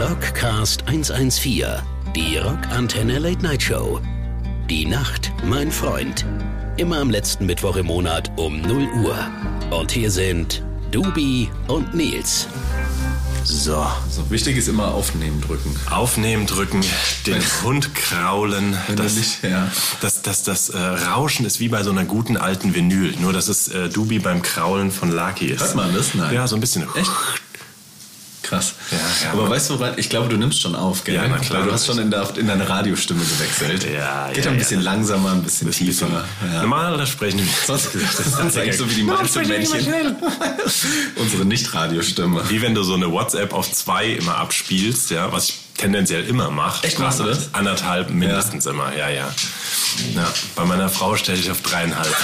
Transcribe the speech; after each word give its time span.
Rockcast 0.00 0.84
114, 0.88 1.66
die 2.16 2.38
Rockantenne 2.38 3.18
Late 3.18 3.42
Night 3.42 3.62
Show. 3.62 4.00
Die 4.70 4.86
Nacht, 4.86 5.30
mein 5.44 5.70
Freund. 5.70 6.24
Immer 6.78 7.00
am 7.00 7.10
letzten 7.10 7.44
Mittwoch 7.44 7.76
im 7.76 7.84
Monat 7.86 8.30
um 8.36 8.62
0 8.62 8.88
Uhr. 9.04 9.18
Und 9.70 9.92
hier 9.92 10.10
sind 10.10 10.62
Dubi 10.90 11.50
und 11.68 11.92
Nils. 11.94 12.46
So. 13.44 13.86
So, 14.08 14.30
wichtig 14.30 14.56
ist 14.56 14.68
immer 14.68 14.88
aufnehmen 14.88 15.42
drücken. 15.42 15.76
Aufnehmen 15.90 16.46
drücken, 16.46 16.80
den 17.26 17.42
Hund 17.62 17.94
kraulen. 17.94 18.78
Das, 18.96 19.16
nicht- 19.16 19.42
ja. 19.42 19.70
das, 20.00 20.22
das, 20.22 20.42
das 20.44 20.70
äh, 20.70 20.78
Rauschen 20.78 21.44
ist 21.44 21.60
wie 21.60 21.68
bei 21.68 21.82
so 21.82 21.90
einer 21.90 22.04
guten 22.06 22.38
alten 22.38 22.74
Vinyl. 22.74 23.16
Nur, 23.20 23.34
dass 23.34 23.48
es 23.48 23.68
äh, 23.68 23.90
Dubi 23.90 24.18
beim 24.18 24.40
Kraulen 24.40 24.92
von 24.92 25.10
Lucky 25.12 25.46
ist. 25.48 25.60
Hört 25.60 25.74
man 25.74 25.94
das? 25.94 26.14
Nein. 26.14 26.32
Ja, 26.34 26.46
so 26.46 26.56
ein 26.56 26.60
bisschen. 26.60 26.84
Echt? 26.96 27.10
Krass. 28.50 28.74
Ja, 28.90 28.98
ja, 28.98 29.32
Aber 29.32 29.48
weißt 29.48 29.70
du, 29.70 29.78
woran? 29.78 29.92
Ich 29.96 30.08
glaube, 30.08 30.28
du 30.28 30.36
nimmst 30.36 30.60
schon 30.60 30.74
auf, 30.74 31.04
gell? 31.04 31.14
Ja, 31.14 31.28
na 31.28 31.38
klar. 31.38 31.62
Du 31.62 31.70
hast 31.70 31.86
schon 31.86 32.00
in, 32.00 32.10
der, 32.10 32.36
in 32.36 32.48
deine 32.48 32.68
Radiostimme 32.68 33.20
gewechselt. 33.20 33.86
Ja, 33.94 34.28
Geht 34.32 34.44
ja, 34.44 34.50
ein 34.50 34.58
bisschen 34.58 34.82
langsamer, 34.82 35.30
ein 35.30 35.44
bisschen 35.44 35.70
tiefer. 35.70 36.24
Ja. 36.52 36.62
Normal 36.62 37.06
sprechen 37.06 37.38
wir. 37.38 37.46
Sonst 37.64 37.90
das 37.94 38.26
ist 38.26 38.58
eigentlich 38.58 38.76
so 38.76 38.90
wie 38.90 38.94
die 38.94 39.02
Männchen. 39.04 40.16
Unsere 41.16 41.44
Nicht-Radiostimme. 41.44 42.42
Wie 42.48 42.60
wenn 42.60 42.74
du 42.74 42.82
so 42.82 42.94
eine 42.94 43.12
WhatsApp 43.12 43.52
auf 43.52 43.70
zwei 43.70 44.06
immer 44.06 44.36
abspielst, 44.36 45.12
ja, 45.12 45.30
was 45.30 45.50
ich 45.50 45.60
tendenziell 45.76 46.26
immer 46.26 46.50
mache. 46.50 46.84
Echt, 46.84 46.98
machst 46.98 47.20
du 47.20 47.24
das? 47.24 47.54
Anderthalb 47.54 48.10
mindestens 48.10 48.66
immer, 48.66 48.96
ja, 48.96 49.08
ja. 49.10 49.32
Ja. 50.14 50.32
Bei 50.56 50.64
meiner 50.64 50.88
Frau 50.88 51.16
stelle 51.16 51.38
ich 51.38 51.50
auf 51.50 51.62
dreieinhalb. 51.62 52.16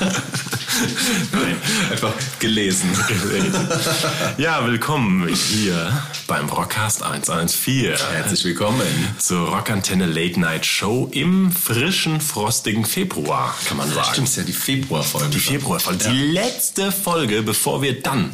Nein. 1.32 1.56
Einfach 1.90 2.12
gelesen. 2.38 2.90
Ja, 4.38 4.66
willkommen 4.66 5.28
hier 5.28 6.02
beim 6.26 6.48
Rockcast 6.48 7.02
114. 7.02 7.96
Herzlich 8.12 8.44
willkommen. 8.44 8.82
Zur 9.18 9.48
Rockantenne 9.48 10.06
Late 10.06 10.40
Night 10.40 10.64
Show 10.64 11.08
im 11.12 11.52
frischen, 11.52 12.20
frostigen 12.20 12.84
Februar, 12.84 13.54
kann 13.66 13.76
man 13.76 13.92
sagen. 13.92 14.08
Stimmt, 14.12 14.28
ist 14.28 14.36
ja 14.36 14.42
die 14.44 14.52
Februarfolge. 14.52 15.28
Die 15.28 15.40
Februarfolge. 15.40 16.08
Die 16.08 16.32
letzte 16.32 16.90
Folge, 16.90 17.42
bevor 17.42 17.82
wir 17.82 18.02
dann, 18.02 18.30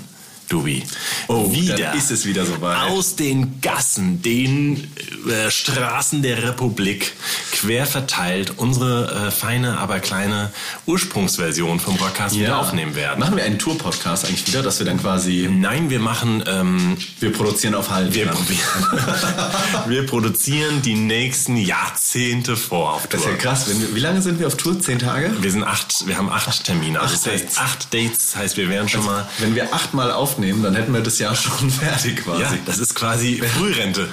Dubi, 0.48 0.82
Oh, 1.27 1.52
wieder 1.52 1.92
ist 1.94 2.10
es 2.10 2.24
wieder 2.24 2.46
soweit. 2.46 2.78
aus 2.91 3.16
den 3.16 3.60
Gassen, 3.60 4.22
den 4.22 4.91
äh, 5.28 5.50
Straßen 5.50 6.22
der 6.22 6.42
Republik 6.42 7.12
quer 7.52 7.84
verteilt 7.86 8.54
unsere 8.56 9.26
äh, 9.26 9.30
feine, 9.30 9.78
aber 9.78 10.00
kleine 10.00 10.50
Ursprungsversion 10.86 11.80
vom 11.80 11.96
Rockcast 11.96 12.36
wieder 12.38 12.58
aufnehmen 12.58 12.94
werden. 12.94 13.20
Machen 13.20 13.36
wir 13.36 13.44
einen 13.44 13.58
Tour-Podcast 13.58 14.24
eigentlich 14.26 14.46
wieder, 14.46 14.62
dass 14.62 14.78
wir 14.78 14.86
dann 14.86 14.98
quasi. 15.00 15.48
Nein, 15.52 15.91
wir 15.91 16.00
machen, 16.00 16.42
ähm, 16.46 16.96
Wir 17.20 17.32
produzieren 17.32 17.74
auf 17.74 17.91
Halb. 17.91 18.14
wir, 18.14 18.26
wir 19.86 20.06
produzieren 20.06 20.82
die 20.82 20.94
nächsten 20.94 21.56
Jahrzehnte 21.56 22.56
vor 22.56 22.94
auf 22.94 23.06
Das 23.08 23.20
ist 23.20 23.24
Tour. 23.26 23.32
ja 23.34 23.38
krass. 23.38 23.66
Wir, 23.69 23.94
wie 23.94 24.00
lange 24.00 24.22
sind 24.22 24.38
wir 24.41 24.46
auf 24.46 24.56
Tour? 24.56 24.80
Zehn 24.80 24.98
Tage? 24.98 25.30
Wir 25.41 25.50
sind 25.50 25.64
acht, 25.64 26.06
wir 26.06 26.16
haben 26.16 26.30
acht 26.30 26.64
Termine. 26.64 27.00
Also 27.00 27.14
Acht 27.16 27.26
das 27.26 27.32
heißt, 27.32 27.44
Dates. 27.44 27.58
acht 27.58 27.94
Dates, 27.94 28.19
das 28.32 28.36
heißt, 28.36 28.56
wir 28.56 28.69
wären 28.69 28.88
schon 28.88 29.04
mal 29.04 29.28
Wenn 29.38 29.54
wir 29.54 29.74
achtmal 29.74 30.10
aufnehmen, 30.39 30.62
dann 30.62 30.75
hätten 30.77 30.94
wir 30.94 31.00
das 31.00 31.19
Jahr 31.19 31.34
schon 31.34 31.69
fertig 31.81 32.22
quasi. 32.22 32.42
Ja, 32.42 32.53
das 32.64 32.78
ist 32.78 32.94
quasi 32.94 33.42
Frührente. 33.56 34.08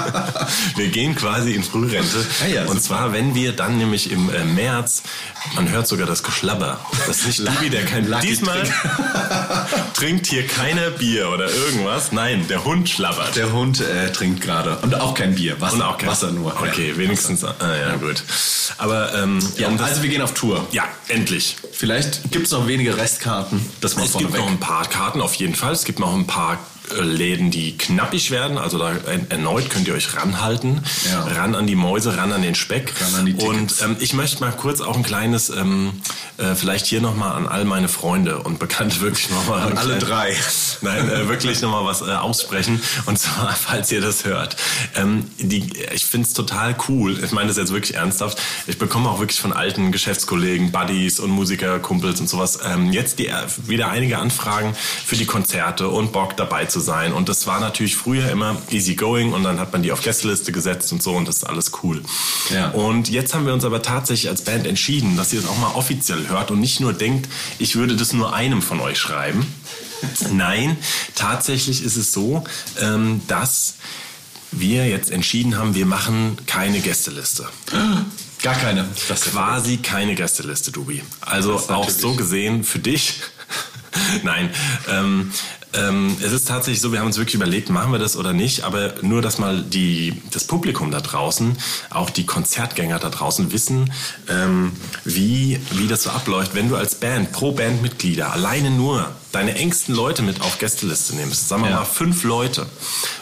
wir 0.76 0.88
gehen 0.88 1.14
quasi 1.14 1.52
in 1.52 1.62
Frührente. 1.62 2.24
Ja, 2.40 2.62
ja, 2.62 2.64
und 2.64 2.82
zwar, 2.82 3.12
wenn 3.12 3.34
wir 3.34 3.52
dann 3.52 3.76
nämlich 3.76 4.10
im 4.10 4.30
äh, 4.30 4.42
März, 4.44 5.02
man 5.54 5.68
hört 5.70 5.86
sogar 5.86 6.06
das 6.06 6.22
Geschlabber. 6.22 6.80
Das 7.06 7.18
ist 7.18 7.26
nicht 7.26 7.40
Dubi, 7.48 7.68
der 7.68 7.84
kein 7.84 8.08
Lucky 8.08 8.28
Diesmal 8.28 8.62
trinkt 9.94 10.26
hier 10.26 10.46
keiner 10.46 10.90
Bier 10.90 11.28
oder 11.28 11.50
irgendwas. 11.50 12.12
Nein, 12.12 12.46
der 12.48 12.64
Hund 12.64 12.88
schlabbert. 12.88 13.36
Der 13.36 13.52
Hund 13.52 13.80
äh, 13.80 14.10
trinkt 14.12 14.40
gerade. 14.40 14.78
Und 14.78 14.94
auch 14.94 15.12
kein 15.14 15.34
Bier. 15.34 15.60
Wasser, 15.60 15.74
und 15.74 15.82
auch 15.82 15.98
kein 15.98 16.08
Wasser 16.08 16.30
nur. 16.30 16.54
Okay, 16.58 16.90
Ja. 16.92 16.96
wenigstens. 16.96 17.44
Ah, 17.44 17.54
ja, 17.78 17.96
gut. 17.96 18.24
Aber 18.78 19.14
ähm, 19.14 19.38
Ja, 19.58 19.68
um 19.68 19.78
also 19.78 20.02
wir 20.02 20.08
gehen 20.08 20.22
auf 20.22 20.32
Tour. 20.32 20.66
ja, 20.72 20.84
endlich. 21.08 21.56
Vielleicht 21.76 22.30
gibt 22.30 22.46
es 22.46 22.52
noch 22.52 22.68
wenige 22.68 22.96
Restkarten. 22.96 23.60
Das 23.80 23.96
mal 23.96 24.04
Es 24.04 24.16
gibt 24.16 24.32
noch 24.32 24.46
ein 24.46 24.60
paar 24.60 24.86
Karten 24.86 25.20
auf 25.20 25.34
jeden 25.34 25.56
Fall. 25.56 25.72
Es 25.72 25.84
gibt 25.84 25.98
noch 25.98 26.14
ein 26.14 26.26
paar 26.26 26.58
Läden, 27.00 27.50
die 27.50 27.76
knappig 27.76 28.30
werden. 28.30 28.58
Also 28.58 28.78
da 28.78 28.92
erneut 29.28 29.70
könnt 29.70 29.88
ihr 29.88 29.94
euch 29.94 30.16
ranhalten. 30.16 30.82
Ja. 31.10 31.24
Ran 31.24 31.54
an 31.54 31.66
die 31.66 31.76
Mäuse, 31.76 32.16
ran 32.16 32.32
an 32.32 32.42
den 32.42 32.54
Speck. 32.54 32.92
Ran 33.00 33.20
an 33.20 33.26
die 33.26 33.34
und 33.34 33.74
ähm, 33.82 33.96
ich 34.00 34.12
möchte 34.12 34.40
mal 34.40 34.52
kurz 34.52 34.80
auch 34.80 34.96
ein 34.96 35.02
kleines, 35.02 35.50
ähm, 35.50 35.92
äh, 36.36 36.54
vielleicht 36.54 36.86
hier 36.86 37.00
nochmal 37.00 37.32
an 37.32 37.48
all 37.48 37.64
meine 37.64 37.88
Freunde 37.88 38.38
und 38.38 38.58
Bekannte 38.58 39.00
wirklich 39.00 39.30
nochmal. 39.30 39.62
An 39.62 39.78
alle 39.78 39.98
drei. 39.98 40.36
Nein, 40.82 41.08
äh, 41.08 41.28
wirklich 41.28 41.60
nochmal 41.62 41.84
was 41.84 42.02
äh, 42.02 42.12
aussprechen. 42.12 42.80
Und 43.06 43.18
zwar, 43.18 43.52
falls 43.54 43.90
ihr 43.90 44.00
das 44.00 44.24
hört. 44.24 44.56
Ähm, 44.94 45.30
die, 45.38 45.72
ich 45.92 46.04
finde 46.04 46.26
es 46.26 46.34
total 46.34 46.76
cool. 46.88 47.22
Ich 47.24 47.32
meine 47.32 47.48
das 47.48 47.56
jetzt 47.56 47.72
wirklich 47.72 47.96
ernsthaft. 47.96 48.38
Ich 48.66 48.78
bekomme 48.78 49.08
auch 49.08 49.20
wirklich 49.20 49.40
von 49.40 49.52
alten 49.52 49.90
Geschäftskollegen, 49.90 50.70
Buddies 50.70 51.18
und 51.18 51.30
Musikerkumpels 51.30 52.20
und 52.20 52.28
sowas 52.28 52.58
ähm, 52.64 52.92
jetzt 52.92 53.18
die, 53.18 53.28
äh, 53.28 53.34
wieder 53.66 53.88
einige 53.88 54.18
Anfragen 54.18 54.74
für 54.74 55.16
die 55.16 55.26
Konzerte 55.26 55.88
und 55.88 56.12
Bock 56.12 56.36
dabei 56.36 56.66
zu 56.66 56.73
sein. 56.80 57.12
Und 57.12 57.28
das 57.28 57.46
war 57.46 57.60
natürlich 57.60 57.96
früher 57.96 58.30
immer 58.30 58.56
easy 58.70 58.94
going 58.94 59.32
und 59.32 59.42
dann 59.42 59.58
hat 59.60 59.72
man 59.72 59.82
die 59.82 59.92
auf 59.92 60.02
Gästeliste 60.02 60.52
gesetzt 60.52 60.92
und 60.92 61.02
so 61.02 61.14
und 61.14 61.28
das 61.28 61.38
ist 61.38 61.44
alles 61.44 61.72
cool. 61.82 62.02
Ja. 62.52 62.70
Und 62.70 63.08
jetzt 63.08 63.34
haben 63.34 63.46
wir 63.46 63.54
uns 63.54 63.64
aber 63.64 63.82
tatsächlich 63.82 64.28
als 64.28 64.42
Band 64.42 64.66
entschieden, 64.66 65.16
dass 65.16 65.32
ihr 65.32 65.40
es 65.40 65.46
auch 65.46 65.58
mal 65.58 65.74
offiziell 65.74 66.28
hört 66.28 66.50
und 66.50 66.60
nicht 66.60 66.80
nur 66.80 66.92
denkt, 66.92 67.28
ich 67.58 67.76
würde 67.76 67.96
das 67.96 68.12
nur 68.12 68.34
einem 68.34 68.62
von 68.62 68.80
euch 68.80 68.98
schreiben. 68.98 69.46
Nein, 70.32 70.76
tatsächlich 71.14 71.82
ist 71.82 71.96
es 71.96 72.12
so, 72.12 72.44
ähm, 72.80 73.22
dass 73.26 73.74
wir 74.50 74.86
jetzt 74.86 75.10
entschieden 75.10 75.56
haben, 75.56 75.74
wir 75.74 75.86
machen 75.86 76.38
keine 76.46 76.80
Gästeliste. 76.80 77.48
Gar 78.42 78.56
keine. 78.56 78.86
Das 79.08 79.22
Quasi 79.22 79.78
keine 79.78 80.14
Gästeliste, 80.14 80.70
Dubi. 80.70 81.02
Also 81.22 81.54
Das 81.54 81.70
auch 81.70 81.88
so 81.88 82.14
gesehen 82.14 82.62
für 82.62 82.78
dich. 82.78 83.20
Nein, 84.22 84.50
ähm, 84.90 85.32
ähm, 85.74 86.16
es 86.24 86.32
ist 86.32 86.48
tatsächlich 86.48 86.80
so, 86.80 86.92
wir 86.92 87.00
haben 87.00 87.06
uns 87.06 87.16
wirklich 87.16 87.34
überlegt, 87.34 87.68
machen 87.70 87.92
wir 87.92 87.98
das 87.98 88.16
oder 88.16 88.32
nicht, 88.32 88.62
aber 88.64 88.94
nur, 89.02 89.22
dass 89.22 89.38
mal 89.38 89.62
die, 89.62 90.22
das 90.30 90.44
Publikum 90.44 90.90
da 90.90 91.00
draußen, 91.00 91.56
auch 91.90 92.10
die 92.10 92.26
Konzertgänger 92.26 92.98
da 92.98 93.10
draußen 93.10 93.52
wissen, 93.52 93.92
ähm, 94.28 94.72
wie, 95.04 95.60
wie 95.72 95.88
das 95.88 96.04
so 96.04 96.10
abläuft, 96.10 96.54
wenn 96.54 96.68
du 96.68 96.76
als 96.76 96.94
Band 96.94 97.32
pro 97.32 97.52
Bandmitglieder 97.52 98.32
alleine 98.32 98.70
nur 98.70 99.10
deine 99.32 99.56
engsten 99.56 99.94
Leute 99.94 100.22
mit 100.22 100.40
auf 100.40 100.58
Gästeliste 100.58 101.16
nimmst, 101.16 101.48
sagen 101.48 101.62
wir 101.62 101.70
Ja. 101.70 101.76
mal 101.78 101.84
fünf 101.84 102.22
Leute, 102.24 102.66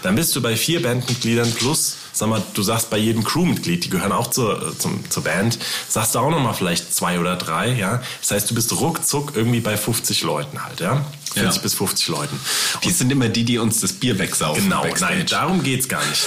dann 0.02 0.14
bist 0.14 0.36
du 0.36 0.42
bei 0.42 0.56
vier 0.56 0.82
Bandmitgliedern 0.82 1.50
plus, 1.52 1.96
sag 2.12 2.28
mal, 2.28 2.42
du 2.54 2.62
sagst 2.62 2.90
bei 2.90 2.98
jedem 2.98 3.24
Crewmitglied, 3.24 3.84
die 3.84 3.90
gehören 3.90 4.12
auch 4.12 4.28
zur, 4.28 4.78
zum, 4.78 5.08
zur 5.10 5.24
Band, 5.24 5.58
sagst 5.88 6.14
du 6.14 6.18
auch 6.18 6.30
nochmal 6.30 6.54
vielleicht 6.54 6.94
zwei 6.94 7.18
oder 7.18 7.36
drei, 7.36 7.72
ja. 7.72 8.02
Das 8.20 8.30
heißt, 8.32 8.50
du 8.50 8.54
bist 8.54 8.72
ruckzuck 8.72 9.32
irgendwie 9.34 9.60
bei 9.60 9.76
50 9.76 10.22
Leuten 10.22 10.64
halt, 10.64 10.80
ja. 10.80 11.04
40 11.34 11.56
Ja. 11.56 11.62
bis 11.62 11.74
50 11.74 12.08
Leuten. 12.08 12.38
Die 12.84 12.90
sind 12.90 13.10
immer 13.10 13.30
die, 13.30 13.44
die 13.44 13.56
uns 13.56 13.80
das 13.80 13.94
Bier 13.94 14.18
wegsaufen. 14.18 14.64
Genau, 14.64 14.82
Backstage. 14.82 15.14
nein, 15.16 15.26
darum 15.26 15.62
geht's 15.62 15.88
gar 15.88 16.02
nicht. 16.06 16.26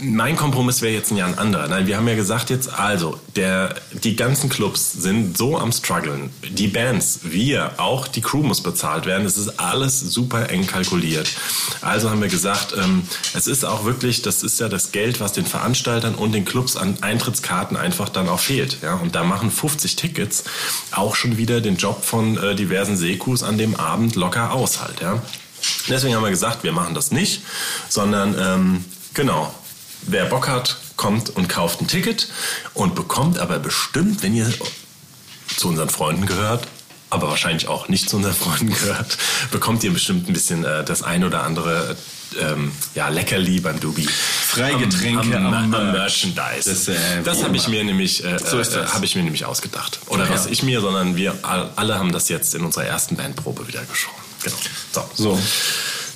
mein 0.00 0.34
Kompromiss 0.36 0.82
wäre 0.82 0.92
jetzt 0.92 1.12
ein 1.12 1.16
Jahr 1.16 1.28
ein 1.28 1.38
anderer. 1.38 1.68
Nein, 1.68 1.86
wir 1.86 1.96
haben 1.96 2.08
ja 2.08 2.16
gesagt 2.16 2.50
jetzt, 2.50 2.68
also, 2.72 3.20
der, 3.36 3.76
die 4.02 4.16
ganzen 4.16 4.48
Clubs 4.48 4.92
sind 4.92 5.38
so 5.38 5.56
am 5.58 5.70
struggeln. 5.70 6.30
Die 6.50 6.66
Bands, 6.66 7.20
wir, 7.22 7.74
auch 7.78 8.08
die 8.08 8.20
Crew 8.20 8.42
muss 8.42 8.62
bezahlt 8.62 9.06
werden. 9.06 9.26
Es 9.26 9.36
ist 9.36 9.60
alles 9.60 10.00
super 10.00 10.50
eng 10.50 10.66
kalkuliert. 10.66 11.28
Also 11.80 12.10
haben 12.10 12.20
wir 12.20 12.28
gesagt, 12.28 12.74
ähm, 12.76 13.02
es 13.34 13.46
ist 13.46 13.64
auch 13.64 13.84
wirklich, 13.84 14.22
das 14.22 14.42
ist 14.42 14.58
ja 14.58 14.68
das 14.68 14.90
Geld, 14.96 15.20
was 15.20 15.32
den 15.32 15.44
Veranstaltern 15.44 16.14
und 16.14 16.32
den 16.32 16.46
Clubs 16.46 16.74
an 16.74 16.96
Eintrittskarten 17.02 17.76
einfach 17.76 18.08
dann 18.08 18.30
auch 18.30 18.40
fehlt. 18.40 18.78
Ja? 18.80 18.94
Und 18.94 19.14
da 19.14 19.24
machen 19.24 19.50
50 19.50 19.94
Tickets 19.94 20.44
auch 20.90 21.14
schon 21.14 21.36
wieder 21.36 21.60
den 21.60 21.76
Job 21.76 22.02
von 22.02 22.38
äh, 22.38 22.54
diversen 22.54 22.96
Sekus 22.96 23.42
an 23.42 23.58
dem 23.58 23.76
Abend 23.76 24.16
locker 24.16 24.52
aus 24.52 24.80
halt. 24.80 25.02
Ja? 25.02 25.20
Deswegen 25.90 26.14
haben 26.14 26.22
wir 26.22 26.30
gesagt, 26.30 26.64
wir 26.64 26.72
machen 26.72 26.94
das 26.94 27.10
nicht, 27.10 27.42
sondern 27.90 28.36
ähm, 28.38 28.84
genau, 29.12 29.54
wer 30.06 30.24
Bock 30.24 30.48
hat, 30.48 30.78
kommt 30.96 31.28
und 31.28 31.50
kauft 31.50 31.82
ein 31.82 31.88
Ticket 31.88 32.28
und 32.72 32.94
bekommt 32.94 33.38
aber 33.38 33.58
bestimmt, 33.58 34.22
wenn 34.22 34.34
ihr 34.34 34.50
zu 35.58 35.68
unseren 35.68 35.90
Freunden 35.90 36.24
gehört, 36.24 36.66
aber 37.10 37.28
wahrscheinlich 37.28 37.68
auch 37.68 37.88
nicht 37.88 38.08
zu 38.08 38.16
unseren 38.16 38.34
Freunden 38.34 38.70
gehört, 38.72 39.18
bekommt 39.50 39.84
ihr 39.84 39.92
bestimmt 39.92 40.26
ein 40.26 40.32
bisschen 40.32 40.64
äh, 40.64 40.84
das 40.84 41.02
ein 41.02 41.22
oder 41.22 41.42
andere 41.42 41.98
ähm, 42.40 42.72
ja, 42.94 43.08
Leckerli 43.08 43.60
beim 43.60 43.78
Dubi. 43.80 44.06
Freigetränke 44.06 45.36
am, 45.36 45.46
am, 45.46 45.54
am 45.54 45.74
am 45.74 45.92
Merch. 45.92 46.26
Merchandise. 46.26 46.70
Das, 46.70 46.88
äh, 46.88 47.22
Das, 47.24 47.42
habe 47.44 47.56
ich 47.56 47.68
mir 47.68 47.84
nämlich, 47.84 48.24
äh, 48.24 48.38
So 48.38 48.58
äh, 48.60 48.86
habe 48.86 49.04
ich 49.04 49.14
mir 49.16 49.22
nämlich 49.22 49.44
ausgedacht. 49.44 49.98
Oder 50.06 50.24
Ja. 50.24 50.30
was 50.30 50.46
ich 50.46 50.62
mir, 50.62 50.80
sondern 50.80 51.16
wir 51.16 51.34
all- 51.42 51.70
alle 51.76 51.98
haben 51.98 52.12
das 52.12 52.28
jetzt 52.28 52.54
in 52.54 52.62
unserer 52.64 52.84
ersten 52.84 53.16
Bandprobe 53.16 53.66
wieder 53.68 53.84
geschaut. 53.84 54.14
Genau. 54.42 54.56
So. 54.92 55.04
So. 55.14 55.40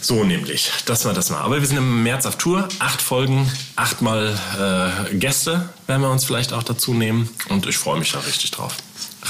So 0.03 0.25
nämlich, 0.25 0.71
das 0.87 1.05
war 1.05 1.13
das 1.13 1.29
mal. 1.29 1.41
Aber 1.43 1.61
wir 1.61 1.67
sind 1.69 1.77
im 1.77 2.03
März 2.03 2.25
auf 2.25 2.37
Tour, 2.39 2.67
acht 2.79 3.03
Folgen, 3.03 3.51
achtmal 3.77 4.35
äh, 5.11 5.15
Gäste 5.17 5.69
werden 5.87 6.01
wir 6.01 6.11
uns 6.11 6.25
vielleicht 6.25 6.55
auch 6.55 6.63
dazu 6.63 6.95
nehmen 6.95 7.29
und 7.51 7.67
ich 7.67 7.77
freue 7.77 7.99
mich 7.99 8.13
da 8.13 8.21
richtig 8.21 8.51
drauf. 8.51 8.73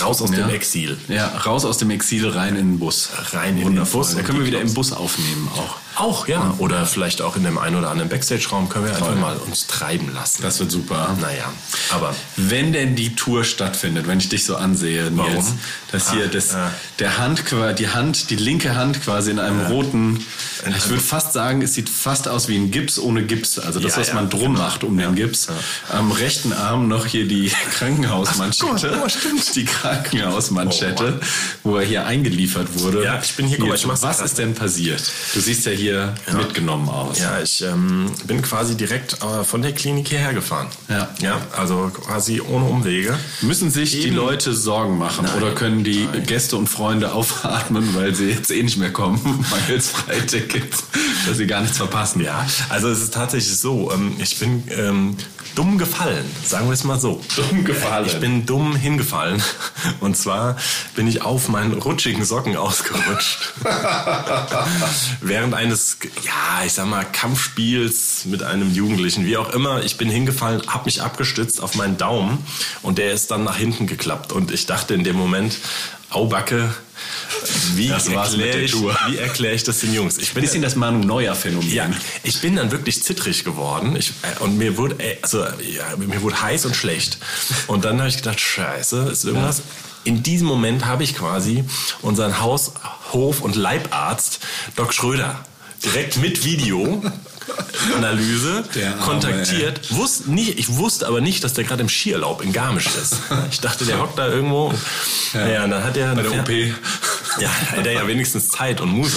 Raus 0.00 0.22
aus 0.22 0.31
ja. 0.31 0.37
dem 0.46 0.50
Exil. 0.50 0.96
Ja, 1.08 1.26
raus 1.38 1.64
aus 1.64 1.78
dem 1.78 1.90
Exil, 1.90 2.28
rein 2.28 2.56
in 2.56 2.72
den 2.72 2.78
Bus. 2.78 3.08
Rein 3.32 3.58
in 3.58 3.64
Wundervoll. 3.64 4.02
den 4.02 4.08
Bus. 4.08 4.16
Da 4.16 4.22
können 4.22 4.38
wir 4.38 4.46
wieder 4.46 4.60
im 4.60 4.72
Bus 4.72 4.92
aufnehmen 4.92 5.48
auch. 5.56 5.76
Auch, 5.96 6.28
ja. 6.28 6.54
Oder 6.58 6.87
vielleicht 6.87 7.20
auch 7.20 7.37
in 7.37 7.44
dem 7.44 7.58
einen 7.58 7.76
oder 7.76 7.90
anderen 7.90 8.08
Backstage-Raum 8.08 8.69
können 8.70 8.87
wir 8.87 8.96
einfach 8.96 9.16
mal 9.16 9.37
uns 9.37 9.66
treiben 9.66 10.14
lassen. 10.14 10.42
Das 10.42 10.58
wird 10.58 10.70
super. 10.70 11.14
Naja, 11.20 11.52
aber 11.90 12.14
Wenn 12.37 12.72
denn 12.72 12.94
die 12.96 13.14
Tour 13.16 13.44
stattfindet, 13.44 14.06
wenn 14.06 14.19
ich 14.19 14.28
dich 14.31 14.44
so 14.46 14.56
ansehe, 14.56 15.10
Nils, 15.10 15.28
Warum? 15.28 15.58
dass 15.93 16.10
hier 16.10 16.25
Ah, 16.25 16.28
das, 16.28 16.54
ah. 16.54 16.70
der 17.00 17.19
Hand, 17.19 17.44
die 17.78 17.88
Hand, 17.88 18.31
die 18.31 18.36
linke 18.36 18.76
Hand 18.76 19.02
quasi 19.02 19.31
in 19.31 19.38
einem 19.38 19.66
roten, 19.66 20.25
ich 20.76 20.88
würde 20.88 21.02
fast 21.02 21.32
sagen, 21.32 21.60
es 21.60 21.75
sieht 21.75 21.88
fast 21.90 22.28
aus 22.28 22.48
wie 22.48 22.56
ein 22.56 22.70
Gips 22.70 22.98
ohne 22.98 23.25
Gips, 23.25 23.58
also 23.58 23.81
das, 23.81 23.93
Ja, 23.94 24.00
was 24.00 24.08
ja, 24.08 24.14
man 24.14 24.31
drum 24.31 24.54
macht 24.54 24.84
um 24.84 24.96
den 24.96 25.14
Gips. 25.14 25.48
Am 25.90 26.12
rechten 26.12 26.52
Arm 26.52 26.88
noch 26.88 27.04
hier 27.06 27.26
die 27.26 27.52
Krankenhausmanschette, 27.72 29.02
Ach, 29.04 29.08
guck 29.22 29.32
mal, 29.34 29.43
die 29.54 29.64
Krankenhausmanschette, 29.81 31.21
Oh, 31.21 31.71
wo 31.71 31.77
er 31.77 31.85
hier 31.87 32.06
eingeliefert 32.06 32.69
wurde. 32.81 33.05
Ja, 33.05 33.21
ich 33.23 33.35
bin 33.37 33.47
hier, 33.47 33.59
guck 33.59 33.69
mal, 33.69 33.75
ich 33.75 33.87
mach's 33.87 34.03
was 34.03 34.21
ist 34.21 34.38
denn 34.38 34.55
passiert? 34.55 35.03
Du 35.35 35.41
siehst 35.41 35.67
ja 35.67 35.73
hier 35.73 36.15
mitgenommen 36.32 36.88
aus. 36.88 37.19
Ja, 37.19 37.41
ich 37.41 37.62
ähm, 37.62 38.11
bin 38.27 38.43
quasi 38.43 38.77
direkt 38.77 39.15
äh, 39.23 39.44
von 39.44 39.62
der 39.62 39.73
Klinik 39.73 40.09
hierher 40.09 40.35
gefahren. 40.35 40.69
Ja. 40.88 41.09
Ja, 41.21 41.41
also 41.56 41.91
quasi 41.94 42.41
ohne 42.41 42.65
Umwege. 42.67 43.19
Müssen 43.43 43.71
sich 43.71 43.93
die 43.93 44.09
Eben. 44.09 44.17
Leute 44.17 44.55
Sorgen 44.55 44.99
machen 44.99 45.27
oder 45.37 45.53
können 45.53 45.85
die 45.85 46.06
Gäste 46.27 46.56
und 46.56 46.67
Freunde 46.69 47.12
aufatmen, 47.12 47.94
weil 47.94 48.15
sie 48.15 48.31
jetzt 48.31 48.50
eh 48.50 48.62
nicht 48.62 48.77
mehr 48.79 48.93
kommen, 48.93 49.21
mangels 49.50 49.88
Freitickets, 49.88 50.85
dass 51.27 51.37
sie 51.37 51.47
gar 51.47 51.61
nichts 51.62 51.77
verpassen? 51.79 52.23
Ja, 52.23 52.47
also 52.69 52.88
es 52.88 53.00
ist 53.03 53.15
tatsächlich 53.15 53.56
so, 53.59 53.91
ähm, 53.93 54.17
ich 54.19 54.38
bin 54.38 54.65
ähm, 54.71 55.17
dumm 55.55 55.79
gefallen, 55.79 56.25
sagen 56.44 56.67
wir 56.67 56.73
es 56.73 56.85
mal 56.85 56.99
so. 56.99 57.20
Dumm 57.37 57.64
gefallen. 57.64 58.06
Ich 58.06 58.19
bin 58.20 58.47
dumm 58.47 58.76
hingefallen. 58.76 59.43
Und 60.00 60.17
zwar 60.17 60.56
bin 60.94 61.06
ich 61.06 61.23
auf 61.23 61.49
meinen 61.49 61.73
rutschigen 61.75 62.25
Socken 62.25 62.56
ausgerutscht. 62.56 63.52
Während 65.20 65.55
eines, 65.55 65.99
ja, 66.25 66.64
ich 66.64 66.73
sag 66.73 66.87
mal, 66.87 67.05
Kampfspiels 67.05 68.25
mit 68.26 68.43
einem 68.43 68.73
Jugendlichen, 68.73 69.26
wie 69.26 69.37
auch 69.37 69.50
immer. 69.50 69.82
Ich 69.82 69.97
bin 69.97 70.11
hingefallen, 70.11 70.62
hab 70.67 70.87
mich 70.87 71.02
abgestützt 71.02 71.62
auf 71.62 71.75
meinen 71.75 71.96
Daumen 71.96 72.38
und 72.82 72.99
der 72.99 73.12
ist 73.12 73.31
dann 73.31 73.44
nach 73.44 73.56
hinten 73.56 73.87
geklappt. 73.87 74.32
Und 74.32 74.50
ich 74.50 74.67
dachte 74.67 74.94
in 74.94 75.05
dem 75.05 75.17
Moment, 75.17 75.58
au 76.10 76.26
Backe, 76.26 76.74
wie 77.74 77.88
erkläre 77.88 78.60
ich, 78.60 78.74
wie 78.74 79.16
erklär 79.16 79.52
ich 79.54 79.62
das 79.62 79.80
den 79.80 79.94
Jungs? 79.94 80.18
Ich 80.18 80.34
bin 80.34 80.42
Bisschen 80.42 80.62
das 80.62 80.76
Manu 80.76 81.04
Neuer 81.04 81.34
Phänomen. 81.34 81.72
ja, 81.72 81.88
ich 82.22 82.40
bin 82.40 82.56
dann 82.56 82.70
wirklich 82.70 83.02
zittrig 83.02 83.44
geworden 83.44 83.96
ich, 83.96 84.12
äh, 84.22 84.42
und 84.42 84.58
mir 84.58 84.76
wurde, 84.76 84.96
äh, 85.02 85.16
also, 85.22 85.38
ja, 85.38 85.96
mir 85.96 86.20
wurde 86.22 86.40
heiß 86.40 86.66
und 86.66 86.76
schlecht. 86.76 87.18
Und 87.66 87.84
dann 87.84 87.98
habe 87.98 88.08
ich 88.08 88.16
gedacht, 88.16 88.40
scheiße, 88.40 89.08
ist 89.10 89.24
irgendwas. 89.24 89.62
In 90.04 90.22
diesem 90.22 90.46
Moment 90.46 90.86
habe 90.86 91.04
ich 91.04 91.14
quasi 91.14 91.64
unseren 92.02 92.40
Haus-, 92.40 92.72
Hof- 93.12 93.42
und 93.42 93.56
Leibarzt 93.56 94.40
Doc 94.76 94.94
Schröder 94.94 95.44
direkt 95.84 96.18
mit 96.18 96.44
Video 96.44 97.02
Analyse 97.97 98.64
Der 98.75 98.93
Arme, 98.93 99.02
kontaktiert. 99.02 99.91
Wusste 99.91 100.31
nicht, 100.31 100.58
ich 100.58 100.76
wusste 100.76 101.06
aber 101.06 101.20
nicht, 101.20 101.44
dass 101.44 101.55
der 101.55 101.64
gerade 101.64 101.82
im 101.82 101.88
Skierlaub 101.88 102.43
in 102.43 102.52
Garmisch 102.52 102.87
ist. 102.87 103.17
Ich 103.50 103.61
dachte, 103.61 103.85
der 103.85 104.00
hockt 104.00 104.19
da 104.19 104.29
irgendwo. 104.29 104.73
Ja, 105.35 105.49
ja 105.49 105.67
dann 105.67 105.82
hat 105.82 105.97
er 105.97 106.14
Bei 106.14 106.23
der 106.23 106.32
OP. 106.32 106.49
ja, 107.41 107.49
hat 107.49 107.87
er 107.87 107.93
ja 107.93 108.06
wenigstens 108.06 108.49
Zeit 108.49 108.81
und 108.81 108.91
Muse. 108.91 109.17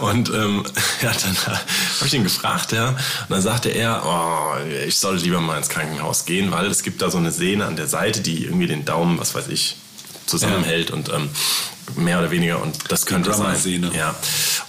Und 0.00 0.28
ähm, 0.30 0.64
ja, 1.02 1.12
dann 1.12 1.36
habe 1.46 2.06
ich 2.06 2.14
ihn 2.14 2.24
gefragt, 2.24 2.72
ja, 2.72 2.90
und 2.90 2.98
dann 3.28 3.42
sagte 3.42 3.68
er, 3.70 4.02
oh, 4.04 4.56
ich 4.86 4.98
soll 4.98 5.16
lieber 5.16 5.40
mal 5.40 5.58
ins 5.58 5.68
Krankenhaus 5.68 6.24
gehen, 6.24 6.50
weil 6.50 6.66
es 6.66 6.82
gibt 6.82 7.02
da 7.02 7.10
so 7.10 7.18
eine 7.18 7.32
Sehne 7.32 7.66
an 7.66 7.76
der 7.76 7.86
Seite, 7.86 8.20
die 8.20 8.44
irgendwie 8.44 8.66
den 8.66 8.84
Daumen, 8.84 9.18
was 9.18 9.34
weiß 9.34 9.48
ich, 9.48 9.76
zusammenhält 10.26 10.90
und 10.90 11.08
ähm, 11.08 11.30
mehr 11.96 12.18
oder 12.18 12.30
weniger 12.30 12.62
und 12.62 12.76
das 12.88 13.06
könnte 13.06 13.32
sein. 13.32 13.56
Ja. 13.94 14.14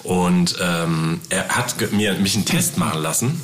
Und 0.04 0.56
ähm, 0.62 1.20
er 1.30 1.50
hat 1.50 1.92
mir 1.92 2.14
mich 2.14 2.36
einen 2.36 2.46
Test 2.46 2.78
machen 2.78 3.02
lassen, 3.02 3.42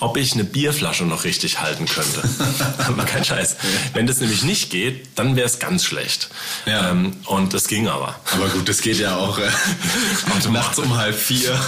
ob 0.00 0.16
ich 0.16 0.32
eine 0.32 0.44
Bierflasche 0.44 1.04
noch 1.04 1.24
richtig 1.24 1.60
halten 1.60 1.86
könnte. 1.86 2.22
aber 2.86 3.04
kein 3.04 3.24
Scheiß. 3.24 3.56
Wenn 3.92 4.06
das 4.06 4.20
nämlich 4.20 4.42
nicht 4.42 4.70
geht, 4.70 5.08
dann 5.16 5.36
wäre 5.36 5.46
es 5.46 5.58
ganz 5.58 5.84
schlecht. 5.84 6.30
Ja. 6.64 6.90
Ähm, 6.90 7.16
und 7.26 7.54
das 7.54 7.68
ging 7.68 7.88
aber. 7.88 8.18
Aber 8.32 8.48
gut, 8.48 8.68
das 8.68 8.80
geht 8.80 8.98
ja 8.98 9.16
auch 9.16 9.38
äh, 9.38 9.50
nachts 10.50 10.78
um 10.78 10.96
halb 10.96 11.18
vier 11.18 11.58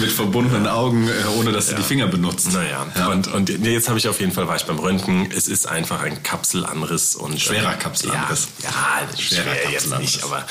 mit 0.00 0.10
verbundenen 0.10 0.66
Augen, 0.66 1.08
äh, 1.08 1.12
ohne 1.38 1.52
dass 1.52 1.68
du 1.68 1.74
die 1.76 1.82
Finger 1.82 2.06
benutzt. 2.06 2.52
Naja, 2.52 2.86
und, 3.10 3.28
und 3.28 3.60
nee, 3.60 3.72
jetzt 3.72 3.88
habe 3.88 3.98
ich 3.98 4.08
auf 4.08 4.20
jeden 4.20 4.32
Fall, 4.32 4.48
war 4.48 4.56
ich 4.56 4.64
beim 4.64 4.78
Röntgen, 4.78 5.30
es 5.30 5.48
ist 5.48 5.66
einfach 5.66 6.02
ein 6.02 6.22
Kapselanriss. 6.22 7.14
und 7.14 7.40
Schwerer 7.40 7.72
ähm, 7.72 7.78
Kapselanriss. 7.78 8.48
Ja, 8.62 8.70
ja 8.70 9.18
Schwerer 9.18 9.42
schwer 9.42 9.54
jetzt 9.54 9.72
Kapselanriss. 9.72 10.14
nicht, 10.14 10.24
aber 10.24 10.46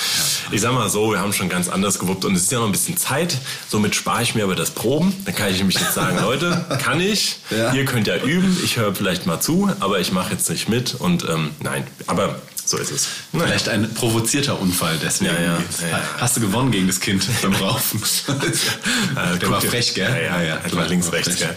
ich 0.55 0.61
sag 0.61 0.73
mal 0.73 0.87
so, 0.89 1.11
wir 1.11 1.19
haben 1.19 1.33
schon 1.33 1.49
ganz 1.49 1.67
anders 1.67 1.99
gewuppt 1.99 2.23
und 2.23 2.33
es 2.33 2.43
ist 2.43 2.51
ja 2.51 2.59
noch 2.59 2.65
ein 2.67 2.71
bisschen 2.71 2.95
Zeit, 2.95 3.37
somit 3.67 3.93
spare 3.93 4.23
ich 4.23 4.35
mir 4.35 4.45
aber 4.45 4.55
das 4.55 4.71
Proben. 4.71 5.13
Dann 5.25 5.35
kann 5.35 5.51
ich 5.51 5.57
nämlich 5.57 5.77
jetzt 5.77 5.93
sagen, 5.93 6.17
Leute, 6.21 6.65
kann 6.81 7.01
ich, 7.01 7.37
Ja. 7.49 7.73
ihr 7.73 7.83
könnt 7.83 8.07
ja 8.07 8.15
üben, 8.17 8.57
ich 8.63 8.77
höre 8.77 8.95
vielleicht 8.95 9.25
mal 9.25 9.41
zu, 9.41 9.69
aber 9.81 9.99
ich 9.99 10.13
mache 10.13 10.31
jetzt 10.31 10.49
nicht 10.49 10.69
mit 10.69 10.95
und 10.95 11.27
ähm, 11.27 11.51
nein, 11.59 11.85
aber 12.07 12.39
so 12.65 12.77
ist 12.77 12.91
es. 12.91 13.07
Naja. 13.31 13.45
Vielleicht 13.47 13.69
ein 13.69 13.93
provozierter 13.93 14.59
Unfall, 14.59 14.97
deswegen. 15.03 15.33
Ja, 15.35 15.41
ja. 15.41 16.01
Hast 16.19 16.35
du 16.37 16.41
gewonnen 16.41 16.71
gegen 16.71 16.87
das 16.87 16.99
Kind 16.99 17.25
beim 17.41 17.53
Raufen? 17.61 18.01
Äh, 19.15 19.37
Der 19.39 19.49
war 19.49 19.61
frech, 19.61 19.93
gell? 19.93 20.09
Ja, 20.09 20.17
ja, 20.39 20.41
ja, 20.41 20.55
etwa 20.57 20.83
links, 20.85 21.11
rechts, 21.11 21.37
gell? 21.37 21.55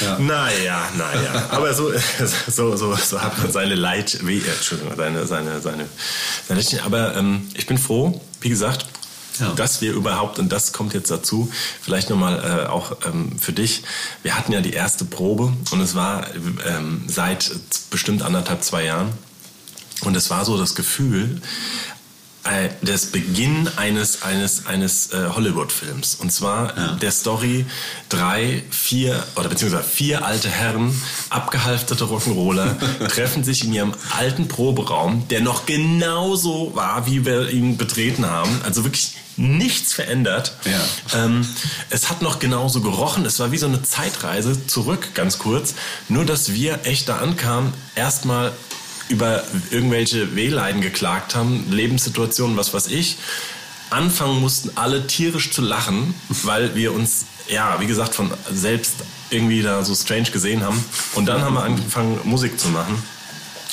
Ja. 0.00 0.18
Naja, 0.18 0.88
naja. 0.96 1.48
Aber 1.50 1.72
so, 1.74 1.92
so, 2.48 2.76
so, 2.76 2.94
so 2.96 3.20
hat 3.20 3.38
man 3.38 3.50
seine 3.52 3.74
Leid, 3.74 4.18
wie, 4.22 4.38
äh, 4.38 4.50
Entschuldigung, 4.50 4.94
seine, 4.96 5.26
seine, 5.26 5.60
seine, 5.60 5.86
seine. 6.48 6.62
Aber 6.84 7.16
ähm, 7.16 7.48
ich 7.54 7.66
bin 7.66 7.78
froh, 7.78 8.20
wie 8.40 8.48
gesagt, 8.48 8.86
Ja. 9.40 9.52
dass 9.54 9.80
wir 9.80 9.92
überhaupt, 9.92 10.38
und 10.38 10.50
das 10.50 10.72
kommt 10.72 10.94
jetzt 10.94 11.10
dazu, 11.10 11.50
vielleicht 11.82 12.10
nochmal 12.10 12.38
äh, 12.38 12.66
auch 12.68 12.96
ähm, 13.06 13.36
für 13.38 13.52
dich, 13.52 13.82
wir 14.22 14.36
hatten 14.36 14.52
ja 14.52 14.60
die 14.60 14.72
erste 14.72 15.04
Probe 15.04 15.52
und 15.72 15.80
es 15.80 15.94
war 15.94 16.26
ähm, 16.66 17.02
seit 17.08 17.50
bestimmt 17.90 18.22
anderthalb, 18.22 18.62
zwei 18.62 18.84
Jahren. 18.84 19.12
Und 20.02 20.16
es 20.16 20.30
war 20.30 20.44
so 20.44 20.58
das 20.58 20.74
Gefühl, 20.74 21.40
äh, 22.44 22.68
das 22.82 23.06
Beginn 23.06 23.68
eines, 23.76 24.22
eines, 24.22 24.66
eines 24.66 25.12
äh, 25.14 25.28
Hollywood-Films. 25.34 26.16
Und 26.16 26.30
zwar 26.30 26.76
Ja. 26.76 26.88
der 26.96 27.10
Story 27.10 27.64
drei, 28.10 28.62
vier 28.70 29.22
oder 29.36 29.48
beziehungsweise 29.48 29.84
vier 29.88 30.26
alte 30.26 30.50
Herren, 30.50 30.94
abgehalfterte 31.30 32.04
Rock'n'Roller, 32.04 32.76
treffen 33.08 33.44
sich 33.44 33.64
in 33.64 33.72
ihrem 33.72 33.94
alten 34.18 34.46
Proberaum, 34.48 35.26
der 35.28 35.40
noch 35.40 35.64
genauso 35.64 36.72
war, 36.74 37.06
wie 37.06 37.24
wir 37.24 37.48
ihn 37.48 37.78
betreten 37.78 38.26
haben. 38.26 38.60
Also 38.62 38.84
wirklich 38.84 39.16
nichts 39.36 39.94
verändert. 39.94 40.52
Ja. 40.64 41.24
Ähm, 41.24 41.48
es 41.90 42.10
hat 42.10 42.20
noch 42.22 42.38
genauso 42.40 42.82
gerochen. 42.82 43.24
Es 43.24 43.38
war 43.40 43.52
wie 43.52 43.58
so 43.58 43.66
eine 43.66 43.82
Zeitreise 43.82 44.66
zurück, 44.66 45.08
ganz 45.14 45.38
kurz. 45.38 45.74
Nur, 46.08 46.24
dass 46.26 46.52
wir 46.52 46.80
echt 46.84 47.08
da 47.08 47.16
ankamen, 47.16 47.72
erstmal 47.96 48.52
über 49.08 49.44
irgendwelche 49.70 50.34
Wehleiden 50.34 50.80
geklagt 50.80 51.34
haben, 51.34 51.70
Lebenssituationen, 51.70 52.56
was 52.56 52.72
weiß 52.72 52.88
ich. 52.88 53.16
Anfangen 53.90 54.40
mussten 54.40 54.70
alle 54.76 55.06
tierisch 55.06 55.50
zu 55.50 55.62
lachen, 55.62 56.14
weil 56.42 56.74
wir 56.74 56.92
uns, 56.92 57.26
ja, 57.48 57.78
wie 57.80 57.86
gesagt, 57.86 58.14
von 58.14 58.30
selbst 58.50 58.94
irgendwie 59.30 59.62
da 59.62 59.84
so 59.84 59.94
strange 59.94 60.30
gesehen 60.30 60.62
haben. 60.62 60.82
Und 61.14 61.26
dann 61.26 61.42
haben 61.42 61.54
wir 61.54 61.62
angefangen, 61.62 62.18
Musik 62.24 62.58
zu 62.58 62.68
machen. 62.68 63.02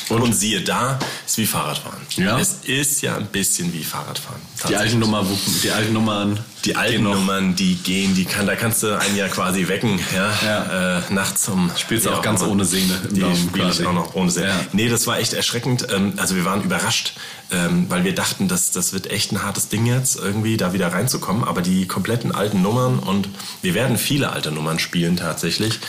Und, 0.10 0.34
siehe 0.34 0.62
da, 0.62 1.00
ist 1.26 1.38
wie 1.38 1.46
Fahrradfahren. 1.46 2.02
Ja. 2.18 2.38
Es 2.38 2.58
ist 2.64 3.02
ja 3.02 3.16
ein 3.16 3.28
bisschen 3.28 3.72
wie 3.72 3.84
Fahrradfahren. 3.84 4.42
Die 4.70 4.76
alten, 4.76 5.00
Nummer, 5.00 5.26
die 5.64 5.72
alten 5.72 5.94
Nummern. 5.94 6.40
Die 6.66 6.76
alten 6.76 6.94
gehen 6.94 7.04
noch. 7.04 7.16
Nummern, 7.16 7.56
die 7.56 7.76
gehen, 7.76 8.14
die 8.14 8.26
kann, 8.26 8.46
da 8.46 8.56
kannst 8.56 8.84
du 8.84 8.98
einen 8.98 9.16
ja 9.16 9.28
quasi 9.28 9.68
wecken, 9.68 10.00
ja, 10.16 10.32
Ja. 10.44 10.98
Äh, 11.00 11.02
nachts 11.10 11.48
um. 11.50 11.72
Spielst 11.76 12.06
wie 12.06 12.10
auch 12.10 12.22
ganz 12.22 12.44
ohne 12.44 12.66
Sehne 12.66 12.94
im 13.10 13.16
Die 13.16 13.36
spiele 13.36 13.72
ich 13.72 13.86
auch 13.86 13.94
noch 13.94 14.14
ohne 14.14 14.30
Sehne. 14.30 14.50
Ja. 14.50 14.60
Nee, 14.74 14.90
das 14.90 15.08
war 15.08 15.18
echt 15.18 15.34
erschreckend. 15.34 15.88
Ähm, 15.92 16.14
also 16.18 16.36
wir 16.36 16.46
waren 16.46 16.62
überrascht, 16.64 17.14
ähm, 17.52 17.88
weil 17.90 18.04
wir 18.04 18.14
dachten, 18.14 18.48
dass 18.48 18.72
das 18.72 18.94
wird 18.94 19.10
echt 19.10 19.32
ein 19.32 19.44
hartes 19.44 19.70
Ding 19.70 19.86
jetzt, 19.88 20.18
irgendwie 20.20 20.56
da 20.58 20.74
wieder 20.74 20.94
reinzukommen. 20.94 21.44
Aber 21.44 21.62
die 21.62 21.88
kompletten 21.88 22.34
alten 22.34 22.62
Nummern 22.62 23.00
und 23.00 23.28
wir 23.64 23.74
werden 23.74 23.98
viele 23.98 24.32
alte 24.32 24.52
Nummern 24.52 24.78
spielen 24.78 25.18
tatsächlich. 25.18 25.80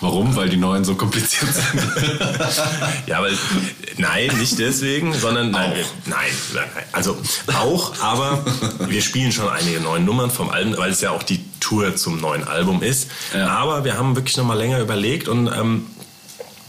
Warum? 0.00 0.36
Weil 0.36 0.50
die 0.50 0.58
neuen 0.58 0.84
so 0.84 0.96
kompliziert 0.96 1.52
sind. 1.54 1.80
Ja, 3.06 3.22
weil 3.22 3.36
nein, 3.96 4.30
nicht 4.38 4.58
deswegen, 4.58 5.12
sondern 5.14 5.50
nein, 5.50 5.74
wir, 5.74 5.84
nein, 6.06 6.30
nein, 6.54 6.64
nein. 6.74 6.84
also 6.92 7.16
auch, 7.58 7.92
aber 8.00 8.09
wir 8.88 9.02
spielen 9.02 9.32
schon 9.32 9.48
einige 9.48 9.80
neue 9.80 10.00
Nummern 10.00 10.30
vom 10.30 10.50
alten, 10.50 10.76
weil 10.76 10.90
es 10.90 11.00
ja 11.00 11.10
auch 11.10 11.22
die 11.22 11.44
Tour 11.60 11.96
zum 11.96 12.20
neuen 12.20 12.44
Album 12.44 12.82
ist. 12.82 13.10
Ja. 13.34 13.48
Aber 13.48 13.84
wir 13.84 13.98
haben 13.98 14.16
wirklich 14.16 14.36
noch 14.36 14.44
mal 14.44 14.58
länger 14.58 14.80
überlegt 14.80 15.28
und 15.28 15.48
ähm, 15.48 15.86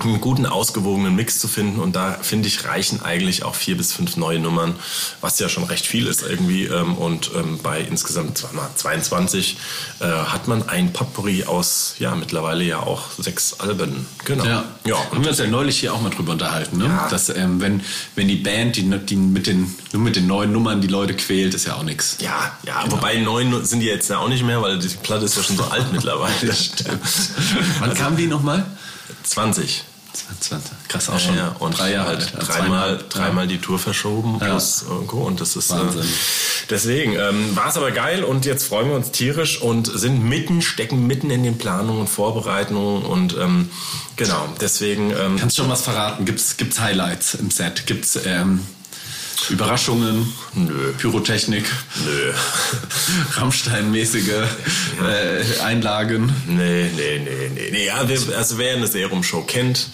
einen 0.04 0.22
guten, 0.22 0.46
ausgewogenen 0.46 1.16
Mix 1.16 1.40
zu 1.40 1.48
finden. 1.48 1.80
Und 1.80 1.96
da, 1.96 2.18
finde 2.22 2.48
ich, 2.48 2.66
reichen 2.66 3.02
eigentlich 3.02 3.44
auch 3.44 3.56
vier 3.56 3.78
bis 3.78 3.94
fünf 3.94 4.18
neue 4.18 4.40
Nummern, 4.40 4.76
was 5.22 5.40
ja 5.40 5.50
schon 5.50 5.64
recht 5.64 5.86
viel 5.86 6.08
ist 6.08 6.22
irgendwie. 6.22 6.66
Ähm, 6.66 6.96
und 6.96 7.32
ähm, 7.36 7.60
bei 7.62 7.82
insgesamt 7.82 8.46
22 8.76 9.58
äh, 10.00 10.06
hat 10.06 10.48
man 10.48 10.68
ein 10.70 10.94
Potpourri 10.94 11.46
aus, 11.46 11.96
ja, 12.00 12.16
mittlerweile 12.16 12.64
ja 12.64 12.80
auch 12.80 13.12
sechs 13.18 13.60
Alben. 13.60 14.08
Genau. 14.26 14.46
Ja, 14.46 14.66
ja 14.86 14.96
und 14.96 15.12
haben 15.14 15.24
wir 15.24 15.30
uns 15.30 15.40
ja 15.40 15.48
neulich 15.48 15.80
hier 15.80 15.94
auch 15.94 16.02
mal 16.02 16.10
drüber 16.10 16.34
unterhalten, 16.34 16.78
ne? 16.78 16.86
Ja. 16.86 17.08
Dass, 17.10 17.30
ähm, 17.30 17.62
wenn, 17.62 17.82
wenn 18.16 18.28
die 18.28 18.36
Band, 18.36 18.76
die, 18.76 18.90
die 18.90 19.16
mit 19.16 19.48
den, 19.48 19.74
nur 19.94 20.02
mit 20.02 20.16
den 20.16 20.28
neuen 20.28 20.52
Nummern 20.52 20.82
die 20.82 20.88
Leute 20.88 21.16
quält, 21.16 21.54
ist 21.54 21.66
ja 21.66 21.76
auch 21.76 21.84
nichts. 21.84 22.18
Ja, 22.20 22.58
ja, 22.66 22.84
genau. 22.84 22.96
wobei 22.96 23.18
neun 23.18 23.66
sind 23.66 23.82
die 23.82 23.88
jetzt 23.88 24.10
ja 24.10 24.20
auch 24.20 24.30
nicht 24.30 24.44
mehr, 24.44 24.62
weil 24.62 24.80
die 24.80 24.88
Platte 24.88 25.26
ist 25.26 25.38
ja 25.38 25.44
schon 25.44 25.58
so 25.58 25.64
alt 25.66 25.92
mittlerweile. 25.92 26.54
Stimmt. 26.54 27.02
Wann 27.80 27.90
also, 27.90 28.02
kam 28.02 28.18
die 28.18 28.28
nochmal? 28.28 28.66
20. 29.24 29.84
20. 30.14 30.72
Krass 30.88 31.10
auch 31.10 31.20
schon. 31.20 31.36
Ja, 31.36 31.56
und 31.60 31.78
drei 31.78 31.92
Jahre 31.92 32.10
halt 32.10 32.34
dreimal, 32.38 33.04
dreimal 33.10 33.48
die 33.48 33.60
Tour 33.60 33.80
verschoben 33.80 34.38
ja. 34.40 34.48
plus 34.48 34.84
irgendwo 34.88 35.22
und 35.22 35.40
das 35.40 35.56
ist 35.56 35.72
äh, 35.72 35.76
Wahnsinn. 35.76 36.02
Äh, 36.02 36.70
deswegen 36.70 37.14
ähm, 37.14 37.56
war 37.56 37.70
es 37.70 37.78
aber 37.78 37.92
geil 37.92 38.24
und 38.24 38.46
jetzt 38.46 38.66
freuen 38.66 38.90
wir 38.90 38.96
uns 38.96 39.12
tierisch 39.12 39.62
und 39.62 39.88
sind 39.88 40.24
mitten, 40.24 40.62
stecken 40.62 41.08
mitten 41.08 41.30
in 41.30 41.44
den 41.44 41.58
Planungen 41.58 42.02
und 42.02 42.08
Vorbereitungen 42.08 43.04
und 43.04 43.36
ähm, 43.38 43.70
genau, 44.16 44.48
deswegen. 44.60 45.12
Ähm, 45.12 45.38
Kannst 45.38 45.58
du 45.58 45.64
schon 45.64 45.72
was 45.72 45.82
verraten? 45.82 46.26
Gibt's, 46.26 46.58
gibt's 46.58 46.80
Highlights 46.80 47.36
im 47.36 47.52
Set? 47.52 47.88
Gibt's 47.88 48.20
ähm, 48.26 48.66
Überraschungen? 49.50 50.32
Nö. 50.54 50.94
Pyrotechnik? 50.98 51.66
Nö. 52.06 52.34
Rammstein-mäßige 53.34 54.30
äh, 55.04 55.60
Einlagen? 55.62 56.34
Nee, 56.48 56.90
nee, 56.96 57.20
nee, 57.20 57.50
nee. 57.54 57.70
nee 57.72 57.86
ja, 57.86 57.96
also 57.96 58.58
wer 58.58 58.76
eine 58.76 58.88
Serum-Show 58.88 59.44
kennt, 59.44 59.90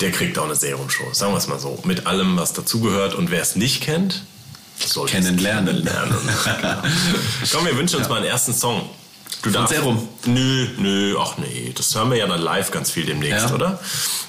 der 0.00 0.12
kriegt 0.12 0.38
auch 0.38 0.44
eine 0.44 0.56
Serum-Show. 0.56 1.12
Sagen 1.12 1.32
wir 1.32 1.38
es 1.38 1.46
mal 1.46 1.58
so. 1.58 1.78
Mit 1.84 2.06
allem, 2.06 2.36
was 2.36 2.52
dazugehört. 2.52 3.14
Und 3.14 3.30
wer 3.30 3.42
es 3.42 3.56
nicht 3.56 3.82
kennt, 3.82 4.22
soll 4.78 5.08
kennenlernen. 5.08 5.82
lernen. 5.82 6.14
Komm, 7.52 7.66
wir 7.66 7.76
wünschen 7.76 7.96
uns 7.96 8.06
ja. 8.06 8.08
mal 8.08 8.16
einen 8.16 8.26
ersten 8.26 8.54
Song. 8.54 8.88
Du 9.42 9.50
darfst. 9.50 9.74
Serum? 9.74 10.08
Nö, 10.26 10.68
nö, 10.78 11.16
ach 11.18 11.38
nee. 11.38 11.72
Das 11.74 11.94
hören 11.94 12.10
wir 12.10 12.18
ja 12.18 12.26
dann 12.26 12.40
live 12.40 12.70
ganz 12.70 12.90
viel 12.90 13.04
demnächst, 13.04 13.48
ja. 13.48 13.54
oder? 13.54 13.80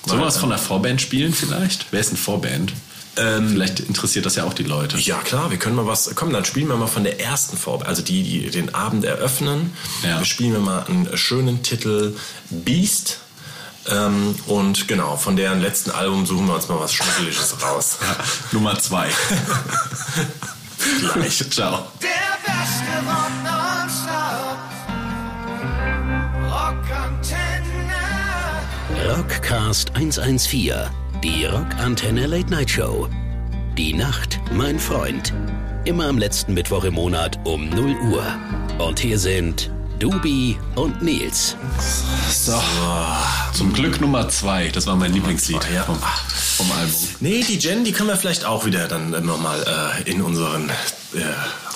Sollen 0.06 0.22
wir 0.22 0.28
was 0.28 0.38
von 0.38 0.50
der 0.50 0.60
Vorband 0.60 1.02
spielen 1.02 1.34
vielleicht? 1.34 1.88
Wer 1.92 2.00
ist 2.00 2.10
eine 2.10 2.18
Vorband? 2.18 2.74
Ähm, 3.20 3.50
Vielleicht 3.50 3.82
interessiert 3.82 4.26
das 4.26 4.36
ja 4.36 4.46
auch 4.46 4.54
die 4.54 4.64
Leute. 4.64 4.98
Ja, 4.98 5.18
klar, 5.18 5.52
wir 5.52 5.58
können 5.58 5.76
mal 5.76 5.86
was. 5.86 6.10
Komm, 6.16 6.32
dann 6.32 6.46
spielen 6.46 6.70
wir 6.70 6.78
mal 6.78 6.88
von 6.88 7.04
der 7.04 7.20
ersten 7.20 7.58
Vorbe 7.58 7.86
also 7.86 8.02
die, 8.02 8.24
die 8.24 8.50
den 8.50 8.74
Abend 8.74 9.04
eröffnen. 9.04 9.74
Ja. 10.04 10.20
Wir 10.20 10.26
spielen 10.26 10.54
wir 10.54 10.60
mal 10.60 10.86
einen 10.86 11.18
schönen 11.18 11.62
Titel 11.62 12.16
Beast. 12.50 13.20
Ähm, 13.90 14.36
und 14.48 14.88
genau, 14.88 15.18
von 15.18 15.36
deren 15.36 15.60
letzten 15.62 15.92
Album 15.92 16.26
suchen 16.26 16.48
wir 16.48 16.56
uns 16.56 16.70
mal 16.70 16.80
was 16.80 16.94
Schnuckeliges 16.94 17.56
raus. 17.62 17.98
Ja, 18.02 18.16
Nummer 18.52 18.80
zwei. 18.80 19.10
Gleich. 21.14 21.40
Ciao. 21.50 21.88
Der 22.02 22.38
beste 22.46 22.86
Rock. 24.08 24.60
Rockantenne. 26.90 29.18
Rockcast 29.18 29.96
114 29.96 31.09
die 31.24 31.46
Rockantenne 31.46 32.28
Late 32.28 32.50
Night 32.50 32.70
Show. 32.70 33.08
Die 33.78 33.94
Nacht, 33.94 34.40
mein 34.54 34.80
Freund. 34.80 35.34
Immer 35.86 36.08
am 36.08 36.18
letzten 36.18 36.54
Mittwoch 36.54 36.84
im 36.86 36.94
Monat 36.94 37.40
um 37.44 37.70
0 37.70 37.96
Uhr. 38.12 38.24
Und 38.78 39.00
hier 39.00 39.20
sind 39.20 39.70
Dubi 40.00 40.58
und 40.76 41.02
Nils. 41.02 41.58
So, 42.30 42.62
zum 43.54 43.74
Glück 43.74 44.00
Nummer 44.00 44.30
zwei. 44.30 44.70
Das 44.70 44.88
war 44.88 44.96
mein 44.96 45.12
Lieblingslied 45.12 45.68
ja. 45.74 45.84
vom, 45.84 45.98
vom 45.98 46.72
Album. 46.72 46.96
Nee, 47.20 47.44
die 47.44 47.58
Jen, 47.58 47.84
die 47.84 47.92
können 47.92 48.10
wir 48.10 48.18
vielleicht 48.18 48.46
auch 48.46 48.66
wieder 48.66 48.88
dann 48.88 49.12
nochmal 49.26 50.02
äh, 50.08 50.10
in 50.10 50.22
unseren 50.22 50.70
äh, 50.70 51.20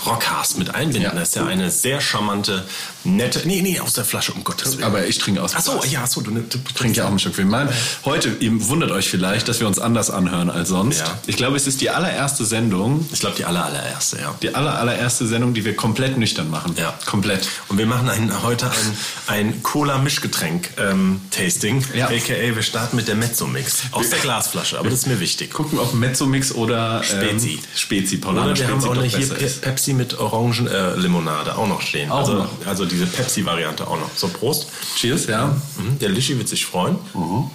Rockcast 0.06 0.58
mit 0.58 0.74
einbinden. 0.74 1.04
Ja. 1.04 1.12
Das 1.12 1.30
ist 1.30 1.36
ja 1.36 1.46
eine 1.46 1.72
sehr 1.72 2.02
charmante, 2.02 2.66
nette. 3.04 3.42
Nee, 3.46 3.62
nee, 3.62 3.80
aus 3.80 3.94
der 3.94 4.06
Flasche, 4.06 4.34
um 4.34 4.44
Gottes 4.44 4.74
Willen. 4.74 4.84
Aber 4.84 5.06
ich 5.06 5.18
trinke 5.18 5.42
aus 5.42 5.52
der 5.52 5.62
Flasche. 5.62 5.80
Achso, 5.80 5.92
ja, 5.92 6.08
so, 6.08 6.22
du, 6.22 6.32
du, 6.32 6.58
trinkst 6.76 6.98
ja 6.98 7.06
auch 7.06 7.12
ein 7.12 7.20
Stück 7.20 7.38
Wein. 7.38 7.50
Mein, 7.50 7.70
heute, 8.06 8.30
ihr 8.40 8.68
wundert 8.68 8.92
euch 8.92 9.10
vielleicht, 9.10 9.48
dass 9.48 9.60
wir 9.60 9.68
uns 9.68 9.80
anders 9.80 10.10
anhören 10.10 10.50
als 10.50 10.70
sonst. 10.70 11.00
Ja. 11.00 11.20
Ich 11.28 11.38
glaube, 11.38 11.58
es 11.58 11.68
ist 11.68 11.82
die 11.82 11.90
allererste 11.90 12.46
Sendung. 12.46 13.08
Ich 13.12 13.20
glaube, 13.20 13.36
die 13.36 13.46
aller, 13.46 13.66
allererste, 13.66 14.20
ja. 14.20 14.34
Die 14.42 14.56
aller, 14.56 14.78
allererste 14.78 15.28
Sendung, 15.28 15.54
die 15.54 15.66
wir 15.66 15.76
komplett 15.76 16.18
nüchtern 16.18 16.50
machen. 16.50 16.76
Ja. 16.78 16.94
Komplett. 17.06 17.48
Und 17.70 17.78
wir 17.78 17.86
machen 17.86 18.10
ein, 18.10 18.44
heute 18.44 18.70
ein, 18.70 18.98
ein 19.28 19.64
Cola-Mischgetränk-Tasting. 19.64 21.76
Ähm, 21.76 21.98
ja. 21.98 22.08
AKA, 22.08 22.56
wir 22.56 22.64
starten 22.64 22.96
mit 22.96 23.08
der 23.08 23.16
Mezzo-Mix. 23.16 23.84
Aus 23.92 24.10
der 24.10 24.20
Glasflasche, 24.20 24.80
aber 24.80 24.90
das 24.90 25.00
ist 25.00 25.08
mir 25.08 25.20
wichtig. 25.20 25.52
Gucken, 25.52 25.80
ob 25.80 25.94
Mezzo-Mix 25.94 26.54
oder 26.54 27.02
ähm, 27.02 27.40
Spezi. 27.40 27.60
Spezi, 27.76 28.18
Paulaner 28.18 28.52
Oder 28.52 28.60
wir 28.60 28.68
Spezi 28.68 28.88
haben 28.88 28.98
auch 28.98 29.04
hier 29.04 29.28
Pepsi 29.62 29.93
mit 29.94 30.20
Orangenlimonade 30.20 31.52
äh, 31.52 31.54
auch 31.54 31.68
noch 31.68 31.82
stehen. 31.82 32.12
Auch 32.12 32.20
also, 32.20 32.34
noch. 32.34 32.50
also 32.66 32.86
diese 32.86 33.06
Pepsi-Variante 33.06 33.88
auch 33.88 34.00
noch. 34.00 34.10
So, 34.16 34.28
Prost. 34.28 34.68
Cheers, 34.96 35.28
ja. 35.28 35.56
Mhm. 35.78 36.00
Der 36.00 36.10
Lischi 36.10 36.38
wird 36.38 36.50
sich 36.50 36.66
freuen. 36.66 36.98
Mhm. 37.14 37.50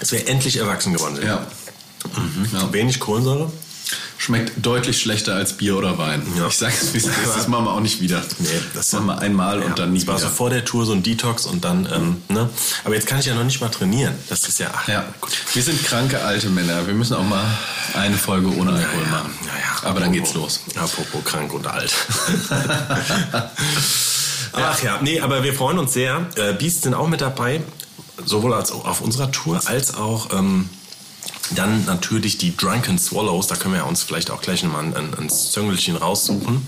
Es 0.00 0.12
wäre 0.12 0.26
endlich 0.26 0.56
erwachsen 0.56 0.92
geworden. 0.92 1.18
Ja. 1.24 1.46
Mhm. 2.16 2.48
ja. 2.52 2.72
Wenig 2.72 3.00
Kohlensäure. 3.00 3.50
Schmeckt 4.16 4.52
deutlich 4.64 5.00
schlechter 5.00 5.34
als 5.34 5.54
Bier 5.54 5.76
oder 5.76 5.98
Wein. 5.98 6.22
Ja. 6.36 6.46
Ich 6.46 6.56
sag's 6.56 6.94
wie 6.94 6.98
es 6.98 7.08
das 7.34 7.48
machen 7.48 7.66
wir 7.66 7.72
auch 7.72 7.80
nicht 7.80 8.00
wieder. 8.00 8.22
Nee, 8.38 8.48
das 8.72 8.92
machen 8.92 9.06
wir 9.06 9.18
einmal 9.18 9.60
ja, 9.60 9.66
und 9.66 9.78
dann 9.78 9.92
nie 9.92 9.98
das 9.98 10.06
war 10.06 10.16
wieder. 10.16 10.28
so 10.28 10.34
vor 10.34 10.50
der 10.50 10.64
Tour 10.64 10.86
so 10.86 10.92
ein 10.92 11.02
Detox 11.02 11.44
und 11.44 11.64
dann, 11.64 11.86
ähm, 11.92 12.22
ne? 12.28 12.48
Aber 12.84 12.94
jetzt 12.94 13.06
kann 13.06 13.18
ich 13.20 13.26
ja 13.26 13.34
noch 13.34 13.44
nicht 13.44 13.60
mal 13.60 13.68
trainieren. 13.68 14.14
Das 14.28 14.48
ist 14.48 14.58
ja, 14.58 14.70
ach, 14.74 14.88
ja. 14.88 15.04
Gut. 15.20 15.32
Wir 15.52 15.62
sind 15.62 15.84
kranke 15.84 16.22
alte 16.22 16.48
Männer. 16.48 16.86
Wir 16.86 16.94
müssen 16.94 17.14
auch 17.14 17.24
mal 17.24 17.44
eine 17.94 18.16
Folge 18.16 18.48
ohne 18.56 18.72
Alkohol 18.72 19.02
ja, 19.04 19.10
machen. 19.10 19.30
Ja, 19.42 19.52
ja. 19.52 19.88
Aber 19.88 20.00
dann 20.00 20.12
geht's 20.12 20.32
los. 20.34 20.60
Apropos 20.76 21.22
krank 21.24 21.52
und 21.52 21.66
alt. 21.66 21.92
Ach 24.52 24.82
ja, 24.82 25.00
nee, 25.02 25.20
aber 25.20 25.42
wir 25.42 25.52
freuen 25.52 25.78
uns 25.78 25.92
sehr. 25.92 26.26
Äh, 26.36 26.52
Beast 26.54 26.82
sind 26.82 26.94
auch 26.94 27.08
mit 27.08 27.20
dabei, 27.20 27.60
sowohl 28.24 28.54
als 28.54 28.70
auf 28.70 29.00
unserer 29.00 29.32
Tour 29.32 29.60
als 29.66 29.94
auch 29.94 30.32
ähm, 30.32 30.70
dann 31.50 31.84
natürlich 31.84 32.38
die 32.38 32.56
Drunken 32.56 32.98
Swallows, 32.98 33.46
da 33.46 33.56
können 33.56 33.74
wir 33.74 33.86
uns 33.86 34.02
vielleicht 34.02 34.30
auch 34.30 34.40
gleich 34.40 34.62
nochmal 34.62 34.84
ein, 34.84 34.96
ein, 34.96 35.14
ein 35.14 35.30
Züngelchen 35.30 35.96
raussuchen. 35.96 36.66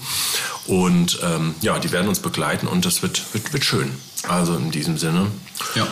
Und 0.66 1.18
ähm, 1.22 1.54
ja, 1.60 1.78
die 1.78 1.92
werden 1.92 2.08
uns 2.08 2.20
begleiten 2.20 2.66
und 2.66 2.84
das 2.84 3.02
wird, 3.02 3.22
wird, 3.32 3.52
wird 3.52 3.64
schön. 3.64 3.90
Also 4.28 4.56
in 4.56 4.70
diesem 4.70 4.98
Sinne. 4.98 5.30
Ja. 5.74 5.86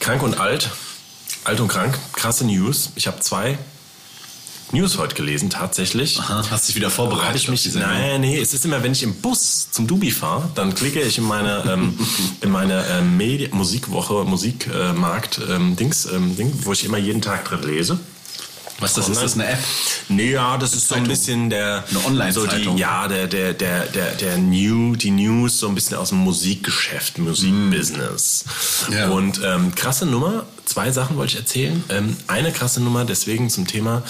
Krank 0.00 0.22
und 0.22 0.38
alt. 0.38 0.70
Alt 1.44 1.60
und 1.60 1.68
krank. 1.68 1.98
Krasse 2.12 2.44
News. 2.46 2.90
Ich 2.94 3.06
habe 3.06 3.20
zwei 3.20 3.58
News 4.72 4.98
heute 4.98 5.14
gelesen, 5.14 5.50
tatsächlich. 5.50 6.18
Aha, 6.18 6.44
hast 6.50 6.68
dich 6.68 6.74
wieder 6.74 6.90
vorbereitet? 6.90 7.36
Ich 7.36 7.48
mich, 7.48 7.74
nein, 7.74 8.20
nee, 8.20 8.40
es 8.40 8.54
ist 8.54 8.64
immer, 8.64 8.82
wenn 8.82 8.92
ich 8.92 9.02
im 9.02 9.14
Bus 9.20 9.70
zum 9.70 9.86
Dubi 9.86 10.10
fahre, 10.10 10.50
dann 10.54 10.74
klicke 10.74 11.00
ich 11.00 11.18
in 11.18 11.24
meine, 11.24 11.64
ähm, 11.68 11.98
in 12.40 12.50
meine 12.50 12.84
ähm, 12.88 13.16
Medi 13.16 13.48
Musikwoche, 13.52 14.24
Musikmarkt, 14.24 15.40
ähm, 15.48 15.76
Dings, 15.76 16.06
ähm, 16.06 16.36
Ding, 16.36 16.52
wo 16.62 16.72
ich 16.72 16.84
immer 16.84 16.98
jeden 16.98 17.22
Tag 17.22 17.44
drin 17.44 17.62
lese. 17.62 17.98
Was 18.80 18.94
das 18.94 19.08
ist, 19.08 19.22
das 19.22 19.34
eine 19.34 19.46
App? 19.46 19.58
Nee, 20.08 20.32
ja, 20.32 20.56
das 20.58 20.74
ist 20.74 20.88
so 20.88 20.96
ein 20.96 21.04
bisschen 21.04 21.48
der 21.48 21.84
eine 21.88 22.04
Online 22.04 22.32
so 22.32 22.46
die 22.46 22.62
ja, 22.76 23.06
der 23.06 23.26
der 23.28 23.54
der 23.54 23.86
der 23.86 24.12
der 24.14 24.38
New 24.38 24.96
die 24.96 25.10
News 25.10 25.60
so 25.60 25.68
ein 25.68 25.74
bisschen 25.74 25.96
aus 25.96 26.08
dem 26.08 26.18
Musikgeschäft, 26.18 27.18
Musikbusiness. 27.18 28.44
Mm. 28.88 28.92
Ja. 28.92 29.08
Und 29.10 29.40
ähm, 29.44 29.74
krasse 29.74 30.06
Nummer, 30.06 30.44
zwei 30.64 30.90
Sachen 30.90 31.16
wollte 31.16 31.34
ich 31.34 31.38
erzählen. 31.38 31.84
Ähm, 31.88 32.16
eine 32.26 32.50
krasse 32.50 32.80
Nummer 32.80 33.04
deswegen 33.04 33.48
zum 33.48 33.66
Thema 33.66 34.02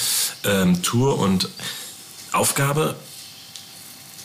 ähm, 0.44 0.83
Tour 0.83 1.18
und 1.18 1.49
Aufgabe 2.33 2.97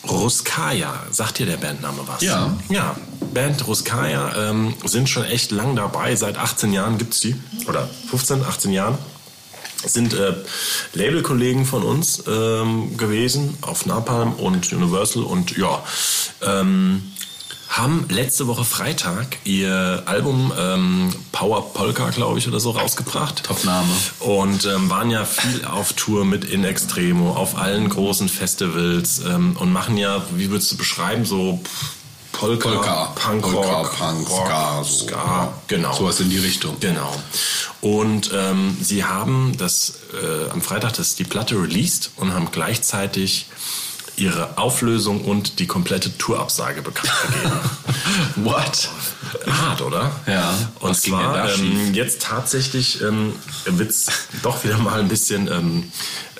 Ruskaya, 0.07 1.03
sagt 1.11 1.39
dir 1.39 1.45
der 1.45 1.57
Bandname 1.57 1.99
was? 2.05 2.21
Ja. 2.21 2.55
Ja, 2.69 2.95
Band 3.33 3.67
Ruskaya 3.67 4.49
ähm, 4.49 4.73
sind 4.85 5.09
schon 5.09 5.25
echt 5.25 5.51
lang 5.51 5.75
dabei. 5.75 6.15
Seit 6.15 6.37
18 6.37 6.71
Jahren 6.71 6.97
gibt 6.97 7.13
es 7.13 7.19
die. 7.19 7.35
Oder 7.67 7.89
15, 8.09 8.43
18 8.43 8.71
Jahren 8.71 8.97
sind 9.85 10.13
äh, 10.13 10.33
Labelkollegen 10.93 11.65
von 11.65 11.83
uns 11.83 12.23
ähm, 12.27 12.97
gewesen 12.97 13.57
auf 13.61 13.85
Napalm 13.85 14.33
und 14.33 14.71
Universal 14.73 15.23
und 15.23 15.57
ja, 15.57 15.83
ähm, 16.41 17.03
haben 17.69 18.07
letzte 18.09 18.47
Woche 18.47 18.65
Freitag 18.65 19.37
ihr 19.43 20.01
Album 20.05 20.51
ähm, 20.57 21.13
Power 21.31 21.71
Polka, 21.73 22.09
glaube 22.09 22.39
ich, 22.39 22.47
oder 22.47 22.59
so 22.59 22.71
rausgebracht. 22.71 23.43
Top-Name. 23.43 23.87
Und 24.19 24.65
ähm, 24.65 24.89
waren 24.89 25.11
ja 25.11 25.23
viel 25.23 25.63
auf 25.65 25.93
Tour 25.93 26.25
mit 26.25 26.45
In 26.45 26.63
Extremo, 26.63 27.33
auf 27.33 27.57
allen 27.57 27.87
großen 27.87 28.27
Festivals 28.27 29.21
ähm, 29.23 29.55
und 29.57 29.71
machen 29.71 29.97
ja, 29.97 30.25
wie 30.35 30.49
würdest 30.49 30.71
du 30.71 30.77
beschreiben, 30.77 31.25
so 31.25 31.61
Polka, 32.39 32.69
Polka 32.69 33.05
Punkrock, 33.15 33.65
Polka, 33.65 33.83
Punk, 33.97 34.29
Rock, 34.29 34.47
Ska, 34.47 34.83
so, 34.83 35.05
Ska, 35.05 35.53
genau. 35.67 35.93
Sowas 35.93 36.21
in 36.21 36.29
die 36.29 36.37
Richtung. 36.37 36.77
Genau. 36.79 37.13
Und 37.81 38.31
ähm, 38.33 38.77
sie 38.81 39.03
haben 39.03 39.57
das 39.57 39.99
äh, 40.13 40.49
am 40.49 40.61
Freitag 40.61 40.93
das 40.93 41.15
die 41.15 41.25
Platte 41.25 41.55
released 41.55 42.11
und 42.15 42.33
haben 42.33 42.49
gleichzeitig 42.51 43.47
ihre 44.15 44.57
Auflösung 44.57 45.21
und 45.25 45.59
die 45.59 45.67
komplette 45.67 46.17
Tourabsage 46.17 46.81
bekannt 46.81 47.11
gegeben. 47.27 47.59
What? 48.45 48.89
Hart, 49.47 49.81
oder? 49.81 50.11
Ja. 50.27 50.53
Und 50.79 50.95
zwar 50.95 51.53
ähm, 51.53 51.93
jetzt 51.93 52.21
tatsächlich 52.21 53.01
ähm, 53.01 53.33
wird 53.65 53.89
es 53.89 54.07
doch 54.43 54.63
wieder 54.63 54.77
mal 54.77 54.99
ein 54.99 55.07
bisschen 55.07 55.47
ähm, 55.47 55.91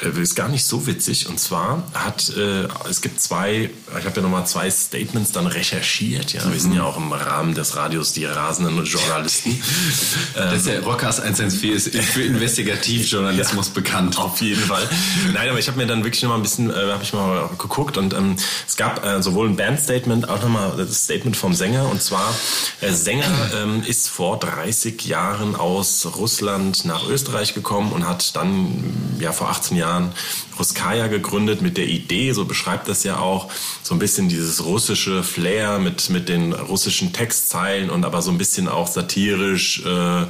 äh, 0.02 0.22
ist 0.22 0.36
gar 0.36 0.48
nicht 0.50 0.66
so 0.66 0.88
witzig. 0.88 1.28
Und 1.28 1.40
zwar 1.40 1.84
hat 1.94 2.30
äh, 2.36 2.68
es 2.90 3.02
gibt 3.02 3.22
zwei, 3.22 3.70
ich 3.98 4.06
habe 4.06 4.16
ja 4.16 4.22
nochmal 4.22 4.46
zwei 4.48 4.70
Statements 4.70 5.32
dann 5.32 5.48
recherchiert. 5.48 6.34
Ja, 6.34 6.46
mhm. 6.46 6.54
wir 6.54 6.60
sind 6.60 6.74
ja 6.74 6.84
auch 6.84 6.98
im 6.98 7.12
Rahmen 7.12 7.54
des 7.54 7.76
Radios 7.76 8.14
die 8.14 8.26
rasenden 8.26 8.84
Journalisten. 8.86 9.62
das 10.34 10.62
ist 10.62 10.68
ja 10.68 10.80
Rockers 10.80 11.20
114 11.20 12.00
ist 12.00 12.10
für 12.10 12.24
Investigativjournalismus 12.24 13.68
ja, 13.68 13.74
bekannt. 13.74 14.18
Auf 14.18 14.42
jeden 14.42 14.62
Fall. 14.62 14.88
Nein, 15.34 15.50
aber 15.50 15.60
ich 15.60 15.68
habe 15.68 15.78
mir 15.78 15.88
dann 15.88 16.04
wirklich 16.04 16.22
nochmal 16.24 16.40
ein 16.40 16.44
bisschen, 16.44 16.70
äh, 16.70 16.92
habe 16.92 17.04
ich 17.04 17.14
mal 17.14 17.50
geguckt 17.58 17.98
und 17.98 18.14
ähm, 18.14 18.36
es 18.68 18.76
gab 18.78 19.06
äh, 19.06 19.22
sowohl 19.22 19.50
ein 19.50 19.56
Bandstatement, 19.56 20.30
auch 20.30 20.42
nochmal 20.42 20.74
das 20.78 21.04
Statement 21.04 21.36
vom 21.36 21.54
Sänger. 21.54 21.90
Und 21.90 22.02
zwar, 22.02 22.34
Sänger 22.82 23.52
ähm, 23.62 23.84
ist 23.86 24.08
vor 24.10 24.40
30 24.40 25.06
Jahren 25.06 25.56
aus 25.56 26.08
Russland 26.18 26.86
nach 26.86 27.08
Österreich 27.08 27.54
gekommen 27.54 27.92
und 27.92 28.08
hat 28.08 28.36
dann 28.36 29.18
ja 29.20 29.32
vor 29.32 29.50
18 29.50 29.78
Jahren 29.78 29.90
Jahren 29.90 30.12
Ruskaya 30.58 31.08
gegründet 31.08 31.62
mit 31.62 31.78
der 31.78 31.88
Idee, 31.88 32.32
so 32.34 32.46
beschreibt 32.46 32.88
das 32.88 33.04
ja 33.04 33.20
auch, 33.20 33.52
so 33.82 33.96
ein 33.96 34.00
bisschen 34.00 34.30
dieses 34.30 34.64
russische 34.66 35.24
Flair 35.24 35.80
mit, 35.80 36.10
mit 36.10 36.30
den 36.30 36.54
russischen 36.54 37.14
Textzeilen 37.14 37.90
und 37.90 38.06
aber 38.06 38.22
so 38.22 38.32
ein 38.32 38.38
bisschen 38.38 38.68
auch 38.68 38.88
satirisch, 38.88 39.84
äh, 39.86 40.26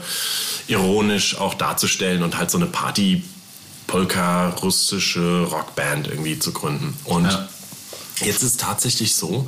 ironisch 0.68 1.38
auch 1.38 1.56
darzustellen 1.56 2.24
und 2.24 2.38
halt 2.38 2.52
so 2.52 2.58
eine 2.58 2.68
Party 2.68 3.24
Polka 3.88 4.50
russische 4.50 5.48
Rockband 5.50 6.08
irgendwie 6.08 6.38
zu 6.38 6.54
gründen. 6.54 6.96
Und 7.06 7.26
ja. 7.26 7.50
Jetzt 8.22 8.44
ist 8.44 8.60
tatsächlich 8.60 9.16
so, 9.16 9.46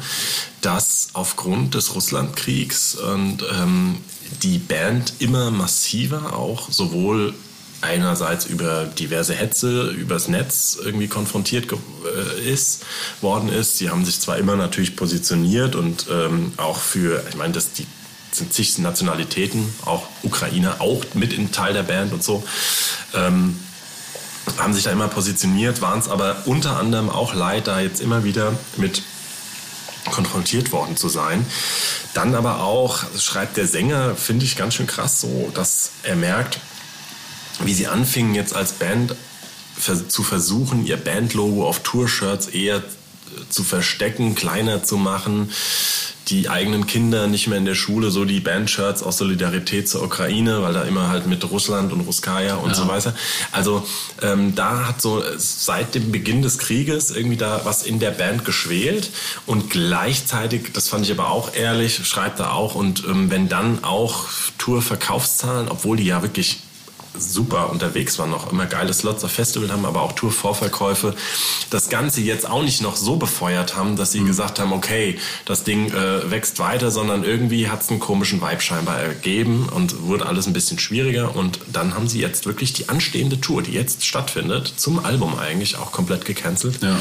dass 0.61 1.09
aufgrund 1.13 1.75
des 1.75 1.95
Russlandkriegs 1.95 2.95
und 2.95 3.43
ähm, 3.51 3.97
die 4.43 4.59
Band 4.59 5.13
immer 5.19 5.51
massiver 5.51 6.35
auch 6.35 6.71
sowohl 6.71 7.33
einerseits 7.81 8.45
über 8.45 8.85
diverse 8.85 9.33
Hetze 9.33 9.89
übers 9.89 10.27
Netz 10.27 10.77
irgendwie 10.81 11.07
konfrontiert 11.07 11.67
äh, 11.71 12.49
ist, 12.49 12.83
worden 13.21 13.49
ist. 13.49 13.77
Sie 13.77 13.89
haben 13.89 14.05
sich 14.05 14.19
zwar 14.19 14.37
immer 14.37 14.55
natürlich 14.55 14.95
positioniert 14.95 15.75
und 15.75 16.05
ähm, 16.11 16.53
auch 16.57 16.77
für, 16.77 17.23
ich 17.27 17.35
meine, 17.35 17.53
dass 17.53 17.73
die 17.73 17.87
sind 18.31 18.53
zig 18.53 18.77
Nationalitäten, 18.77 19.73
auch 19.85 20.07
Ukrainer, 20.23 20.79
auch 20.79 21.03
mit 21.15 21.33
in 21.33 21.51
Teil 21.51 21.73
der 21.73 21.83
Band 21.83 22.13
und 22.13 22.23
so, 22.23 22.43
ähm, 23.13 23.59
haben 24.61 24.73
sich 24.73 24.83
da 24.83 24.91
immer 24.91 25.07
positioniert, 25.07 25.81
waren 25.81 25.99
es 25.99 26.07
aber 26.07 26.43
unter 26.45 26.77
anderem 26.77 27.09
auch 27.09 27.33
leid, 27.33 27.67
da 27.67 27.79
jetzt 27.79 28.01
immer 28.01 28.23
wieder 28.23 28.53
mit 28.77 29.03
konfrontiert 30.09 30.71
worden 30.71 30.97
zu 30.97 31.09
sein. 31.09 31.45
Dann 32.13 32.35
aber 32.35 32.61
auch, 32.61 33.03
schreibt 33.17 33.57
der 33.57 33.67
Sänger, 33.67 34.15
finde 34.15 34.45
ich 34.45 34.55
ganz 34.55 34.75
schön 34.75 34.87
krass 34.87 35.21
so, 35.21 35.51
dass 35.53 35.91
er 36.03 36.15
merkt, 36.15 36.59
wie 37.63 37.73
sie 37.73 37.87
anfingen 37.87 38.35
jetzt 38.35 38.55
als 38.55 38.73
Band 38.73 39.15
zu 40.07 40.23
versuchen, 40.23 40.85
ihr 40.85 40.97
Bandlogo 40.97 41.67
auf 41.67 41.79
Tour-Shirts 41.79 42.47
eher 42.47 42.83
zu 43.49 43.63
verstecken, 43.63 44.35
kleiner 44.35 44.83
zu 44.83 44.97
machen, 44.97 45.51
die 46.27 46.49
eigenen 46.49 46.87
Kinder 46.87 47.27
nicht 47.27 47.47
mehr 47.47 47.57
in 47.57 47.65
der 47.65 47.75
Schule, 47.75 48.11
so 48.11 48.25
die 48.25 48.39
Bandshirts 48.39 49.03
aus 49.03 49.17
Solidarität 49.17 49.89
zur 49.89 50.03
Ukraine, 50.03 50.61
weil 50.61 50.73
da 50.73 50.83
immer 50.83 51.09
halt 51.09 51.27
mit 51.27 51.49
Russland 51.49 51.91
und 51.91 52.01
Ruskaya 52.01 52.55
und 52.55 52.69
ja. 52.69 52.75
so 52.75 52.87
weiter. 52.87 53.13
Also 53.51 53.85
ähm, 54.21 54.55
da 54.55 54.87
hat 54.87 55.01
so 55.01 55.23
seit 55.37 55.95
dem 55.95 56.11
Beginn 56.11 56.41
des 56.41 56.57
Krieges 56.57 57.11
irgendwie 57.11 57.37
da 57.37 57.61
was 57.63 57.83
in 57.83 57.99
der 57.99 58.11
Band 58.11 58.45
geschwelt 58.45 59.09
und 59.45 59.69
gleichzeitig, 59.69 60.73
das 60.73 60.87
fand 60.87 61.05
ich 61.05 61.11
aber 61.11 61.29
auch 61.31 61.55
ehrlich, 61.55 62.05
schreibt 62.05 62.39
er 62.39 62.53
auch 62.53 62.75
und 62.75 63.03
ähm, 63.05 63.31
wenn 63.31 63.49
dann 63.49 63.83
auch 63.83 64.25
Tour-Verkaufszahlen, 64.57 65.69
obwohl 65.69 65.97
die 65.97 66.05
ja 66.05 66.21
wirklich 66.21 66.59
super 67.17 67.69
unterwegs 67.71 68.17
waren, 68.19 68.29
noch 68.29 68.51
immer 68.51 68.65
geile 68.65 68.93
Slots 68.93 69.23
auf 69.23 69.31
Festival 69.31 69.71
haben, 69.71 69.85
aber 69.85 70.01
auch 70.01 70.13
Tour-Vorverkäufe, 70.13 71.15
das 71.69 71.89
Ganze 71.89 72.21
jetzt 72.21 72.49
auch 72.49 72.63
nicht 72.63 72.81
noch 72.81 72.95
so 72.95 73.17
befeuert 73.17 73.75
haben, 73.75 73.95
dass 73.95 74.11
sie 74.11 74.21
mhm. 74.21 74.27
gesagt 74.27 74.59
haben, 74.59 74.73
okay, 74.73 75.19
das 75.45 75.63
Ding 75.63 75.91
äh, 75.91 76.31
wächst 76.31 76.59
weiter, 76.59 76.91
sondern 76.91 77.23
irgendwie 77.23 77.69
hat 77.69 77.81
es 77.81 77.89
einen 77.89 77.99
komischen 77.99 78.41
Vibe 78.41 78.61
scheinbar 78.61 78.99
ergeben 78.99 79.69
und 79.69 80.03
wurde 80.03 80.25
alles 80.25 80.47
ein 80.47 80.53
bisschen 80.53 80.79
schwieriger 80.79 81.35
und 81.35 81.59
dann 81.71 81.95
haben 81.95 82.07
sie 82.07 82.19
jetzt 82.19 82.45
wirklich 82.45 82.73
die 82.73 82.89
anstehende 82.89 83.39
Tour, 83.39 83.61
die 83.61 83.71
jetzt 83.71 84.05
stattfindet, 84.05 84.73
zum 84.77 85.03
Album 85.03 85.37
eigentlich 85.37 85.77
auch 85.77 85.91
komplett 85.91 86.25
gecancelt. 86.25 86.81
Ja. 86.81 86.97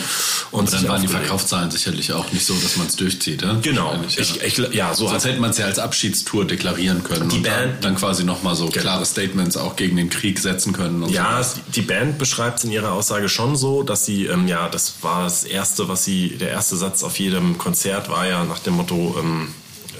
Und 0.50 0.68
aber 0.68 0.76
dann 0.76 0.88
waren 0.88 1.02
die 1.02 1.08
Verkaufszahlen 1.08 1.70
sicherlich 1.70 2.12
auch 2.12 2.32
nicht 2.32 2.44
so, 2.44 2.54
dass 2.54 2.76
man 2.76 2.86
es 2.88 2.96
durchzieht. 2.96 3.42
Ja? 3.42 3.58
Genau. 3.62 3.98
Ich, 4.08 4.42
ich, 4.42 4.58
ja, 4.72 4.94
so 4.94 5.08
als 5.08 5.24
hätte 5.24 5.40
man 5.40 5.50
es 5.50 5.58
ja 5.58 5.66
als 5.66 5.78
Abschiedstour 5.78 6.46
deklarieren 6.46 7.04
können. 7.04 7.28
Die 7.28 7.38
Band 7.38 7.74
dann, 7.74 7.80
dann 7.80 7.94
quasi 7.96 8.24
nochmal 8.24 8.56
so 8.56 8.66
genau. 8.66 8.80
klare 8.80 9.06
Statements 9.06 9.56
auch 9.56 9.76
gegen 9.76 9.99
den 10.00 10.10
Krieg 10.10 10.38
setzen 10.38 10.72
können. 10.72 11.08
ja, 11.08 11.42
so. 11.42 11.60
die 11.74 11.82
Band 11.82 12.18
beschreibt 12.18 12.58
es 12.58 12.64
in 12.64 12.72
ihrer 12.72 12.92
Aussage 12.92 13.28
schon 13.28 13.56
so, 13.56 13.82
dass 13.82 14.04
sie, 14.04 14.26
ähm, 14.26 14.48
ja, 14.48 14.68
das 14.68 15.02
war 15.02 15.24
das 15.24 15.44
erste, 15.44 15.88
was 15.88 16.04
sie, 16.04 16.36
der 16.38 16.50
erste 16.50 16.76
Satz 16.76 17.02
auf 17.04 17.18
jedem 17.18 17.58
Konzert 17.58 18.08
war 18.08 18.26
ja 18.26 18.44
nach 18.44 18.58
dem 18.58 18.74
Motto, 18.74 19.16
ähm, 19.18 19.48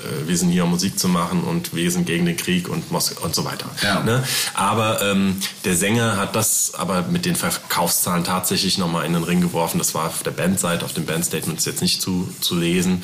äh, 0.00 0.28
wir 0.28 0.36
sind 0.36 0.50
hier, 0.50 0.64
um 0.64 0.70
Musik 0.70 0.98
zu 0.98 1.08
machen 1.08 1.42
und 1.44 1.74
wir 1.74 1.90
sind 1.90 2.06
gegen 2.06 2.26
den 2.26 2.36
Krieg 2.36 2.68
und, 2.68 2.90
Mos 2.90 3.12
und 3.12 3.34
so 3.34 3.44
weiter. 3.44 3.66
Ja. 3.82 4.00
Ne? 4.00 4.22
Aber 4.54 5.02
ähm, 5.02 5.36
der 5.64 5.76
Sänger 5.76 6.16
hat 6.16 6.36
das 6.36 6.74
aber 6.74 7.02
mit 7.02 7.24
den 7.24 7.36
Verkaufszahlen 7.36 8.24
tatsächlich 8.24 8.78
nochmal 8.78 9.06
in 9.06 9.12
den 9.12 9.24
Ring 9.24 9.40
geworfen. 9.40 9.78
Das 9.78 9.94
war 9.94 10.06
auf 10.06 10.22
der 10.22 10.30
Bandseite, 10.30 10.84
auf 10.84 10.92
dem 10.92 11.06
Bandstatement 11.06 11.64
jetzt 11.64 11.82
nicht 11.82 12.00
zu, 12.00 12.32
zu 12.40 12.56
lesen. 12.56 13.02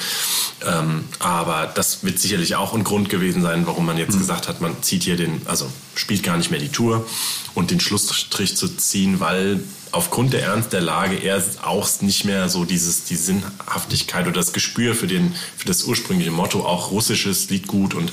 Ähm, 0.67 1.05
aber 1.19 1.71
das 1.75 2.05
wird 2.05 2.19
sicherlich 2.19 2.57
auch 2.57 2.75
ein 2.75 2.85
Grund 2.85 3.09
gewesen 3.09 3.43
sein, 3.43 3.67
warum 3.67 3.87
man 3.87 3.99
jetzt 3.99 4.15
mhm. 4.15 4.21
gesagt 4.21 4.49
hat, 4.49 4.61
man 4.61 4.83
zieht 4.83 5.03
hier 5.03 5.17
den, 5.17 5.43
also 5.47 5.71
spielt 5.95 6.23
gar 6.23 6.37
nicht 6.37 6.51
mehr 6.51 6.61
die 6.61 6.69
Tour 6.69 7.07
und 7.55 7.71
den 7.71 7.81
Schlussstrich 7.81 8.57
zu 8.57 8.69
ziehen, 8.69 9.21
weil 9.21 9.61
aufgrund 9.97 10.33
der 10.33 10.43
Ernst 10.43 10.73
der 10.73 10.83
Lage 10.83 11.17
er 11.17 11.43
auch 11.63 11.89
nicht 12.01 12.25
mehr 12.25 12.49
so 12.49 12.65
dieses, 12.65 13.05
die 13.05 13.17
Sinnhaftigkeit 13.17 14.27
oder 14.27 14.35
das 14.35 14.53
Gespür 14.53 14.95
für, 14.95 15.07
den, 15.07 15.35
für 15.57 15.67
das 15.67 15.85
ursprüngliche 15.85 16.31
Motto, 16.31 16.65
auch 16.65 16.91
russisches 16.91 17.49
Lied 17.49 17.67
gut 17.67 17.95
und, 17.95 18.13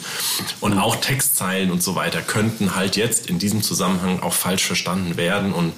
und 0.62 0.78
auch 0.78 0.96
Textzeilen 0.96 1.72
und 1.72 1.84
so 1.84 1.96
weiter 1.96 2.22
könnten 2.22 2.76
halt 2.76 2.96
jetzt 2.96 3.28
in 3.28 3.38
diesem 3.38 3.62
Zusammenhang 3.62 4.22
auch 4.22 4.34
falsch 4.34 4.64
verstanden 4.64 5.18
werden 5.18 5.54
und 5.54 5.74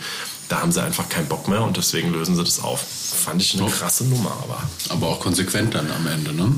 da 0.47 0.61
haben 0.61 0.71
sie 0.71 0.81
einfach 0.81 1.09
keinen 1.09 1.27
Bock 1.27 1.47
mehr 1.47 1.63
und 1.63 1.75
deswegen 1.75 2.13
lösen 2.13 2.35
sie 2.35 2.43
das 2.43 2.59
auf. 2.59 2.79
Fand 2.81 3.41
ich 3.41 3.59
eine 3.59 3.69
krasse 3.69 4.05
Nummer, 4.05 4.31
aber. 4.43 4.61
Aber 4.89 5.07
auch 5.07 5.19
konsequent 5.19 5.73
dann 5.73 5.91
am 5.91 6.05
Ende, 6.05 6.33
ne? 6.33 6.53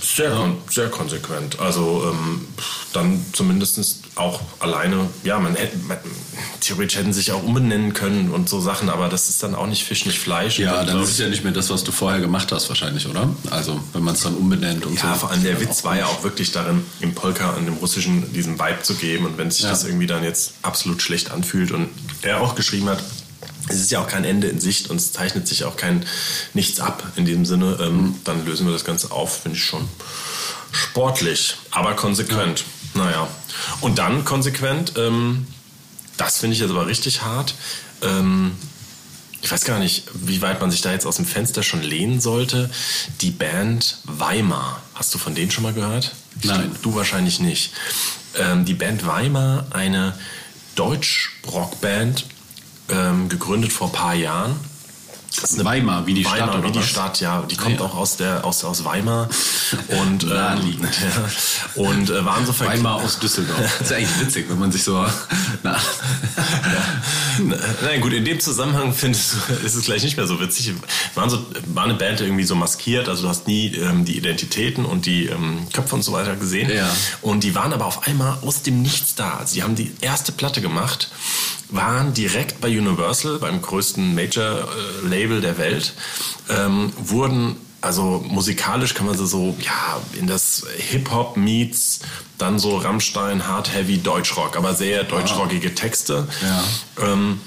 Sehr, 0.00 0.30
ja. 0.30 0.52
sehr 0.70 0.88
konsequent. 0.88 1.60
Also 1.60 2.10
ähm, 2.10 2.48
dann 2.94 3.22
zumindest 3.32 4.00
auch 4.14 4.40
alleine, 4.58 5.10
ja, 5.24 5.38
man 5.38 5.54
hätte, 5.56 5.76
man, 5.78 5.98
theoretisch 6.60 6.98
hätten 6.98 7.12
sich 7.12 7.32
auch 7.32 7.42
umbenennen 7.42 7.92
können 7.92 8.30
und 8.30 8.48
so 8.48 8.60
Sachen, 8.60 8.88
aber 8.88 9.08
das 9.08 9.28
ist 9.28 9.42
dann 9.42 9.54
auch 9.54 9.66
nicht 9.66 9.84
Fisch, 9.84 10.06
nicht 10.06 10.18
Fleisch. 10.18 10.58
Ja, 10.58 10.84
dann 10.84 11.02
ist 11.02 11.10
es 11.10 11.18
ja 11.18 11.28
nicht 11.28 11.44
mehr 11.44 11.52
das, 11.52 11.70
was 11.70 11.84
du 11.84 11.92
vorher 11.92 12.20
gemacht 12.20 12.52
hast 12.52 12.68
wahrscheinlich, 12.68 13.06
oder? 13.06 13.28
Also 13.50 13.80
wenn 13.92 14.02
man 14.02 14.14
es 14.14 14.20
dann 14.20 14.34
umbenennt 14.34 14.86
und 14.86 14.94
ja, 14.94 15.00
so. 15.00 15.06
Ja, 15.08 15.14
vor 15.14 15.30
allem 15.30 15.42
der 15.42 15.60
Witz 15.60 15.84
war 15.84 15.96
ja 15.96 16.06
auch 16.06 16.22
wirklich 16.22 16.52
darin, 16.52 16.84
im 17.00 17.14
Polka 17.14 17.50
und 17.50 17.66
im 17.66 17.74
Russischen 17.74 18.32
diesen 18.32 18.58
Vibe 18.58 18.82
zu 18.82 18.94
geben 18.94 19.26
und 19.26 19.38
wenn 19.38 19.50
sich 19.50 19.64
ja. 19.64 19.70
das 19.70 19.84
irgendwie 19.84 20.06
dann 20.06 20.22
jetzt 20.22 20.54
absolut 20.62 21.02
schlecht 21.02 21.30
anfühlt 21.30 21.72
und 21.72 21.88
er 22.22 22.40
auch 22.40 22.54
geschrieben 22.54 22.88
hat, 22.88 23.02
es 23.68 23.76
ist 23.76 23.90
ja 23.90 24.00
auch 24.00 24.08
kein 24.08 24.24
Ende 24.24 24.48
in 24.48 24.60
Sicht 24.60 24.90
und 24.90 24.96
es 24.96 25.12
zeichnet 25.12 25.46
sich 25.46 25.64
auch 25.64 25.76
kein 25.76 26.04
nichts 26.54 26.80
ab 26.80 27.04
in 27.16 27.24
diesem 27.24 27.46
Sinne. 27.46 27.78
Ähm, 27.80 27.96
mhm. 27.96 28.14
Dann 28.24 28.44
lösen 28.44 28.66
wir 28.66 28.72
das 28.72 28.84
Ganze 28.84 29.12
auf, 29.12 29.42
finde 29.42 29.56
ich 29.56 29.64
schon 29.64 29.88
sportlich, 30.72 31.56
aber 31.70 31.94
konsequent. 31.94 32.64
Ja. 32.94 33.04
Naja. 33.04 33.28
Und 33.80 33.98
dann 33.98 34.24
konsequent, 34.24 34.94
ähm, 34.96 35.46
das 36.20 36.38
finde 36.38 36.54
ich 36.54 36.60
jetzt 36.60 36.70
aber 36.70 36.86
richtig 36.86 37.22
hart. 37.22 37.54
Ähm, 38.02 38.52
ich 39.42 39.50
weiß 39.50 39.64
gar 39.64 39.78
nicht, 39.78 40.04
wie 40.12 40.42
weit 40.42 40.60
man 40.60 40.70
sich 40.70 40.82
da 40.82 40.92
jetzt 40.92 41.06
aus 41.06 41.16
dem 41.16 41.24
Fenster 41.24 41.62
schon 41.62 41.82
lehnen 41.82 42.20
sollte. 42.20 42.70
Die 43.22 43.30
Band 43.30 43.98
Weimar. 44.04 44.82
Hast 44.94 45.14
du 45.14 45.18
von 45.18 45.34
denen 45.34 45.50
schon 45.50 45.62
mal 45.62 45.72
gehört? 45.72 46.14
Nein. 46.42 46.76
Du 46.82 46.94
wahrscheinlich 46.94 47.40
nicht. 47.40 47.72
Ähm, 48.36 48.66
die 48.66 48.74
Band 48.74 49.06
Weimar, 49.06 49.66
eine 49.70 50.14
Deutsch-Rockband, 50.74 52.26
ähm, 52.90 53.30
gegründet 53.30 53.72
vor 53.72 53.88
ein 53.88 53.92
paar 53.92 54.14
Jahren. 54.14 54.60
Das 55.36 55.52
ist 55.52 55.64
Weimar, 55.64 56.06
wie 56.06 56.14
die 56.14 56.24
Weimar, 56.24 56.36
Stadt. 56.36 56.58
Oder 56.58 56.68
wie 56.68 56.72
die 56.72 56.78
was? 56.80 56.88
Stadt, 56.88 57.20
ja. 57.20 57.42
Die 57.48 57.56
kommt 57.56 57.78
ja. 57.78 57.86
auch 57.86 57.94
aus, 57.94 58.16
der, 58.16 58.44
aus, 58.44 58.64
aus 58.64 58.84
Weimar. 58.84 59.28
Und, 59.88 60.24
ähm, 60.24 60.30
ja, 60.30 60.56
und 61.76 62.10
äh, 62.10 62.24
waren 62.24 62.44
so 62.44 62.58
Weimar 62.58 62.96
aus 62.96 63.18
Düsseldorf. 63.18 63.58
Das 63.78 63.90
ist 63.90 63.96
eigentlich 63.96 64.20
witzig, 64.20 64.46
wenn 64.48 64.58
man 64.58 64.72
sich 64.72 64.82
so. 64.82 65.06
Na. 65.62 65.72
ja. 65.72 67.56
Nein, 67.82 68.00
gut, 68.00 68.12
in 68.12 68.24
dem 68.24 68.40
Zusammenhang 68.40 68.92
finde 68.92 69.16
ich, 69.18 69.64
ist 69.64 69.74
es 69.76 69.84
gleich 69.84 70.02
nicht 70.02 70.16
mehr 70.16 70.26
so 70.26 70.40
witzig. 70.40 70.74
Waren 71.14 71.30
so, 71.30 71.46
war 71.66 71.84
eine 71.84 71.94
Band 71.94 72.20
irgendwie 72.20 72.44
so 72.44 72.54
maskiert, 72.56 73.08
also 73.08 73.22
du 73.22 73.28
hast 73.28 73.46
nie 73.46 73.74
ähm, 73.76 74.04
die 74.04 74.16
Identitäten 74.16 74.84
und 74.84 75.06
die 75.06 75.26
ähm, 75.26 75.66
Köpfe 75.72 75.94
und 75.94 76.02
so 76.02 76.12
weiter 76.12 76.34
gesehen. 76.36 76.70
Ja. 76.70 76.90
Und 77.22 77.44
die 77.44 77.54
waren 77.54 77.72
aber 77.72 77.86
auf 77.86 78.06
einmal 78.06 78.38
aus 78.42 78.62
dem 78.62 78.82
Nichts 78.82 79.14
da. 79.14 79.38
Also 79.38 79.54
die 79.54 79.62
haben 79.62 79.76
die 79.76 79.92
erste 80.00 80.32
Platte 80.32 80.60
gemacht 80.60 81.10
waren 81.72 82.14
direkt 82.14 82.60
bei 82.60 82.68
Universal, 82.68 83.38
beim 83.38 83.62
größten 83.62 84.14
Major-Label 84.14 85.19
der 85.28 85.58
Welt, 85.58 85.94
ähm, 86.48 86.92
wurden 86.98 87.56
also 87.82 88.22
musikalisch 88.28 88.94
kann 88.94 89.06
man 89.06 89.16
sie 89.16 89.26
so, 89.26 89.56
ja, 89.60 90.00
in 90.18 90.26
das 90.26 90.66
Hip-Hop 90.76 91.36
meets, 91.36 92.00
dann 92.36 92.58
so 92.58 92.76
Rammstein, 92.76 93.46
Hard 93.46 93.72
Heavy, 93.72 93.98
Deutschrock, 93.98 94.56
aber 94.56 94.74
sehr 94.74 95.04
deutschrockige 95.04 95.74
Texte 95.74 96.28
Ja. 96.42 96.64
ähm, 97.12 97.40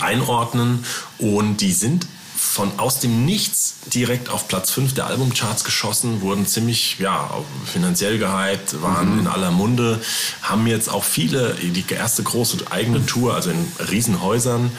einordnen. 0.00 0.84
Und 1.18 1.58
die 1.62 1.72
sind 1.72 2.06
von 2.36 2.78
aus 2.78 3.00
dem 3.00 3.24
Nichts 3.24 3.76
direkt 3.92 4.28
auf 4.28 4.48
Platz 4.48 4.70
5 4.70 4.94
der 4.94 5.06
Albumcharts 5.06 5.64
geschossen, 5.64 6.20
wurden 6.20 6.46
ziemlich 6.46 6.98
ja, 6.98 7.30
finanziell 7.64 8.18
gehypt, 8.18 8.80
waren 8.82 9.18
in 9.18 9.26
aller 9.26 9.50
Munde, 9.50 10.00
haben 10.42 10.66
jetzt 10.66 10.88
auch 10.88 11.04
viele, 11.04 11.54
die 11.54 11.84
erste 11.92 12.22
große 12.22 12.58
eigene 12.70 13.04
Tour, 13.06 13.34
also 13.34 13.50
in 13.50 13.66
Riesenhäusern, 13.90 14.70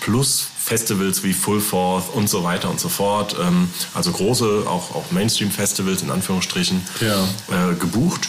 plus 0.00 0.46
Festivals 0.64 1.22
wie 1.22 1.34
Full 1.34 1.60
Force 1.60 2.06
und 2.12 2.28
so 2.30 2.42
weiter 2.42 2.70
und 2.70 2.80
so 2.80 2.88
fort, 2.88 3.36
ähm, 3.38 3.68
also 3.92 4.12
große, 4.12 4.64
auch, 4.66 4.94
auch 4.94 5.10
Mainstream-Festivals 5.10 6.00
in 6.02 6.10
Anführungsstrichen, 6.10 6.80
Ja. 7.00 7.24
äh, 7.70 7.74
gebucht 7.74 8.28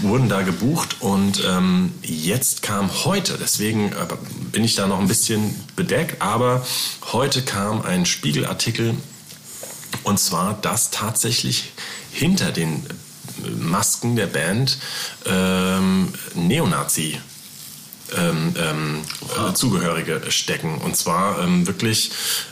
wurden 0.00 0.30
da 0.30 0.40
gebucht 0.40 0.96
und 1.00 1.42
ähm, 1.46 1.92
jetzt 2.00 2.62
kam 2.62 2.90
heute, 3.04 3.36
deswegen 3.38 3.92
äh, 3.92 4.06
bin 4.50 4.64
ich 4.64 4.74
da 4.74 4.86
noch 4.86 4.98
ein 4.98 5.06
bisschen 5.08 5.54
bedeckt, 5.76 6.22
aber 6.22 6.66
heute 7.12 7.42
kam 7.42 7.82
ein 7.82 8.06
Spiegelartikel 8.06 8.94
und 10.02 10.18
zwar, 10.18 10.54
dass 10.62 10.90
tatsächlich 10.90 11.72
hinter 12.10 12.52
den 12.52 12.86
Masken 13.58 14.16
der 14.16 14.28
Band 14.28 14.78
ähm, 15.26 16.14
Neonazi 16.34 17.20
ähm, 18.16 18.54
ähm, 18.56 19.02
äh, 19.48 19.52
Zugehörige 19.54 20.22
stecken. 20.28 20.78
Und 20.78 20.96
zwar 20.96 21.40
ähm, 21.40 21.66
wirklich 21.66 22.10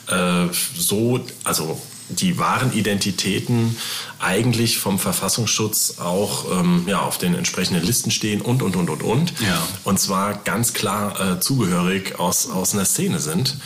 äh, 0.08 0.46
so, 0.76 1.24
also 1.44 1.80
die 2.08 2.38
wahren 2.38 2.72
Identitäten 2.72 3.76
eigentlich 4.18 4.78
vom 4.78 4.98
Verfassungsschutz 4.98 5.98
auch 5.98 6.60
ähm, 6.60 6.84
ja, 6.86 7.00
auf 7.00 7.18
den 7.18 7.34
entsprechenden 7.34 7.84
Listen 7.84 8.10
stehen 8.10 8.40
und, 8.40 8.62
und, 8.62 8.76
und, 8.76 8.90
und, 8.90 9.02
und. 9.02 9.40
Ja. 9.40 9.66
Und 9.84 9.98
zwar 9.98 10.34
ganz 10.34 10.74
klar 10.74 11.18
äh, 11.20 11.40
zugehörig 11.40 12.18
aus, 12.18 12.50
aus 12.50 12.74
einer 12.74 12.84
Szene 12.84 13.20
sind. 13.20 13.56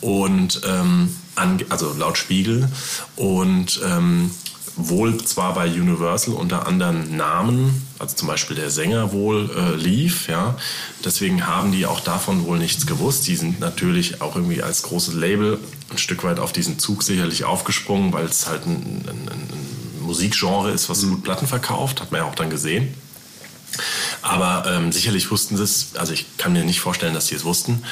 Und 0.00 0.60
ähm, 0.66 1.16
also 1.68 1.92
laut 1.94 2.18
Spiegel. 2.18 2.68
Und 3.16 3.80
ähm, 3.84 4.30
wohl 4.76 5.22
zwar 5.24 5.54
bei 5.54 5.68
Universal 5.68 6.34
unter 6.34 6.66
anderen 6.66 7.16
Namen, 7.16 7.86
also 7.98 8.16
zum 8.16 8.28
Beispiel 8.28 8.56
der 8.56 8.70
Sänger 8.70 9.12
wohl 9.12 9.50
äh, 9.56 9.76
lief, 9.76 10.28
ja. 10.28 10.56
Deswegen 11.04 11.46
haben 11.46 11.72
die 11.72 11.86
auch 11.86 12.00
davon 12.00 12.44
wohl 12.44 12.58
nichts 12.58 12.86
gewusst. 12.86 13.26
Die 13.26 13.36
sind 13.36 13.60
natürlich 13.60 14.20
auch 14.20 14.34
irgendwie 14.36 14.62
als 14.62 14.82
großes 14.82 15.14
Label 15.14 15.58
ein 15.90 15.98
Stück 15.98 16.24
weit 16.24 16.38
auf 16.38 16.52
diesen 16.52 16.78
Zug 16.78 17.02
sicherlich 17.02 17.44
aufgesprungen, 17.44 18.12
weil 18.12 18.26
es 18.26 18.48
halt 18.48 18.66
ein, 18.66 19.04
ein, 19.08 19.28
ein 19.28 20.00
Musikgenre 20.00 20.70
ist, 20.72 20.88
was 20.88 21.02
gut 21.02 21.22
Platten 21.22 21.46
verkauft, 21.46 22.00
hat 22.00 22.10
man 22.10 22.22
ja 22.22 22.26
auch 22.26 22.34
dann 22.34 22.50
gesehen. 22.50 22.94
Aber 24.22 24.64
ähm, 24.66 24.92
sicherlich 24.92 25.30
wussten 25.30 25.56
sie 25.56 25.62
es, 25.62 25.96
also 25.96 26.12
ich 26.12 26.36
kann 26.36 26.52
mir 26.52 26.64
nicht 26.64 26.80
vorstellen, 26.80 27.14
dass 27.14 27.28
sie 27.28 27.34
es 27.34 27.44
wussten. 27.44 27.82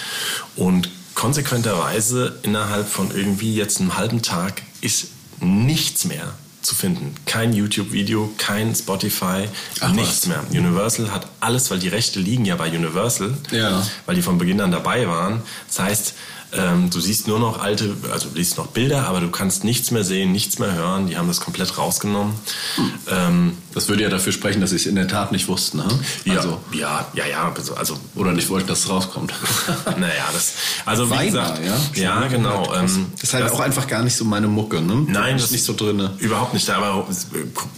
Und 0.56 0.90
konsequenterweise 1.14 2.38
innerhalb 2.42 2.88
von 2.88 3.10
irgendwie 3.14 3.54
jetzt 3.54 3.80
einem 3.80 3.96
halben 3.96 4.22
Tag 4.22 4.62
ist 4.80 5.08
nichts 5.40 6.04
mehr 6.04 6.34
zu 6.62 6.74
finden. 6.74 7.14
Kein 7.26 7.52
YouTube-Video, 7.52 8.32
kein 8.38 8.74
Spotify, 8.74 9.48
Ach, 9.80 9.92
nichts 9.92 10.28
was. 10.28 10.50
mehr. 10.50 10.60
Universal 10.62 11.10
hat 11.12 11.26
alles, 11.40 11.70
weil 11.70 11.78
die 11.78 11.88
Rechte 11.88 12.20
liegen 12.20 12.44
ja 12.44 12.56
bei 12.56 12.68
Universal, 12.68 13.34
Ja. 13.50 13.86
weil 14.06 14.14
die 14.16 14.22
von 14.22 14.38
Beginn 14.38 14.60
an 14.60 14.70
dabei 14.70 15.06
waren. 15.08 15.42
Das 15.68 15.78
heißt, 15.80 16.14
ähm, 16.54 16.90
du 16.90 17.00
siehst 17.00 17.28
nur 17.28 17.38
noch 17.38 17.60
alte, 17.60 17.96
also 18.12 18.28
du 18.28 18.34
siehst 18.36 18.58
noch 18.58 18.68
Bilder, 18.68 19.06
aber 19.08 19.20
du 19.20 19.30
kannst 19.30 19.64
nichts 19.64 19.90
mehr 19.90 20.04
sehen, 20.04 20.32
nichts 20.32 20.58
mehr 20.58 20.72
hören. 20.74 21.06
Die 21.06 21.16
haben 21.16 21.28
das 21.28 21.40
komplett 21.40 21.78
rausgenommen. 21.78 22.34
Ähm, 23.10 23.56
Das 23.74 23.88
würde 23.88 24.02
ja 24.02 24.10
dafür 24.10 24.32
sprechen, 24.32 24.60
dass 24.60 24.70
sie 24.70 24.76
es 24.76 24.84
in 24.86 24.96
der 24.96 25.08
Tat 25.08 25.32
nicht 25.32 25.48
wussten. 25.48 25.78
Ne? 25.78 25.88
ja, 26.26 26.36
Also, 26.36 26.60
ja, 26.72 27.06
ja, 27.14 27.24
ja, 27.26 27.54
also, 27.76 27.98
oder 28.14 28.32
nicht 28.32 28.50
wollten, 28.50 28.68
dass 28.68 28.80
es 28.80 28.88
rauskommt. 28.90 29.32
naja, 29.98 30.28
das, 30.32 30.52
also 30.84 31.06
wie 31.06 31.14
Weiber, 31.14 31.24
gesagt, 31.54 31.60
ja? 31.96 32.02
ja, 32.22 32.28
genau. 32.28 32.72
Ähm, 32.74 33.06
Das 33.14 33.22
ist 33.22 33.34
halt 33.34 33.50
auch 33.50 33.60
einfach 33.60 33.86
gar 33.86 34.02
nicht 34.02 34.16
so 34.16 34.24
meine 34.26 34.48
Mucke, 34.48 34.82
ne? 34.82 35.06
Nein, 35.08 35.36
das 35.36 35.44
ist 35.46 35.52
nicht 35.52 35.64
so 35.64 35.72
drin. 35.74 36.10
Überhaupt 36.18 36.52
nicht, 36.52 36.68
aber 36.68 37.06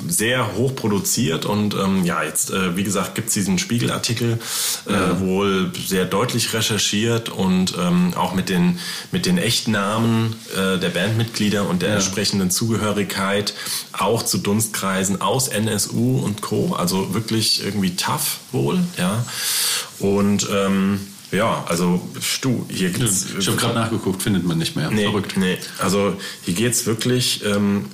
sehr 0.08 0.54
hoch 0.56 0.74
produziert 0.74 1.44
und 1.46 1.74
ähm, 1.74 2.04
ja, 2.04 2.22
jetzt, 2.24 2.50
äh, 2.50 2.76
wie 2.76 2.82
gesagt, 2.84 3.14
gibt's 3.14 3.34
diesen 3.34 3.58
Spiegelartikel, 3.58 4.38
äh, 4.86 5.20
wohl 5.20 5.70
sehr 5.86 6.06
deutlich 6.06 6.52
recherchiert 6.54 7.28
und 7.28 7.74
ähm, 7.78 8.14
auch 8.16 8.34
mit 8.34 8.48
den, 8.48 8.63
mit 9.12 9.26
den 9.26 9.38
Echtnamen 9.38 10.36
äh, 10.56 10.78
der 10.78 10.88
Bandmitglieder 10.90 11.68
und 11.68 11.82
der 11.82 11.94
entsprechenden 11.94 12.50
Zugehörigkeit 12.50 13.54
auch 13.92 14.22
zu 14.22 14.38
Dunstkreisen 14.38 15.20
aus 15.20 15.48
NSU 15.48 16.18
und 16.18 16.40
Co. 16.40 16.74
Also 16.74 17.14
wirklich 17.14 17.64
irgendwie 17.64 17.96
tough 17.96 18.38
wohl, 18.52 18.78
ja. 18.98 19.24
Und 19.98 20.48
ähm, 20.50 21.00
ja, 21.30 21.64
also 21.68 22.00
du, 22.42 22.66
hier 22.68 22.90
gibt's 22.90 23.26
Ich 23.38 23.46
habe 23.48 23.56
gerade 23.56 23.74
nachgeguckt, 23.74 24.22
findet 24.22 24.44
man 24.44 24.58
nicht 24.58 24.76
mehr. 24.76 24.90
Nee, 24.90 25.04
Verrückt. 25.04 25.36
nee. 25.36 25.58
Also 25.78 26.16
hier 26.44 26.54
geht's 26.54 26.86
wirklich 26.86 27.44
ähm, 27.44 27.86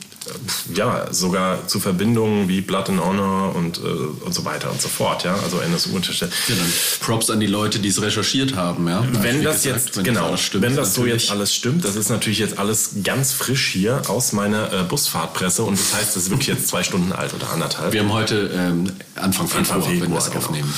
ja, 0.74 1.12
sogar 1.12 1.66
zu 1.66 1.80
Verbindungen 1.80 2.48
wie 2.48 2.60
Blood 2.60 2.90
and 2.90 3.00
Honor 3.00 3.54
und, 3.54 3.78
äh, 3.78 3.80
und 3.80 4.34
so 4.34 4.44
weiter 4.44 4.70
und 4.70 4.80
so 4.80 4.88
fort, 4.88 5.24
ja. 5.24 5.34
Also 5.42 5.60
NSU 5.60 5.96
unterstellt. 5.96 6.32
Ja, 6.48 6.54
Props 7.00 7.30
an 7.30 7.40
die 7.40 7.46
Leute, 7.46 7.78
die 7.78 7.88
es 7.88 8.00
recherchiert 8.02 8.54
haben, 8.54 8.86
ja. 8.86 9.02
Wenn 9.12 9.42
das 9.42 9.62
gesagt, 9.62 9.86
jetzt, 9.86 9.96
wenn 9.96 10.04
genau, 10.04 10.20
das 10.20 10.28
alles 10.28 10.42
stimmt, 10.42 10.62
wenn 10.62 10.76
das 10.76 10.94
so 10.94 11.00
natürlich. 11.02 11.22
jetzt 11.22 11.32
alles 11.32 11.54
stimmt, 11.54 11.84
das 11.84 11.96
ist 11.96 12.10
natürlich 12.10 12.38
jetzt 12.38 12.58
alles 12.58 12.90
ganz 13.02 13.32
frisch 13.32 13.68
hier 13.68 14.02
aus 14.08 14.32
meiner 14.32 14.72
äh, 14.72 14.82
Busfahrtpresse 14.84 15.62
und 15.62 15.78
das 15.78 15.94
heißt, 15.94 16.16
das 16.16 16.24
ist 16.24 16.30
wirklich 16.30 16.48
jetzt 16.48 16.68
zwei 16.68 16.82
Stunden 16.82 17.12
alt 17.12 17.32
oder 17.34 17.50
anderthalb. 17.50 17.92
Wir 17.92 18.00
haben 18.00 18.12
heute 18.12 18.50
ähm, 18.54 18.92
Anfang 19.14 19.48
Februar, 19.48 19.76
Anfang 19.76 19.82
Februar, 19.82 20.02
wenn 20.02 20.12
wir 20.12 20.18
es 20.18 20.30
genau. 20.30 20.44
aufnehmen. 20.44 20.74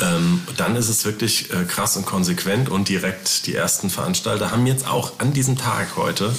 Ja. 0.00 0.16
Ähm, 0.16 0.42
dann 0.56 0.76
ist 0.76 0.88
es 0.88 1.04
wirklich 1.04 1.50
äh, 1.52 1.64
krass 1.64 1.96
und 1.96 2.06
konsequent 2.06 2.68
und 2.68 2.88
direkt 2.88 3.46
die 3.46 3.54
ersten 3.54 3.88
Veranstalter 3.88 4.50
haben 4.50 4.66
jetzt 4.66 4.86
auch 4.86 5.12
an 5.18 5.32
diesem 5.32 5.56
Tag 5.56 5.96
heute 5.96 6.32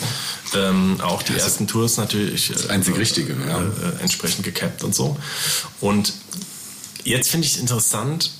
ähm, 0.53 0.97
auch 1.01 1.23
die 1.23 1.33
ersten 1.33 1.67
Tours 1.67 1.97
natürlich 1.97 2.40
äh, 2.49 2.53
das 2.53 2.67
einzig 2.67 2.97
Richtige, 2.97 3.35
ja. 3.47 3.59
äh, 3.59 3.63
äh, 3.63 4.01
entsprechend 4.01 4.43
gecapped 4.43 4.83
und 4.83 4.95
so. 4.95 5.17
Und 5.79 6.13
jetzt 7.03 7.29
finde 7.29 7.45
ich 7.45 7.53
es 7.55 7.59
interessant. 7.59 8.31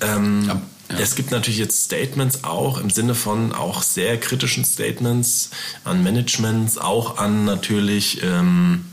Ähm, 0.00 0.44
Ja, 0.46 0.62
ja. 0.90 0.98
Es 0.98 1.14
gibt 1.14 1.30
natürlich 1.30 1.58
jetzt 1.58 1.84
Statements 1.84 2.42
auch 2.42 2.80
im 2.80 2.90
Sinne 2.90 3.14
von 3.14 3.52
auch 3.52 3.82
sehr 3.82 4.18
kritischen 4.18 4.64
Statements 4.64 5.50
an 5.84 6.02
Managements, 6.02 6.78
auch 6.78 7.18
an 7.18 7.44
natürlich 7.44 8.22
ähm, 8.24 8.86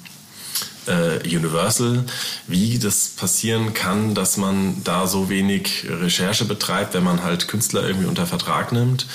äh, 0.86 1.17
Universal, 1.25 2.06
wie 2.45 2.77
das 2.77 3.08
passieren 3.10 3.73
kann, 3.73 4.13
dass 4.15 4.38
man 4.38 4.84
da 4.84 5.08
so 5.08 5.30
wenig 5.30 5.86
Recherche 5.89 6.45
betreibt, 6.45 6.93
wenn 6.93 7.03
man 7.03 7.23
halt 7.23 7.47
Künstler 7.47 7.86
irgendwie 7.86 8.08
unter 8.08 8.27
Vertrag 8.27 8.71
nimmt 8.71 9.08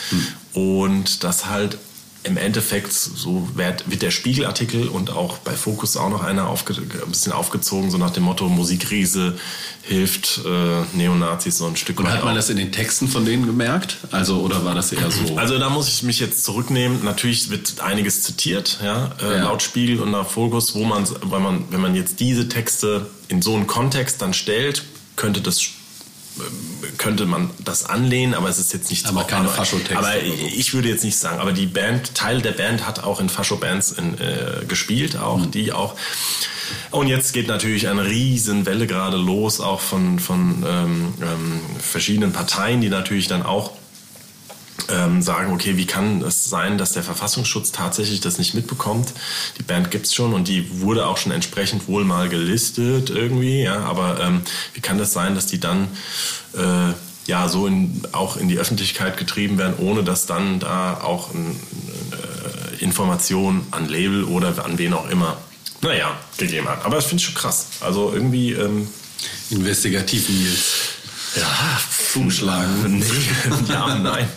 und 0.52 1.24
das 1.24 1.46
halt 1.46 1.78
im 2.24 2.36
Endeffekt 2.36 2.92
so 2.92 3.48
wird, 3.54 3.90
wird 3.90 4.02
der 4.02 4.10
Spiegelartikel 4.12 4.88
und 4.88 5.10
auch 5.10 5.38
bei 5.38 5.52
Focus 5.52 5.96
auch 5.96 6.08
noch 6.08 6.22
einer 6.22 6.46
aufge, 6.48 6.74
ein 6.74 7.10
bisschen 7.10 7.32
aufgezogen, 7.32 7.90
so 7.90 7.98
nach 7.98 8.10
dem 8.10 8.22
Motto 8.22 8.48
Musikriese 8.48 9.36
hilft 9.82 10.40
äh, 10.46 10.96
Neonazis 10.96 11.58
so 11.58 11.66
ein 11.66 11.74
Stück 11.76 11.98
Und 11.98 12.06
weit 12.06 12.12
hat 12.14 12.24
man 12.24 12.32
auch. 12.32 12.36
das 12.36 12.48
in 12.50 12.56
den 12.56 12.70
Texten 12.70 13.08
von 13.08 13.24
denen 13.24 13.44
gemerkt? 13.46 13.96
Also, 14.12 14.36
oder 14.40 14.64
war 14.64 14.74
das 14.76 14.92
eher 14.92 15.10
so? 15.10 15.36
Also 15.36 15.58
da 15.58 15.68
muss 15.68 15.88
ich 15.88 16.04
mich 16.04 16.20
jetzt 16.20 16.44
zurücknehmen. 16.44 17.04
Natürlich 17.04 17.50
wird 17.50 17.80
einiges 17.80 18.22
zitiert, 18.22 18.78
ja, 18.82 19.10
äh, 19.20 19.38
Ja. 19.38 19.42
laut 19.44 19.62
Spiegel 19.62 20.00
und 20.00 20.12
nach 20.12 20.28
Fokus, 20.28 20.74
wo 20.76 20.84
man, 20.84 21.04
weil 21.22 21.40
man, 21.40 21.64
wenn 21.70 21.80
man 21.80 21.96
jetzt 21.96 22.20
diese 22.20 22.48
Texte 22.48 23.06
in 23.28 23.42
so 23.42 23.54
einen 23.56 23.66
Kontext 23.66 24.22
dann 24.22 24.32
stellt, 24.34 24.84
könnte 25.16 25.40
das 25.40 25.60
könnte 26.98 27.26
man 27.26 27.50
das 27.64 27.84
anlehnen, 27.84 28.34
aber 28.34 28.48
es 28.48 28.58
ist 28.58 28.72
jetzt 28.72 28.90
nicht 28.90 29.06
Aber 29.06 29.24
keine 29.24 29.48
Aber 29.48 30.08
oder 30.10 30.20
so. 30.26 30.46
ich 30.56 30.72
würde 30.74 30.88
jetzt 30.88 31.04
nicht 31.04 31.18
sagen, 31.18 31.40
aber 31.40 31.52
die 31.52 31.66
Band, 31.66 32.14
Teil 32.14 32.40
der 32.42 32.52
Band 32.52 32.86
hat 32.86 33.02
auch 33.04 33.20
in 33.20 33.28
Fascho-Bands 33.28 33.92
äh, 33.98 34.64
gespielt, 34.66 35.16
auch 35.16 35.38
Mhm. 35.38 35.50
die 35.50 35.72
auch. 35.72 35.94
Und 36.90 37.08
jetzt 37.08 37.32
geht 37.32 37.48
natürlich 37.48 37.88
eine 37.88 38.04
riesen 38.06 38.64
Welle 38.66 38.86
gerade 38.86 39.16
los, 39.16 39.60
auch 39.60 39.80
von, 39.80 40.18
von 40.18 40.64
ähm, 40.66 41.14
ähm, 41.20 41.60
verschiedenen 41.80 42.32
Parteien, 42.32 42.80
die 42.80 42.88
natürlich 42.88 43.28
dann 43.28 43.42
auch 43.42 43.72
ähm, 44.92 45.22
sagen, 45.22 45.52
okay, 45.52 45.76
wie 45.76 45.86
kann 45.86 46.22
es 46.22 46.48
sein, 46.48 46.78
dass 46.78 46.92
der 46.92 47.02
Verfassungsschutz 47.02 47.72
tatsächlich 47.72 48.20
das 48.20 48.38
nicht 48.38 48.54
mitbekommt? 48.54 49.12
Die 49.58 49.62
Band 49.62 49.90
gibt's 49.90 50.14
schon 50.14 50.34
und 50.34 50.48
die 50.48 50.80
wurde 50.80 51.06
auch 51.06 51.16
schon 51.16 51.32
entsprechend 51.32 51.88
wohl 51.88 52.04
mal 52.04 52.28
gelistet 52.28 53.10
irgendwie, 53.10 53.62
ja, 53.62 53.80
aber 53.80 54.20
ähm, 54.20 54.42
wie 54.74 54.80
kann 54.80 54.98
das 54.98 55.12
sein, 55.12 55.34
dass 55.34 55.46
die 55.46 55.58
dann 55.58 55.88
äh, 56.54 56.92
ja 57.26 57.48
so 57.48 57.66
in, 57.66 58.02
auch 58.12 58.36
in 58.36 58.48
die 58.48 58.58
Öffentlichkeit 58.58 59.16
getrieben 59.16 59.58
werden, 59.58 59.74
ohne 59.78 60.04
dass 60.04 60.26
dann 60.26 60.60
da 60.60 61.00
auch 61.02 61.32
ein, 61.34 61.58
äh, 62.12 62.84
Information 62.84 63.66
an 63.70 63.88
Label 63.88 64.24
oder 64.24 64.64
an 64.64 64.78
wen 64.78 64.92
auch 64.92 65.08
immer, 65.08 65.38
naja, 65.80 66.18
gegeben 66.36 66.68
hat. 66.68 66.84
Aber 66.84 66.96
das 66.96 67.06
finde 67.06 67.20
ich 67.20 67.26
schon 67.26 67.34
krass. 67.34 67.66
Also 67.80 68.12
irgendwie, 68.12 68.52
ähm, 68.52 68.88
Investigativ 69.50 70.28
Nils. 70.28 70.64
Ja, 71.36 71.80
zugeschlagen. 72.12 73.02
Nee, 73.02 73.72
ja, 73.72 73.94
nein. 73.98 74.28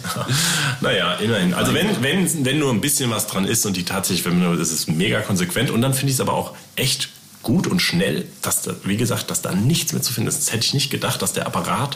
naja, 0.82 1.16
immerhin. 1.16 1.54
Also 1.54 1.74
wenn, 1.74 2.02
wenn, 2.02 2.46
wenn 2.46 2.60
nur 2.60 2.72
ein 2.72 2.82
bisschen 2.82 3.10
was 3.12 3.28
dran 3.28 3.46
ist 3.46 3.66
und 3.66 3.76
die 3.76 3.84
tatsächlich, 3.84 4.26
wenn 4.26 4.40
man, 4.40 4.58
das 4.58 4.72
ist 4.72 4.88
mega 4.88 5.22
konsequent 5.22 5.72
und 5.72 5.82
dann 5.82 5.94
finde 5.94 6.12
ich 6.12 6.16
es 6.16 6.22
aber 6.22 6.34
auch 6.34 6.54
echt 6.76 7.10
gut 7.46 7.68
und 7.68 7.80
schnell, 7.80 8.26
dass 8.42 8.64
da, 8.64 8.74
wie 8.84 8.98
gesagt, 8.98 9.30
dass 9.32 9.42
da 9.42 9.54
nichts 9.54 9.94
mehr 9.94 10.02
zu 10.02 10.12
finden 10.12 10.28
ist. 10.28 10.40
Das 10.40 10.52
hätte 10.52 10.66
ich 10.66 10.74
nicht 10.74 10.90
gedacht, 10.90 11.22
dass 11.22 11.32
der 11.32 11.46
Apparat 11.48 11.96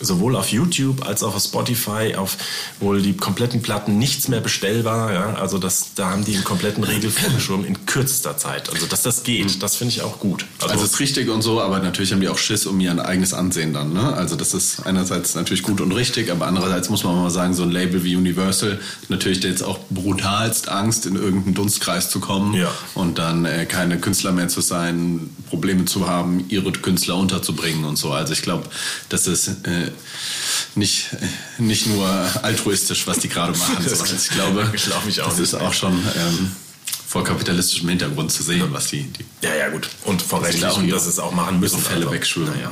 sowohl 0.00 0.36
auf 0.36 0.50
YouTube 0.52 1.04
als 1.06 1.22
auch 1.22 1.34
auf 1.34 1.42
Spotify, 1.42 2.14
auf 2.16 2.36
wohl 2.80 3.02
die 3.02 3.14
kompletten 3.16 3.62
Platten 3.62 3.98
nichts 3.98 4.28
mehr 4.28 4.40
bestellbar. 4.40 5.12
Ja? 5.12 5.34
Also 5.34 5.58
das, 5.58 5.90
da 5.96 6.10
haben 6.10 6.24
die 6.24 6.34
einen 6.34 6.44
kompletten 6.44 6.84
Regel 6.84 7.10
vorgeschoben 7.10 7.66
in 7.66 7.84
kürzester 7.84 8.38
Zeit. 8.38 8.70
Also 8.70 8.86
dass 8.86 9.02
das 9.02 9.24
geht, 9.24 9.62
das 9.62 9.74
finde 9.76 9.92
ich 9.92 10.02
auch 10.02 10.18
gut. 10.20 10.46
Also, 10.60 10.72
also 10.74 10.84
ist 10.84 11.00
richtig 11.00 11.28
und 11.28 11.42
so, 11.42 11.60
aber 11.60 11.80
natürlich 11.80 12.12
haben 12.12 12.20
die 12.20 12.28
auch 12.28 12.38
Schiss 12.38 12.64
um 12.66 12.78
ihr 12.80 12.96
eigenes 13.04 13.34
Ansehen 13.34 13.74
dann. 13.74 13.92
Ne? 13.92 14.14
Also 14.14 14.36
das 14.36 14.54
ist 14.54 14.86
einerseits 14.86 15.34
natürlich 15.34 15.62
gut 15.64 15.80
und 15.80 15.90
richtig, 15.92 16.30
aber 16.30 16.46
andererseits 16.46 16.88
muss 16.90 17.02
man 17.02 17.16
mal 17.16 17.30
sagen, 17.30 17.54
so 17.54 17.64
ein 17.64 17.70
Label 17.72 18.04
wie 18.04 18.14
Universal 18.16 18.78
natürlich 19.08 19.42
jetzt 19.42 19.62
auch 19.64 19.80
brutalst 19.90 20.68
Angst, 20.68 21.06
in 21.06 21.16
irgendeinen 21.16 21.54
Dunstkreis 21.54 22.08
zu 22.08 22.20
kommen 22.20 22.54
Ja. 22.54 22.70
und 22.94 23.18
dann 23.18 23.44
äh, 23.44 23.66
keine 23.66 23.98
Künstler 23.98 24.30
mehr 24.30 24.48
zu 24.48 24.60
sein, 24.60 24.75
Probleme 25.48 25.84
zu 25.84 26.06
haben, 26.08 26.44
ihre 26.48 26.70
Künstler 26.72 27.16
unterzubringen 27.16 27.84
und 27.84 27.96
so. 27.96 28.12
Also 28.12 28.32
ich 28.32 28.42
glaube, 28.42 28.68
das 29.08 29.26
ist 29.26 29.48
äh, 29.48 29.90
nicht, 30.74 31.08
nicht 31.58 31.86
nur 31.86 32.06
altruistisch, 32.42 33.06
was 33.06 33.18
die 33.18 33.28
gerade 33.28 33.56
machen, 33.56 33.86
sondern 33.88 34.16
ich 34.16 34.28
glaube, 34.30 34.72
glaub 34.86 35.06
ich 35.08 35.20
auch 35.22 35.28
das 35.28 35.38
nicht. 35.38 35.52
ist 35.52 35.54
auch 35.54 35.72
schon 35.72 35.92
ähm, 35.94 36.52
vor 37.08 37.24
kapitalistischem 37.24 37.88
Hintergrund 37.88 38.32
zu 38.32 38.42
sehen, 38.42 38.64
was 38.72 38.88
die, 38.88 39.02
die 39.04 39.24
Ja, 39.42 39.54
ja, 39.54 39.68
gut. 39.68 39.88
Und 40.04 40.20
vor 40.22 40.40
Dass 40.40 40.48
sie 40.52 40.54
rechtlich, 40.54 40.62
da 40.62 40.70
auch 40.70 40.78
und 40.78 40.86
ihre- 40.88 40.96
dass 40.96 41.06
es 41.06 41.18
auch 41.18 41.32
machen 41.32 41.60
müssen. 41.60 41.78
Fälle 41.80 42.10
wegschwimmen. 42.10 42.52
Naja. 42.54 42.70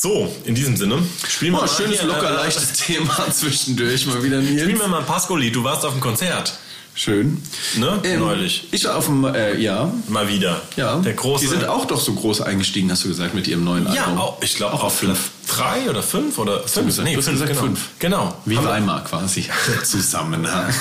So, 0.00 0.32
in 0.44 0.54
diesem 0.54 0.76
Sinne, 0.76 1.02
spielen 1.28 1.52
wir 1.54 1.58
Oh, 1.58 1.62
mal 1.62 1.68
schönes, 1.68 2.02
locker 2.02 2.30
äh, 2.30 2.34
leichtes 2.34 2.72
Thema 2.86 3.26
zwischendurch 3.32 4.06
mal 4.06 4.22
wieder, 4.22 4.40
Spielen 4.40 4.66
Nils. 4.68 4.80
wir 4.80 4.88
mal 4.88 5.00
ein 5.00 5.06
Pascoli. 5.06 5.50
Du 5.50 5.64
warst 5.64 5.84
auf 5.84 5.92
dem 5.92 6.00
Konzert, 6.00 6.56
Schön. 6.98 7.40
ne? 7.76 8.00
Ähm, 8.02 8.18
Neulich. 8.18 8.66
Ich 8.72 8.88
auf 8.88 9.06
dem, 9.06 9.24
äh, 9.24 9.56
ja, 9.60 9.92
Mal 10.08 10.26
wieder. 10.28 10.60
ja. 10.74 10.98
Der 10.98 11.12
große. 11.12 11.44
Die 11.44 11.48
sind 11.50 11.64
auch 11.64 11.84
doch 11.84 12.00
so 12.00 12.12
groß 12.12 12.40
eingestiegen, 12.40 12.90
hast 12.90 13.04
du 13.04 13.08
gesagt, 13.08 13.34
mit 13.36 13.46
ihrem 13.46 13.62
neuen 13.62 13.84
Ja, 13.92 14.02
Album. 14.06 14.18
auch, 14.18 14.42
ich 14.42 14.56
glaube 14.56 14.72
Auch 14.74 14.80
auch 14.80 14.84
auf 14.86 14.92
auf 14.94 14.98
fünf. 14.98 15.30
Drei 15.48 15.88
oder 15.88 16.02
fünf 16.02 16.38
oder 16.38 16.60
fünf. 16.66 16.86
gesagt? 16.86 17.08
Nee, 17.08 17.14
fünf, 17.14 17.26
gesagt 17.26 17.50
genau. 17.50 17.62
fünf. 17.62 17.88
Genau. 17.98 18.36
Wie 18.44 18.56
Haben 18.56 18.66
Weimar 18.66 19.04
quasi. 19.04 19.48
Zusammenhang. 19.82 20.72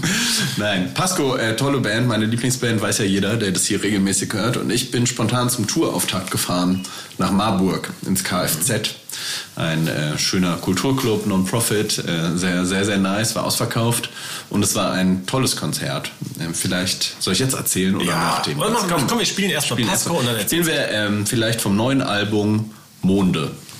Nein, 0.56 0.94
Pasco, 0.94 1.36
äh, 1.36 1.56
tolle 1.56 1.80
Band, 1.80 2.06
meine 2.06 2.24
Lieblingsband, 2.26 2.80
weiß 2.80 2.98
ja 2.98 3.04
jeder, 3.04 3.36
der 3.36 3.52
das 3.52 3.66
hier 3.66 3.82
regelmäßig 3.82 4.32
hört. 4.32 4.56
Und 4.56 4.70
ich 4.70 4.90
bin 4.90 5.06
spontan 5.06 5.50
zum 5.50 5.66
Tourauftakt 5.66 6.30
gefahren 6.30 6.82
nach 7.18 7.30
Marburg 7.30 7.90
ins 8.06 8.24
Kfz. 8.24 8.94
Ein 9.56 9.86
äh, 9.86 10.18
schöner 10.18 10.56
Kulturclub, 10.56 11.26
Non-Profit, 11.26 11.98
äh, 11.98 12.36
sehr, 12.36 12.64
sehr, 12.64 12.84
sehr 12.84 12.98
nice, 12.98 13.34
war 13.34 13.44
ausverkauft. 13.44 14.08
Und 14.48 14.62
es 14.64 14.74
war 14.74 14.92
ein 14.92 15.26
tolles 15.26 15.56
Konzert. 15.56 16.10
Ähm, 16.40 16.54
vielleicht 16.54 17.16
soll 17.22 17.34
ich 17.34 17.38
jetzt 17.40 17.54
erzählen 17.54 17.94
oder 17.94 18.04
Ja, 18.06 18.36
nachdem? 18.36 18.58
Komm, 18.58 19.06
komm, 19.06 19.18
wir 19.18 19.26
spielen 19.26 19.50
erst 19.50 19.68
mal 19.70 19.76
Spielen 19.76 19.88
Pasco 19.88 20.10
erst 20.10 20.14
mal. 20.14 20.20
und 20.20 20.26
dann 20.26 20.36
erzählen 20.36 20.64
Spielen 20.64 20.78
wir 20.78 20.88
ähm, 20.90 21.26
vielleicht 21.26 21.60
vom 21.60 21.76
neuen 21.76 22.00
Album 22.00 22.70
Monde. 23.02 23.50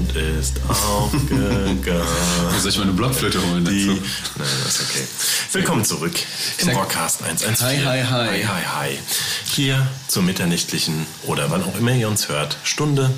Mond 0.00 0.16
ist 0.16 0.54
aufgegangen. 0.68 1.82
Soll 2.58 2.70
ich 2.70 2.76
mal 2.78 2.84
eine 2.84 2.92
Blockflöte 2.92 3.38
holen 3.42 3.64
Die, 3.64 3.86
dazu? 3.86 4.00
nein, 4.36 4.48
das 4.64 4.78
ist 4.80 4.90
okay. 4.90 5.04
Willkommen 5.52 5.84
zurück 5.84 6.12
im 6.58 6.66
Sag- 6.66 6.76
Rockcast 6.76 7.22
114. 7.22 7.66
Hi, 7.66 7.76
hi, 7.78 8.02
hi. 8.02 8.26
Hi, 8.28 8.44
hi, 8.44 8.62
hi. 8.64 8.98
Hier 9.44 9.86
zur 10.08 10.22
mitternächtlichen 10.22 11.06
oder 11.26 11.50
wann 11.50 11.62
auch 11.64 11.76
immer 11.78 11.92
ihr 11.92 12.08
uns 12.08 12.28
hört, 12.28 12.56
Stunde 12.64 13.10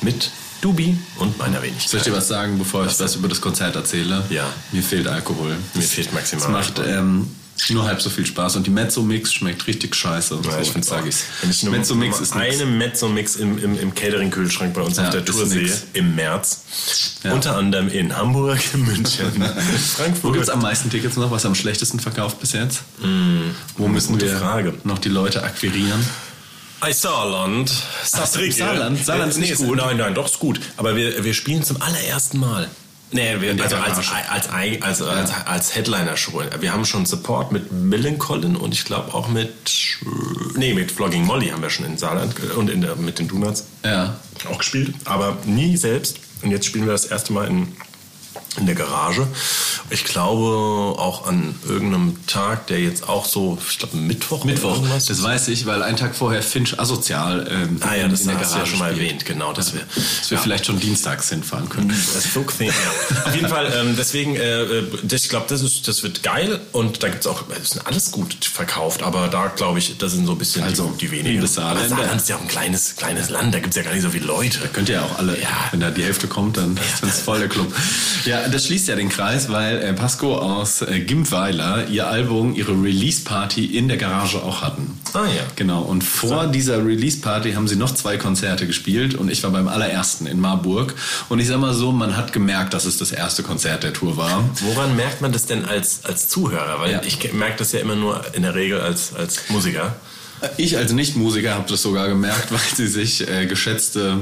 mit 0.00 0.30
Dubi 0.60 0.98
und 1.18 1.38
meiner 1.38 1.62
Wenigkeit. 1.62 1.88
Soll 1.88 1.98
ich 2.00 2.04
dir 2.06 2.12
was 2.16 2.26
sagen, 2.28 2.58
bevor 2.58 2.84
ich 2.86 2.98
was 2.98 3.14
über 3.14 3.28
das 3.28 3.40
Konzert 3.40 3.76
erzähle? 3.76 4.24
Ja. 4.28 4.44
Mir 4.72 4.82
fehlt 4.82 5.06
Alkohol. 5.06 5.56
Mir 5.74 5.82
fehlt 5.82 6.12
maximal 6.12 6.46
Es 6.46 6.50
macht 6.50 6.78
Alkohol. 6.80 6.98
ähm, 6.98 7.30
nur 7.70 7.84
halb 7.84 8.00
so 8.00 8.08
viel 8.10 8.24
Spaß. 8.24 8.56
Und 8.56 8.66
die 8.66 8.70
Mezzo-Mix 8.70 9.32
schmeckt 9.34 9.66
richtig 9.66 9.94
scheiße. 9.94 10.38
Ja, 10.44 10.50
so, 10.52 10.58
ich 10.60 10.70
finde 10.70 10.86
sag 10.86 11.00
sage. 11.04 11.10
Wenn 11.42 11.50
ich 11.50 11.62
nur 11.64 11.72
Mezzo-Mix 11.72 12.20
ist 12.20 12.34
nix. 12.34 12.54
eine 12.60 12.66
Mezzo-Mix 12.66 13.36
im, 13.36 13.58
im, 13.58 13.78
im 13.78 13.94
Catering-Kühlschrank 13.94 14.72
bei 14.74 14.80
uns 14.82 14.96
Ja, 14.96 15.04
auf 15.04 15.10
der 15.10 15.24
Tour 15.24 15.46
sehe, 15.46 15.70
im 15.92 16.14
März, 16.14 16.60
Ja. 17.24 17.32
unter 17.32 17.56
anderem 17.56 17.88
in 17.88 18.16
Hamburg, 18.16 18.58
München, 18.74 19.26
Wo 19.36 19.78
Frankfurt. 19.96 20.32
gibt 20.34 20.44
es 20.44 20.50
am 20.50 20.62
meisten 20.62 20.88
Tickets 20.90 21.16
noch? 21.16 21.30
Was 21.30 21.44
am 21.46 21.54
schlechtesten 21.54 22.00
verkauft 22.00 22.40
bis 22.40 22.52
jetzt? 22.52 22.80
Wo 23.76 23.88
müssen 23.88 24.20
wir 24.20 24.36
Frage. 24.36 24.74
noch 24.84 24.98
die 24.98 25.08
Leute 25.10 25.42
akquirieren? 25.42 26.04
Ei, 26.80 26.92
Saarland. 26.92 27.72
Saarbrücke. 28.04 28.52
Saarland? 28.52 29.04
Saarland 29.04 29.32
ist 29.32 29.38
nicht 29.38 29.50
ist- 29.50 29.58
gut. 29.58 29.76
Nein, 29.78 29.96
nein, 29.96 30.14
doch 30.14 30.26
ist 30.26 30.38
gut. 30.38 30.60
Aber 30.76 30.94
wir, 30.94 31.24
wir 31.24 31.34
spielen 31.34 31.64
zum 31.64 31.82
allerersten 31.82 32.38
Mal. 32.38 32.70
Nee, 33.10 33.30
also 33.62 33.76
als, 33.76 33.98
als, 33.98 34.48
als, 34.50 34.50
als, 34.82 35.00
als, 35.02 35.30
als 35.46 35.74
Headliner-Show. 35.74 36.42
Wir 36.60 36.72
haben 36.72 36.84
schon 36.84 37.06
Support 37.06 37.52
mit 37.52 37.72
Millencolin 37.72 38.54
und 38.54 38.74
ich 38.74 38.84
glaube 38.84 39.14
auch 39.14 39.28
mit, 39.28 39.54
nee, 40.56 40.74
mit 40.74 40.92
Vlogging 40.92 41.24
Molly 41.24 41.48
haben 41.48 41.62
wir 41.62 41.70
schon 41.70 41.86
in 41.86 41.96
Saarland 41.96 42.38
und 42.56 42.68
in 42.68 42.82
der, 42.82 42.96
mit 42.96 43.18
den 43.18 43.28
Donuts 43.28 43.64
Ja. 43.84 44.16
auch 44.50 44.58
gespielt, 44.58 44.94
aber 45.06 45.38
nie 45.46 45.76
selbst. 45.76 46.18
Und 46.42 46.50
jetzt 46.50 46.66
spielen 46.66 46.84
wir 46.84 46.92
das 46.92 47.06
erste 47.06 47.32
Mal 47.32 47.48
in, 47.48 47.68
in 48.56 48.66
der 48.66 48.74
Garage. 48.74 49.26
Ich 49.90 50.04
glaube 50.04 50.98
auch 50.98 51.26
an 51.26 51.54
irgendeinem 51.68 52.26
Tag, 52.26 52.66
der 52.66 52.80
jetzt 52.80 53.08
auch 53.08 53.24
so, 53.24 53.56
ich 53.70 53.78
glaube 53.78 53.96
Mittwoch. 53.96 54.44
Mittwoch, 54.44 54.82
das 55.06 55.22
weiß 55.22 55.48
ich, 55.48 55.64
weil 55.66 55.82
einen 55.82 55.96
Tag 55.96 56.16
vorher 56.16 56.42
Finch 56.42 56.78
asozial 56.80 57.46
ähm, 57.50 57.80
Ah 57.80 57.94
ja, 57.94 58.08
das 58.08 58.22
in 58.22 58.28
der 58.28 58.40
hast 58.40 58.50
du 58.50 58.54
Garage 58.56 58.58
ja 58.58 58.66
schon 58.66 58.78
mal 58.80 58.90
erwähnt, 58.92 59.24
genau, 59.24 59.52
dass 59.52 59.74
wir, 59.74 59.82
Dass 59.94 60.30
wir 60.30 60.38
vielleicht 60.38 60.66
schon 60.66 60.80
dienstags 60.80 61.28
hinfahren 61.28 61.68
können. 61.68 61.88
das 62.14 62.26
Flugthema. 62.26 62.72
Ja. 62.72 63.22
Auf 63.26 63.34
jeden 63.34 63.48
Fall, 63.48 63.72
ähm, 63.76 63.94
deswegen, 63.96 64.34
äh, 64.34 64.62
äh, 64.62 64.84
das, 65.04 65.22
ich 65.22 65.28
glaube, 65.28 65.46
das, 65.48 65.62
ist- 65.62 65.86
das 65.86 66.02
wird 66.02 66.22
geil 66.22 66.58
und 66.72 67.02
da 67.02 67.08
gibt's 67.08 67.26
auch, 67.26 67.42
das 67.48 67.58
ist 67.76 67.86
alles 67.86 68.10
gut 68.10 68.34
verkauft, 68.44 69.02
aber 69.02 69.28
da 69.28 69.46
glaube 69.48 69.78
ich, 69.78 69.96
das 69.98 70.12
sind 70.12 70.26
so 70.26 70.32
ein 70.32 70.38
bisschen 70.38 70.64
Also, 70.64 70.92
die, 70.98 71.06
die 71.06 71.10
wenigen. 71.12 71.38
Aber 71.38 71.46
Saarland 71.48 72.20
ist 72.20 72.28
ja 72.28 72.36
auch 72.36 72.40
ein 72.42 72.48
kleines, 72.48 72.96
kleines 72.96 73.30
Land, 73.30 73.54
da 73.54 73.60
gibt's 73.60 73.76
ja 73.76 73.82
gar 73.82 73.92
nicht 73.92 74.02
so 74.02 74.10
viele 74.10 74.26
Leute. 74.26 74.58
Könnt 74.72 74.88
ihr 74.88 74.96
ja 74.96 75.02
auch 75.04 75.18
alle, 75.18 75.40
Ja. 75.40 75.48
wenn 75.70 75.80
da 75.80 75.90
die 75.90 76.02
Hälfte 76.02 76.26
kommt, 76.26 76.56
dann 76.56 76.76
ist 76.76 77.02
das 77.02 77.20
voll 77.20 77.38
der 77.38 77.48
Club. 77.48 77.72
Ja, 78.24 78.47
das 78.48 78.66
schließt 78.66 78.88
ja 78.88 78.96
den 78.96 79.08
Kreis, 79.08 79.48
weil 79.50 79.78
äh, 79.78 79.92
Pasco 79.92 80.36
aus 80.36 80.82
äh, 80.82 81.00
Gimpweiler 81.00 81.86
ihr 81.88 82.06
Album, 82.08 82.54
ihre 82.54 82.72
Release-Party 82.72 83.64
in 83.66 83.88
der 83.88 83.96
Garage 83.96 84.42
auch 84.42 84.62
hatten. 84.62 84.98
Ah 85.14 85.24
ja. 85.24 85.42
Genau, 85.56 85.82
und 85.82 86.02
vor 86.04 86.46
dieser 86.48 86.84
Release-Party 86.84 87.52
haben 87.52 87.68
sie 87.68 87.76
noch 87.76 87.92
zwei 87.94 88.16
Konzerte 88.18 88.66
gespielt 88.66 89.14
und 89.14 89.30
ich 89.30 89.42
war 89.42 89.50
beim 89.50 89.68
allerersten 89.68 90.26
in 90.26 90.40
Marburg. 90.40 90.94
Und 91.28 91.38
ich 91.38 91.48
sag 91.48 91.58
mal 91.58 91.74
so, 91.74 91.92
man 91.92 92.16
hat 92.16 92.32
gemerkt, 92.32 92.74
dass 92.74 92.84
es 92.84 92.98
das 92.98 93.12
erste 93.12 93.42
Konzert 93.42 93.82
der 93.84 93.92
Tour 93.92 94.16
war. 94.16 94.44
Woran 94.60 94.96
merkt 94.96 95.20
man 95.20 95.32
das 95.32 95.46
denn 95.46 95.64
als, 95.64 96.04
als 96.04 96.28
Zuhörer? 96.28 96.80
Weil 96.80 96.92
Ja. 96.92 97.02
ich 97.06 97.32
merke 97.32 97.58
das 97.58 97.72
ja 97.72 97.80
immer 97.80 97.96
nur 97.96 98.22
in 98.34 98.42
der 98.42 98.54
Regel 98.54 98.80
als, 98.80 99.14
als 99.14 99.48
Musiker. 99.48 99.94
Ich 100.56 100.76
als 100.76 100.92
Nicht-Musiker 100.92 101.54
habe 101.54 101.64
das 101.68 101.82
sogar 101.82 102.08
gemerkt, 102.08 102.50
weil 102.52 102.60
sie 102.74 102.86
sich 102.86 103.28
äh, 103.28 103.46
geschätzte 103.46 104.20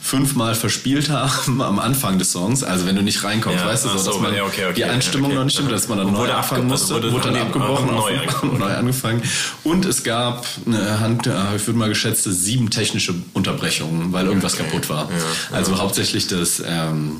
fünfmal 0.00 0.54
verspielt 0.54 1.08
haben 1.10 1.62
am 1.62 1.78
Anfang 1.78 2.18
des 2.18 2.32
Songs. 2.32 2.62
Also 2.62 2.86
wenn 2.86 2.96
du 2.96 3.02
nicht 3.02 3.22
reinkommst, 3.24 3.60
Ja, 3.60 3.66
weißt 3.66 3.84
du, 3.84 3.88
so, 3.96 4.10
dass 4.12 4.20
man 4.20 4.34
ja, 4.34 4.44
okay, 4.44 4.64
okay, 4.66 4.74
die 4.74 4.84
Einstimmung 4.84 5.26
okay. 5.30 5.36
noch 5.38 5.44
nicht 5.44 5.54
stimmt, 5.54 5.72
dass 5.72 5.88
man 5.88 5.98
dann 5.98 6.08
Und 6.08 6.14
neu 6.14 6.30
anfangen 6.30 6.66
musste, 6.68 6.94
also 6.94 7.06
wurde 7.06 7.12
wurde 7.12 7.32
dann 7.32 7.42
abgebrochen, 7.42 7.86
neu 7.86 7.96
auf- 7.98 8.10
angefangen. 8.10 8.58
neu 8.58 8.74
angefangen. 8.74 9.22
Und 9.64 9.84
es 9.86 10.02
gab 10.04 10.46
eine 10.66 11.00
Hand, 11.00 11.26
äh, 11.26 11.32
ich 11.56 11.66
würde 11.66 11.78
mal 11.78 11.88
geschätzte 11.88 12.32
sieben 12.32 12.70
technische 12.70 13.14
Unterbrechungen, 13.32 14.12
weil 14.12 14.26
irgendwas 14.26 14.56
kaputt 14.56 14.88
war. 14.90 15.08
Also 15.52 15.78
hauptsächlich 15.78 16.26
das, 16.26 16.62
ähm, 16.66 17.18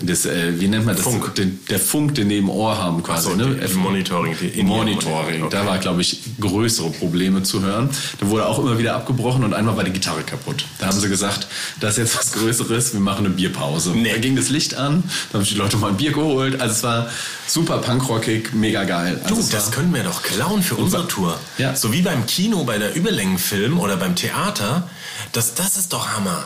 das 0.00 0.26
äh, 0.26 0.60
wie 0.60 0.68
nennt 0.68 0.86
man 0.86 0.94
das? 0.94 1.04
Funk. 1.04 1.34
Den, 1.34 1.58
der 1.70 1.80
Funk, 1.80 2.14
den 2.14 2.30
im 2.30 2.48
Ohr 2.50 2.76
haben 2.78 3.02
quasi. 3.02 3.30
so, 3.30 3.34
ne? 3.36 3.54
die- 3.60 3.66
die 3.66 3.74
Monitoring, 3.74 4.36
die 4.54 4.62
Monitoring. 4.62 5.50
Da 5.50 5.66
war, 5.66 5.78
glaube 5.78 6.02
ich, 6.02 6.20
größere 6.40 6.90
Probleme 6.90 7.42
zu 7.42 7.60
hören. 7.62 7.67
Da 7.68 8.28
wurde 8.28 8.46
auch 8.46 8.58
immer 8.58 8.78
wieder 8.78 8.94
abgebrochen 8.94 9.44
und 9.44 9.54
einmal 9.54 9.76
war 9.76 9.84
die 9.84 9.92
Gitarre 9.92 10.22
kaputt. 10.22 10.64
Da 10.78 10.86
haben 10.86 10.98
sie 10.98 11.08
gesagt, 11.08 11.46
das 11.80 11.92
ist 11.92 11.98
jetzt 11.98 12.18
was 12.18 12.32
Größeres, 12.32 12.92
wir 12.92 13.00
machen 13.00 13.26
eine 13.26 13.34
Bierpause. 13.34 13.90
Nee. 13.90 14.12
Da 14.12 14.18
ging 14.18 14.36
das 14.36 14.48
Licht 14.48 14.74
an, 14.74 15.02
da 15.30 15.34
haben 15.38 15.44
sich 15.44 15.52
die 15.52 15.58
Leute 15.58 15.76
mal 15.76 15.88
ein 15.90 15.96
Bier 15.96 16.12
geholt. 16.12 16.60
Also 16.60 16.72
es 16.74 16.82
war 16.82 17.08
super 17.46 17.78
punkrockig, 17.78 18.52
mega 18.54 18.84
geil. 18.84 19.20
Also 19.22 19.36
Du, 19.36 19.48
das 19.50 19.70
können 19.70 19.92
wir 19.94 20.02
doch 20.02 20.22
klauen 20.22 20.62
für 20.62 20.74
unsere 20.76 21.06
Tour. 21.08 21.38
Ja. 21.58 21.74
So 21.76 21.92
wie 21.92 22.02
beim 22.02 22.26
Kino 22.26 22.64
bei 22.64 22.78
der 22.78 22.94
Überlängenfilm 22.96 23.78
oder 23.78 23.96
beim 23.96 24.14
Theater. 24.16 24.88
Das, 25.32 25.54
das 25.54 25.76
ist 25.76 25.92
doch 25.92 26.08
Hammer. 26.16 26.44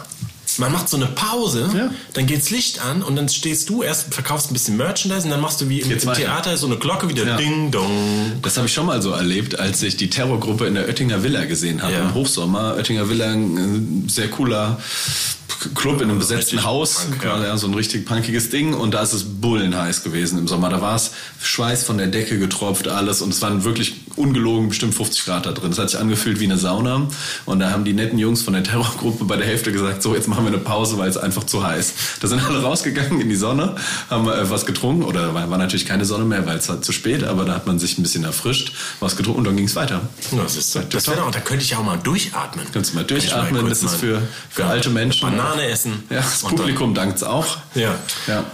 Man 0.58 0.72
macht 0.72 0.88
so 0.88 0.96
eine 0.96 1.06
Pause, 1.06 1.70
Ja. 1.76 1.90
dann 2.14 2.26
geht's 2.26 2.50
Licht 2.50 2.80
an 2.84 3.02
und 3.02 3.16
dann 3.16 3.28
stehst 3.28 3.68
du 3.68 3.82
erst, 3.82 4.12
verkaufst 4.14 4.50
ein 4.50 4.54
bisschen 4.54 4.76
Merchandise 4.76 5.24
und 5.24 5.30
dann 5.30 5.40
machst 5.40 5.60
du 5.60 5.68
wie 5.68 5.80
im, 5.80 5.90
im. 5.90 5.98
Theater 5.98 6.56
so 6.56 6.66
eine 6.66 6.76
Glocke 6.76 7.08
wieder 7.08 7.26
Ja. 7.26 7.36
Ding 7.36 7.70
Dong. 7.70 8.32
Das 8.42 8.56
habe 8.56 8.66
ich 8.66 8.72
schon 8.72 8.86
mal 8.86 9.00
so 9.02 9.10
erlebt, 9.10 9.58
als 9.58 9.82
ich 9.82 9.96
die 9.96 10.10
Terrorgruppe 10.10 10.66
in 10.66 10.74
der 10.74 10.86
Oettinger 10.88 11.22
Villa 11.22 11.44
gesehen 11.44 11.82
habe 11.82 11.92
Ja. 11.92 12.00
im 12.02 12.14
Hochsommer. 12.14 12.74
Oettinger 12.76 13.08
Villa, 13.08 13.26
ein 13.32 14.06
sehr 14.08 14.28
cooler 14.28 14.78
Club 15.76 16.00
in 16.02 16.10
einem 16.10 16.18
besetzten 16.18 16.64
Haus, 16.64 17.06
Punk, 17.08 17.22
ja. 17.24 17.40
ja, 17.44 17.56
so 17.56 17.68
ein 17.68 17.74
richtig 17.74 18.04
punkiges 18.04 18.50
Ding. 18.50 18.74
Und 18.74 18.94
da 18.94 19.02
ist 19.02 19.12
es 19.12 19.22
bullenheiß 19.24 20.02
gewesen 20.02 20.38
im 20.38 20.48
Sommer. 20.48 20.68
Da 20.70 20.80
war 20.80 20.96
es 20.96 21.12
Schweiß 21.40 21.84
von 21.84 21.98
der 21.98 22.08
Decke 22.08 22.38
getropft, 22.38 22.88
alles. 22.88 23.22
Und 23.22 23.30
es 23.32 23.40
waren 23.42 23.62
wirklich 23.62 23.94
ungelogen 24.16 24.68
bestimmt 24.68 24.94
50 24.94 25.24
Grad 25.24 25.46
da 25.46 25.52
drin. 25.52 25.72
Es 25.72 25.78
hat 25.78 25.90
sich 25.90 25.98
angefühlt 26.00 26.40
wie 26.40 26.44
eine 26.44 26.58
Sauna. 26.58 27.08
Und 27.44 27.60
da 27.60 27.70
haben 27.70 27.84
die 27.84 27.92
netten 27.92 28.18
Jungs 28.18 28.42
von 28.42 28.54
der 28.54 28.62
Terrorgruppe 28.62 29.24
bei 29.24 29.36
der 29.36 29.46
Hälfte 29.46 29.72
gesagt, 29.72 30.02
so 30.02 30.14
jetzt 30.14 30.28
machen 30.28 30.44
wir 30.44 30.52
eine 30.52 30.58
Pause, 30.58 30.98
weil 30.98 31.08
es 31.08 31.16
einfach 31.16 31.44
zu 31.44 31.64
heiß. 31.64 31.94
Da 32.20 32.28
sind 32.28 32.44
alle 32.44 32.62
rausgegangen 32.62 33.20
in 33.20 33.28
die 33.28 33.36
Sonne, 33.36 33.76
haben 34.10 34.28
äh, 34.28 34.50
was 34.50 34.66
getrunken. 34.66 35.02
Oder 35.02 35.34
war, 35.34 35.50
war 35.50 35.58
natürlich 35.58 35.86
keine 35.86 36.04
Sonne 36.04 36.24
mehr, 36.24 36.46
weil 36.46 36.58
es 36.58 36.68
war 36.68 36.82
zu 36.82 36.92
spät. 36.92 37.24
Aber 37.24 37.44
da 37.44 37.54
hat 37.54 37.66
man 37.66 37.78
sich 37.78 37.98
ein 37.98 38.02
bisschen 38.02 38.24
erfrischt, 38.24 38.72
was 39.00 39.16
getrunken 39.16 39.40
und 39.40 39.46
dann 39.46 39.56
ging 39.56 39.66
es 39.66 39.76
weiter. 39.76 40.02
Ja, 40.32 40.42
Das 40.42 40.56
ist, 40.56 40.74
das 40.74 41.06
wäre 41.06 41.16
doch, 41.18 41.30
da 41.30 41.40
könnte 41.40 41.64
ich 41.64 41.70
ja 41.70 41.78
auch 41.78 41.84
mal 41.84 41.98
durchatmen. 41.98 42.66
Kannst 42.72 42.92
du 42.92 42.96
mal 42.96 43.04
durchatmen, 43.04 43.60
kurz 43.62 43.80
das 43.80 43.92
ist 43.92 44.02
mal 44.02 44.18
für, 44.18 44.22
für 44.50 44.64
alte 44.66 44.90
Menschen. 44.90 45.30
Banane 45.30 45.66
essen. 45.66 46.02
Ja, 46.10 46.16
das 46.16 46.40
Publikum 46.40 46.94
dankt's 46.94 47.22
auch. 47.22 47.56
Ja. 47.74 47.94
Ja. 48.26 48.44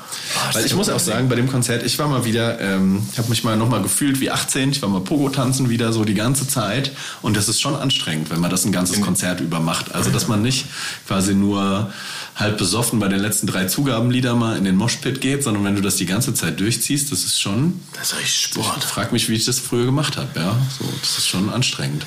das 0.46 0.54
Weil 0.54 0.66
ich 0.66 0.74
muss 0.74 0.88
auch 0.88 0.98
sagen, 0.98 1.28
bei 1.28 1.36
dem 1.36 1.48
Konzert, 1.50 1.82
ich 1.84 1.98
war 1.98 2.08
mal 2.08 2.24
wieder, 2.24 2.60
ähm, 2.60 3.06
ich 3.12 3.18
habe 3.18 3.28
mich 3.28 3.44
mal 3.44 3.56
nochmal 3.56 3.82
gefühlt 3.82 4.20
wie 4.20 4.30
18, 4.30 4.70
ich 4.70 4.82
war 4.82 4.88
mal 4.88 5.00
Pogo 5.00 5.28
tanzen 5.48 5.70
wieder 5.70 5.94
so 5.94 6.04
die 6.04 6.14
ganze 6.14 6.46
Zeit. 6.46 6.92
Und 7.22 7.36
das 7.36 7.48
ist 7.48 7.60
schon 7.60 7.74
anstrengend, 7.74 8.28
wenn 8.30 8.40
man 8.40 8.50
das 8.50 8.66
ein 8.66 8.72
ganzes 8.72 9.00
Konzert 9.00 9.40
über 9.40 9.60
macht. 9.60 9.94
Also, 9.94 10.10
dass 10.10 10.28
man 10.28 10.42
nicht 10.42 10.66
quasi 11.06 11.34
nur 11.34 11.90
halb 12.38 12.56
besoffen 12.56 13.00
bei 13.00 13.08
den 13.08 13.18
letzten 13.18 13.48
drei 13.48 13.64
Zugabenlieder 13.64 14.36
mal 14.36 14.56
in 14.56 14.62
den 14.64 14.76
Moshpit 14.76 15.20
geht, 15.20 15.42
sondern 15.42 15.64
wenn 15.64 15.74
du 15.74 15.80
das 15.82 15.96
die 15.96 16.06
ganze 16.06 16.34
Zeit 16.34 16.60
durchziehst, 16.60 17.10
das 17.10 17.24
ist 17.24 17.40
schon, 17.40 17.80
Das 17.94 18.12
ist 18.12 18.18
richtig 18.18 18.34
ich 18.34 18.40
Sport. 18.52 18.84
frag 18.84 19.12
mich, 19.12 19.28
wie 19.28 19.34
ich 19.34 19.44
das 19.44 19.58
früher 19.58 19.84
gemacht 19.86 20.16
habe, 20.16 20.28
ja. 20.36 20.56
So, 20.78 20.84
das 21.00 21.18
ist 21.18 21.26
schon 21.28 21.50
anstrengend. 21.50 22.04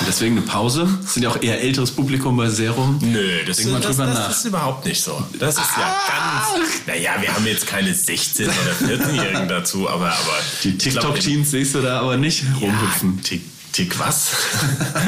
Und 0.00 0.06
deswegen 0.08 0.36
eine 0.36 0.46
Pause. 0.46 0.88
Das 1.02 1.14
sind 1.14 1.24
ja 1.24 1.30
auch 1.30 1.42
eher 1.42 1.60
älteres 1.60 1.90
Publikum 1.90 2.36
bei 2.36 2.48
Serum. 2.48 2.98
Nö, 3.02 3.44
das, 3.44 3.56
Denk 3.56 3.70
mal 3.72 3.80
das, 3.80 3.96
drüber 3.96 4.06
das, 4.06 4.18
nach. 4.18 4.28
das 4.28 4.38
ist 4.38 4.44
überhaupt 4.44 4.86
nicht 4.86 5.02
so. 5.02 5.20
Das 5.40 5.56
ist 5.56 5.64
ja 5.76 5.96
ganz. 6.06 6.86
Naja, 6.86 7.12
wir 7.20 7.34
haben 7.34 7.46
jetzt 7.46 7.66
keine 7.66 7.90
16- 7.92 8.44
oder 8.44 8.88
14-Jährigen 9.04 9.48
dazu, 9.48 9.88
aber. 9.90 10.06
aber 10.12 10.38
Die 10.62 10.68
ich 10.70 10.78
TikTok-Teens 10.78 11.50
siehst 11.50 11.74
du 11.74 11.80
da 11.80 12.00
aber 12.00 12.16
nicht 12.16 12.44
rumhüpfen. 12.60 13.16
Ja, 13.16 13.22
Tick, 13.24 13.42
Tick 13.72 13.98
was? 13.98 14.28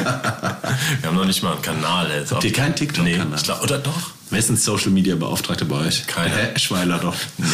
wir 1.00 1.08
haben 1.08 1.16
noch 1.16 1.26
nicht 1.26 1.42
mal 1.42 1.52
einen 1.52 1.62
Kanal. 1.62 2.10
Jetzt 2.10 2.32
Habt 2.32 2.42
ihr 2.44 2.52
keinen 2.52 2.74
TikTok-Kanal? 2.74 3.26
Nee, 3.26 3.36
ich 3.36 3.42
glaub, 3.44 3.62
oder 3.62 3.78
doch? 3.78 4.10
Wer 4.34 4.40
ist 4.40 4.50
ein 4.50 4.56
Social 4.56 4.90
Media 4.90 5.14
Beauftragter 5.14 5.64
bei 5.64 5.86
euch? 5.86 6.08
Keiner. 6.08 6.34
Herr 6.34 6.56
Eschweiler 6.56 6.98
doch. 6.98 7.14
Nee, 7.38 7.46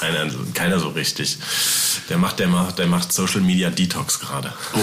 keiner, 0.00 0.30
keiner 0.54 0.80
so 0.80 0.88
richtig. 0.88 1.36
Der 2.08 2.16
macht, 2.16 2.38
der 2.38 2.48
macht, 2.48 2.78
der 2.78 2.86
macht 2.86 3.12
Social 3.12 3.42
Media 3.42 3.68
Detox 3.68 4.18
gerade. 4.18 4.50
Oh, 4.72 4.78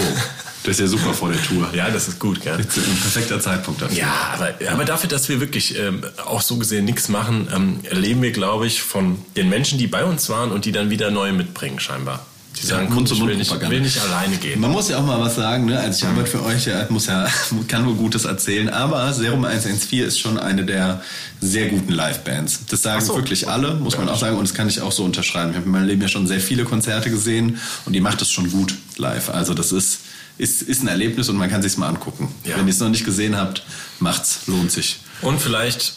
das 0.62 0.74
ist 0.74 0.80
ja 0.80 0.86
super 0.86 1.12
vor 1.12 1.32
der 1.32 1.42
Tour. 1.42 1.68
Ja, 1.74 1.90
das 1.90 2.06
ist 2.06 2.20
gut, 2.20 2.40
gell? 2.40 2.56
Jetzt 2.56 2.78
ein 2.78 2.84
perfekter 2.84 3.40
Zeitpunkt 3.40 3.82
dafür. 3.82 3.98
Ja, 3.98 4.30
aber, 4.34 4.54
aber 4.70 4.84
dafür, 4.84 5.10
dass 5.10 5.28
wir 5.28 5.40
wirklich 5.40 5.76
ähm, 5.76 6.04
auch 6.24 6.40
so 6.40 6.56
gesehen 6.56 6.84
nichts 6.84 7.08
machen, 7.08 7.48
ähm, 7.52 7.80
erleben 7.82 8.22
wir, 8.22 8.30
glaube 8.30 8.68
ich, 8.68 8.80
von 8.80 9.18
den 9.34 9.48
Menschen, 9.48 9.76
die 9.76 9.88
bei 9.88 10.04
uns 10.04 10.28
waren 10.28 10.52
und 10.52 10.66
die 10.66 10.70
dann 10.70 10.88
wieder 10.90 11.10
neue 11.10 11.32
mitbringen, 11.32 11.80
scheinbar. 11.80 12.24
Die 12.60 12.66
sagen, 12.66 12.88
Ja, 12.88 12.94
Mund 12.94 13.10
ich 13.10 13.20
will 13.20 13.36
nicht, 13.36 13.70
will 13.70 13.80
nicht 13.80 14.00
alleine 14.00 14.36
gehen. 14.36 14.60
Man 14.60 14.70
muss 14.70 14.88
ja 14.88 14.98
auch 14.98 15.06
mal 15.06 15.20
was 15.20 15.36
sagen, 15.36 15.64
ne? 15.64 15.78
Also 15.78 16.04
ich 16.04 16.10
arbeite 16.10 16.30
für 16.30 16.44
euch, 16.44 16.66
ja, 16.66 16.86
muss 16.90 17.06
ja, 17.06 17.26
kann 17.68 17.84
nur 17.84 17.96
Gutes 17.96 18.24
erzählen, 18.24 18.68
aber 18.68 19.12
Serum 19.12 19.44
114 19.44 20.00
ist 20.00 20.18
schon 20.18 20.38
eine 20.38 20.64
der 20.64 21.02
sehr 21.40 21.68
guten 21.68 21.92
Live-Bands. 21.92 22.66
Das 22.68 22.82
sagen 22.82 23.04
so. 23.04 23.16
wirklich 23.16 23.48
alle, 23.48 23.74
muss 23.74 23.96
man 23.96 24.08
auch 24.08 24.18
sagen, 24.18 24.36
und 24.36 24.46
das 24.46 24.54
kann 24.54 24.68
ich 24.68 24.80
auch 24.80 24.92
so 24.92 25.04
unterschreiben. 25.04 25.50
Ich 25.50 25.56
habe 25.56 25.66
in 25.66 25.72
meinem 25.72 25.86
Leben 25.86 26.02
ja 26.02 26.08
schon 26.08 26.26
sehr 26.26 26.40
viele 26.40 26.64
Konzerte 26.64 27.10
gesehen 27.10 27.58
und 27.86 27.94
die 27.94 28.00
macht 28.00 28.20
es 28.20 28.30
schon 28.30 28.50
gut 28.50 28.74
live. 28.96 29.30
Also 29.30 29.54
das 29.54 29.72
ist, 29.72 30.00
ist, 30.36 30.62
ist 30.62 30.82
ein 30.82 30.88
Erlebnis 30.88 31.28
und 31.28 31.36
man 31.36 31.48
kann 31.48 31.62
sich's 31.62 31.78
mal 31.78 31.88
angucken. 31.88 32.34
Ja. 32.44 32.56
Wenn 32.58 32.66
ihr 32.66 32.72
es 32.72 32.80
noch 32.80 32.90
nicht 32.90 33.04
gesehen 33.04 33.36
habt, 33.36 33.62
macht's, 34.00 34.40
lohnt 34.46 34.70
sich. 34.70 35.00
Und 35.22 35.40
vielleicht 35.40 35.94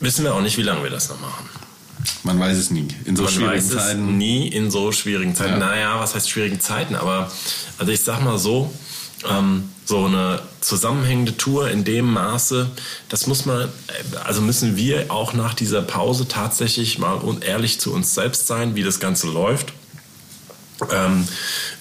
wissen 0.00 0.24
wir 0.24 0.34
auch 0.34 0.40
nicht, 0.40 0.56
wie 0.56 0.62
lange 0.62 0.82
wir 0.82 0.90
das 0.90 1.08
noch 1.08 1.20
machen. 1.20 1.48
Man 2.22 2.38
weiß 2.38 2.56
es 2.56 2.70
nie. 2.70 2.88
In 3.04 3.16
so 3.16 3.24
Man 3.24 3.32
schwierigen 3.32 3.56
weiß 3.56 3.64
es 3.64 3.76
Zeiten. 3.76 4.18
nie 4.18 4.48
in 4.48 4.70
so 4.70 4.92
schwierigen 4.92 5.34
Zeiten. 5.34 5.52
Ja. 5.52 5.58
Naja, 5.58 6.00
was 6.00 6.14
heißt 6.14 6.28
schwierigen 6.30 6.60
Zeiten? 6.60 6.94
Aber 6.94 7.30
also 7.78 7.92
ich 7.92 8.00
sag 8.00 8.22
mal 8.22 8.38
so, 8.38 8.72
ähm, 9.28 9.70
so 9.84 10.06
eine 10.06 10.40
zusammenhängende 10.60 11.36
Tour 11.36 11.70
in 11.70 11.84
dem 11.84 12.12
Maße, 12.12 12.68
das 13.08 13.26
muss 13.26 13.46
man, 13.46 13.68
also 14.24 14.40
müssen 14.40 14.76
wir 14.76 15.10
auch 15.12 15.32
nach 15.32 15.54
dieser 15.54 15.82
Pause 15.82 16.26
tatsächlich 16.28 16.98
mal 16.98 17.20
ehrlich 17.40 17.78
zu 17.80 17.92
uns 17.92 18.14
selbst 18.14 18.46
sein, 18.46 18.74
wie 18.74 18.82
das 18.82 18.98
Ganze 18.98 19.28
läuft. 19.28 19.72
Ähm, 20.92 21.26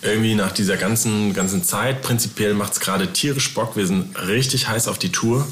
irgendwie 0.01 0.35
nach 0.35 0.51
dieser 0.51 0.77
ganzen, 0.77 1.33
ganzen 1.33 1.63
Zeit, 1.63 2.01
prinzipiell 2.01 2.53
macht 2.53 2.73
es 2.73 2.79
gerade 2.79 3.11
tierisch 3.11 3.53
Bock. 3.53 3.75
Wir 3.75 3.87
sind 3.87 4.15
richtig 4.27 4.67
heiß 4.67 4.87
auf 4.87 4.97
die 4.97 5.11
Tour. 5.11 5.45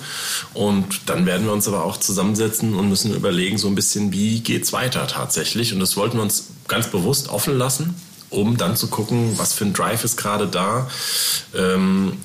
Und 0.54 1.02
dann 1.08 1.26
werden 1.26 1.46
wir 1.46 1.54
uns 1.54 1.68
aber 1.68 1.84
auch 1.84 1.98
zusammensetzen 1.98 2.74
und 2.74 2.88
müssen 2.88 3.14
überlegen, 3.14 3.58
so 3.58 3.68
ein 3.68 3.76
bisschen, 3.76 4.14
wie 4.14 4.40
geht's 4.40 4.72
weiter 4.72 5.08
tatsächlich. 5.08 5.74
Und 5.74 5.80
das 5.80 5.98
wollten 5.98 6.18
wir 6.18 6.24
uns 6.24 6.48
ganz 6.68 6.88
bewusst 6.88 7.30
offen 7.30 7.58
lassen, 7.58 7.96
um 8.30 8.58
dann 8.58 8.78
zu 8.78 8.88
gucken, 8.88 9.38
was 9.38 9.54
für 9.54 9.66
ein 9.66 9.74
Drive 9.74 10.04
ist 10.04 10.16
gerade 10.16 10.48
da. 10.48 10.90
Ähm, 11.54 12.18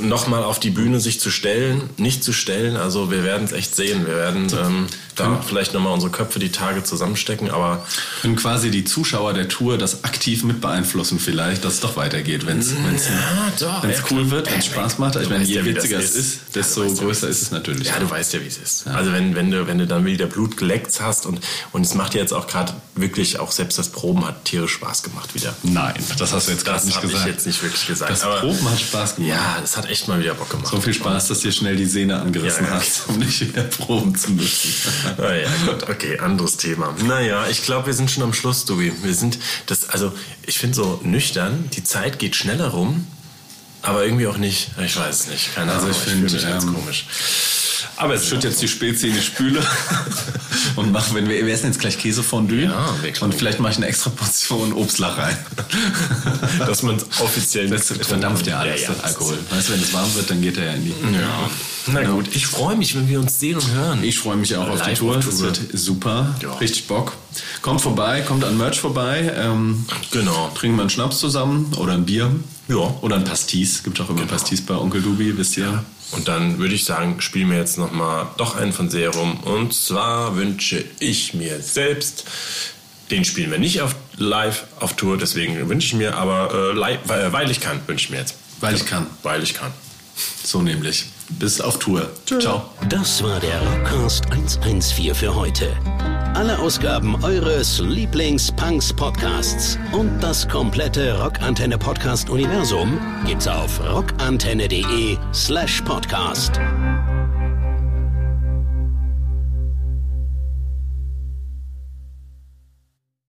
nochmal 0.00 0.44
auf 0.44 0.60
die 0.60 0.70
Bühne 0.70 1.00
sich 1.00 1.20
zu 1.20 1.30
stellen, 1.30 1.88
nicht 1.96 2.22
zu 2.24 2.32
stellen. 2.32 2.76
Also 2.76 3.10
wir 3.10 3.24
werden 3.24 3.44
es 3.44 3.52
echt 3.52 3.74
sehen. 3.74 4.06
Wir 4.06 4.16
werden 4.16 4.46
ähm, 4.52 4.86
da 5.14 5.40
vielleicht 5.46 5.72
nochmal 5.74 5.92
unsere 5.92 6.12
Köpfe 6.12 6.38
die 6.38 6.50
Tage 6.50 6.84
zusammenstecken, 6.84 7.50
aber 7.50 7.86
Können 8.22 8.36
quasi 8.36 8.70
die 8.70 8.84
Zuschauer 8.84 9.32
der 9.32 9.48
Tour 9.48 9.78
das 9.78 10.04
aktiv 10.04 10.44
mit 10.44 10.60
beeinflussen 10.60 11.18
vielleicht, 11.18 11.64
dass 11.64 11.74
es 11.74 11.80
doch 11.80 11.96
weitergeht, 11.96 12.46
wenn 12.46 12.58
es 12.58 12.72
Ja, 12.72 13.88
cool 14.10 14.30
wird, 14.30 14.50
wenn 14.50 14.58
es 14.58 14.66
Spaß 14.66 14.98
macht. 14.98 15.16
Ich 15.16 15.28
meine, 15.28 15.44
je 15.44 15.56
das 15.56 15.66
witziger 15.66 15.98
es 15.98 16.14
ist. 16.14 16.38
desto 16.54 16.82
größer 16.92 17.28
ist 17.28 17.42
es 17.42 17.50
natürlich. 17.50 17.88
Ja, 17.88 17.98
du 17.98 18.10
weißt 18.10 18.34
ja, 18.34 18.40
wie 18.42 18.46
es 18.46 18.58
ist. 18.58 18.86
Also 18.86 19.12
wenn, 19.12 19.34
wenn, 19.34 19.50
du, 19.50 19.66
wenn 19.66 19.78
du 19.78 19.86
dann 19.86 20.04
wieder 20.04 20.26
Blut 20.26 20.56
geleckt 20.56 21.00
hast 21.00 21.26
und, 21.26 21.40
und 21.72 21.82
es 21.86 21.94
macht 21.94 22.14
dir 22.14 22.18
jetzt 22.18 22.32
auch 22.32 22.46
gerade 22.46 22.74
wirklich, 22.94 23.38
auch 23.38 23.52
selbst 23.52 23.78
das 23.78 23.88
Proben 23.88 24.26
hat 24.26 24.44
tierisch 24.44 24.72
Spaß 24.72 25.02
gemacht 25.02 25.34
wieder. 25.34 25.54
Nein, 25.62 25.94
das 26.18 26.32
hast 26.32 26.48
du 26.48 26.52
jetzt 26.52 26.64
gerade 26.64 26.78
Das 26.78 26.84
nicht 26.86 26.96
habe 26.96 27.06
ich 27.06 27.12
gesagt. 27.12 27.30
jetzt 27.30 27.46
nicht 27.46 27.62
wirklich 27.62 27.86
gesagt. 27.86 28.10
Das 28.10 28.20
Proben 28.22 28.70
hat 28.70 28.80
Spaß 28.80 29.16
gemacht. 29.16 29.30
Ja, 29.36 29.60
es 29.62 29.76
hat 29.76 29.88
echt 29.90 30.08
mal 30.08 30.18
wieder 30.18 30.34
Bock 30.34 30.48
gemacht. 30.48 30.68
So 30.68 30.80
viel 30.80 30.94
Spaß, 30.94 31.28
dass 31.28 31.40
dir 31.40 31.52
schnell 31.52 31.76
die 31.76 31.84
Sehne 31.84 32.18
angerissen 32.20 32.64
Ja, 32.64 32.70
ja. 32.70 32.76
hast, 32.78 33.08
um 33.08 33.18
nicht 33.18 33.40
wieder 33.40 33.64
proben 33.64 34.14
zu 34.14 34.30
müssen. 34.30 34.72
Naja, 35.18 35.48
gut, 35.66 35.88
okay, 35.88 36.18
anderes 36.18 36.56
Thema. 36.56 36.94
Naja, 37.06 37.46
ich 37.50 37.62
glaube, 37.62 37.86
wir 37.86 37.94
sind 37.94 38.10
schon 38.10 38.22
am 38.22 38.32
Schluss, 38.32 38.64
Dubi. 38.64 38.92
Wir 39.02 39.14
sind, 39.14 39.38
das, 39.66 39.88
also, 39.90 40.12
ich 40.46 40.58
finde 40.58 40.74
so 40.74 41.00
nüchtern, 41.02 41.68
die 41.74 41.84
Zeit 41.84 42.18
geht 42.18 42.34
schneller 42.34 42.68
rum, 42.68 43.06
aber 43.86 44.04
irgendwie 44.04 44.26
auch 44.26 44.36
nicht. 44.36 44.70
Ich 44.84 44.96
weiß 44.96 45.20
es 45.20 45.26
nicht. 45.28 45.54
Keine 45.54 45.72
Also 45.72 45.86
Ahnung, 45.86 45.96
ich 46.00 46.06
ich 46.06 46.12
fühle 46.12 46.28
find, 46.28 46.42
ganz 46.48 46.64
ähm, 46.64 46.74
komisch. 46.74 47.06
Aber 47.98 48.14
es 48.14 48.26
Schütt 48.28 48.44
jetzt 48.44 48.60
die 48.60 48.68
Spezi 48.68 49.08
in 49.08 49.14
die 49.14 49.22
Spüle 49.22 49.62
und 50.76 50.92
mach, 50.92 51.14
wenn 51.14 51.28
wir, 51.28 51.46
wir 51.46 51.54
essen 51.54 51.66
jetzt 51.66 51.78
gleich 51.80 51.98
Käsefondue 51.98 52.64
Ja, 52.64 52.94
wirklich. 53.02 53.22
und 53.22 53.34
vielleicht 53.34 53.58
mache 53.58 53.72
ich 53.72 53.78
eine 53.78 53.86
extra 53.86 54.10
Portion 54.10 54.72
Obstlach 54.74 55.16
rein. 55.16 55.36
dass 56.58 56.82
man 56.82 56.96
offiziell 57.20 57.68
Das 57.68 57.86
verdampft 58.02 58.46
ja 58.46 58.58
alles, 58.58 58.82
Ja, 58.82 58.88
ja, 58.88 58.94
der 58.94 59.04
Alkohol. 59.04 59.38
Weißt 59.50 59.68
du, 59.68 59.72
wenn 59.72 59.80
es 59.82 59.92
warm 59.94 60.14
wird, 60.14 60.30
dann 60.30 60.42
geht 60.42 60.58
er 60.58 60.64
ja 60.66 60.72
in 60.72 60.84
die. 60.84 60.90
Ja. 61.14 61.50
Na 61.86 62.02
gut, 62.02 62.34
ich 62.34 62.46
freue 62.46 62.76
mich, 62.76 62.94
wenn 62.96 63.08
wir 63.08 63.20
uns 63.20 63.38
sehen 63.38 63.56
und 63.56 63.70
hören. 63.72 64.02
Ich 64.04 64.18
freue 64.18 64.36
mich 64.36 64.54
auch 64.56 64.68
auf 64.68 64.82
die 64.82 64.94
Tour. 64.94 65.16
Das 65.16 65.38
wird 65.40 65.60
super. 65.72 66.34
Ja. 66.42 66.52
Richtig 66.54 66.86
Bock. 66.88 67.12
Kommt 67.62 67.80
vorbei, 67.80 68.22
kommt 68.22 68.44
an 68.44 68.56
Merch 68.58 68.80
vorbei. 68.80 69.32
Ähm, 69.36 69.86
Genau. 70.10 70.50
Trinken 70.54 70.76
wir 70.76 70.82
einen 70.82 70.90
Schnaps 70.90 71.18
zusammen 71.18 71.72
oder 71.76 71.92
ein 71.94 72.04
Bier. 72.04 72.34
Ja. 72.68 72.94
Oder 73.00 73.16
ein 73.16 73.24
Pastis. 73.24 73.82
Gibt 73.82 74.00
auch 74.00 74.08
immer 74.10 74.20
Genau. 74.20 74.32
Pastis 74.32 74.64
bei 74.64 74.74
Onkel 74.74 75.02
Dubi, 75.02 75.36
wisst 75.36 75.56
ihr. 75.56 75.84
Und 76.12 76.28
dann 76.28 76.58
würde 76.58 76.74
ich 76.74 76.84
sagen, 76.84 77.20
spielen 77.20 77.50
wir 77.50 77.58
jetzt 77.58 77.78
nochmal 77.78 78.26
doch 78.36 78.56
einen 78.56 78.72
von 78.72 78.90
Serum. 78.90 79.40
Und 79.40 79.74
zwar 79.74 80.36
wünsche 80.36 80.84
ich 81.00 81.34
mir 81.34 81.60
selbst, 81.60 82.24
den 83.10 83.24
spielen 83.24 83.50
wir 83.50 83.58
nicht 83.58 83.80
auf 83.80 83.94
live 84.16 84.64
auf 84.80 84.94
Tour, 84.94 85.18
deswegen 85.18 85.68
wünsche 85.68 85.86
ich 85.88 85.94
mir, 85.94 86.16
aber 86.16 86.72
äh, 86.74 86.80
weil, 87.08 87.32
weil 87.32 87.50
ich 87.50 87.60
kann, 87.60 87.80
wünsche 87.86 88.06
ich 88.06 88.10
mir 88.10 88.18
jetzt. 88.18 88.34
Weil 88.60 88.74
ich 88.74 88.86
kann. 88.86 89.06
Weil 89.22 89.42
ich 89.42 89.54
kann. 89.54 89.72
So 90.44 90.62
nämlich. 90.62 91.06
Bis 91.28 91.60
auf 91.60 91.78
Tour. 91.80 92.08
Ciao. 92.24 92.70
Das 92.88 93.22
war 93.22 93.40
der 93.40 93.60
Rockcast 93.60 94.26
114 94.30 95.14
für 95.14 95.34
heute. 95.34 95.76
Alle 96.36 96.58
Ausgaben 96.58 97.16
eures 97.24 97.80
Lieblings-Punks-Podcasts 97.80 99.78
und 99.92 100.20
das 100.20 100.46
komplette 100.46 101.18
Rockantenne 101.18 101.78
Podcast-Universum 101.78 103.00
gibt's 103.26 103.48
auf 103.48 103.80
rockantenne.de 103.80 105.16
slash 105.32 105.80
podcast. 105.80 106.60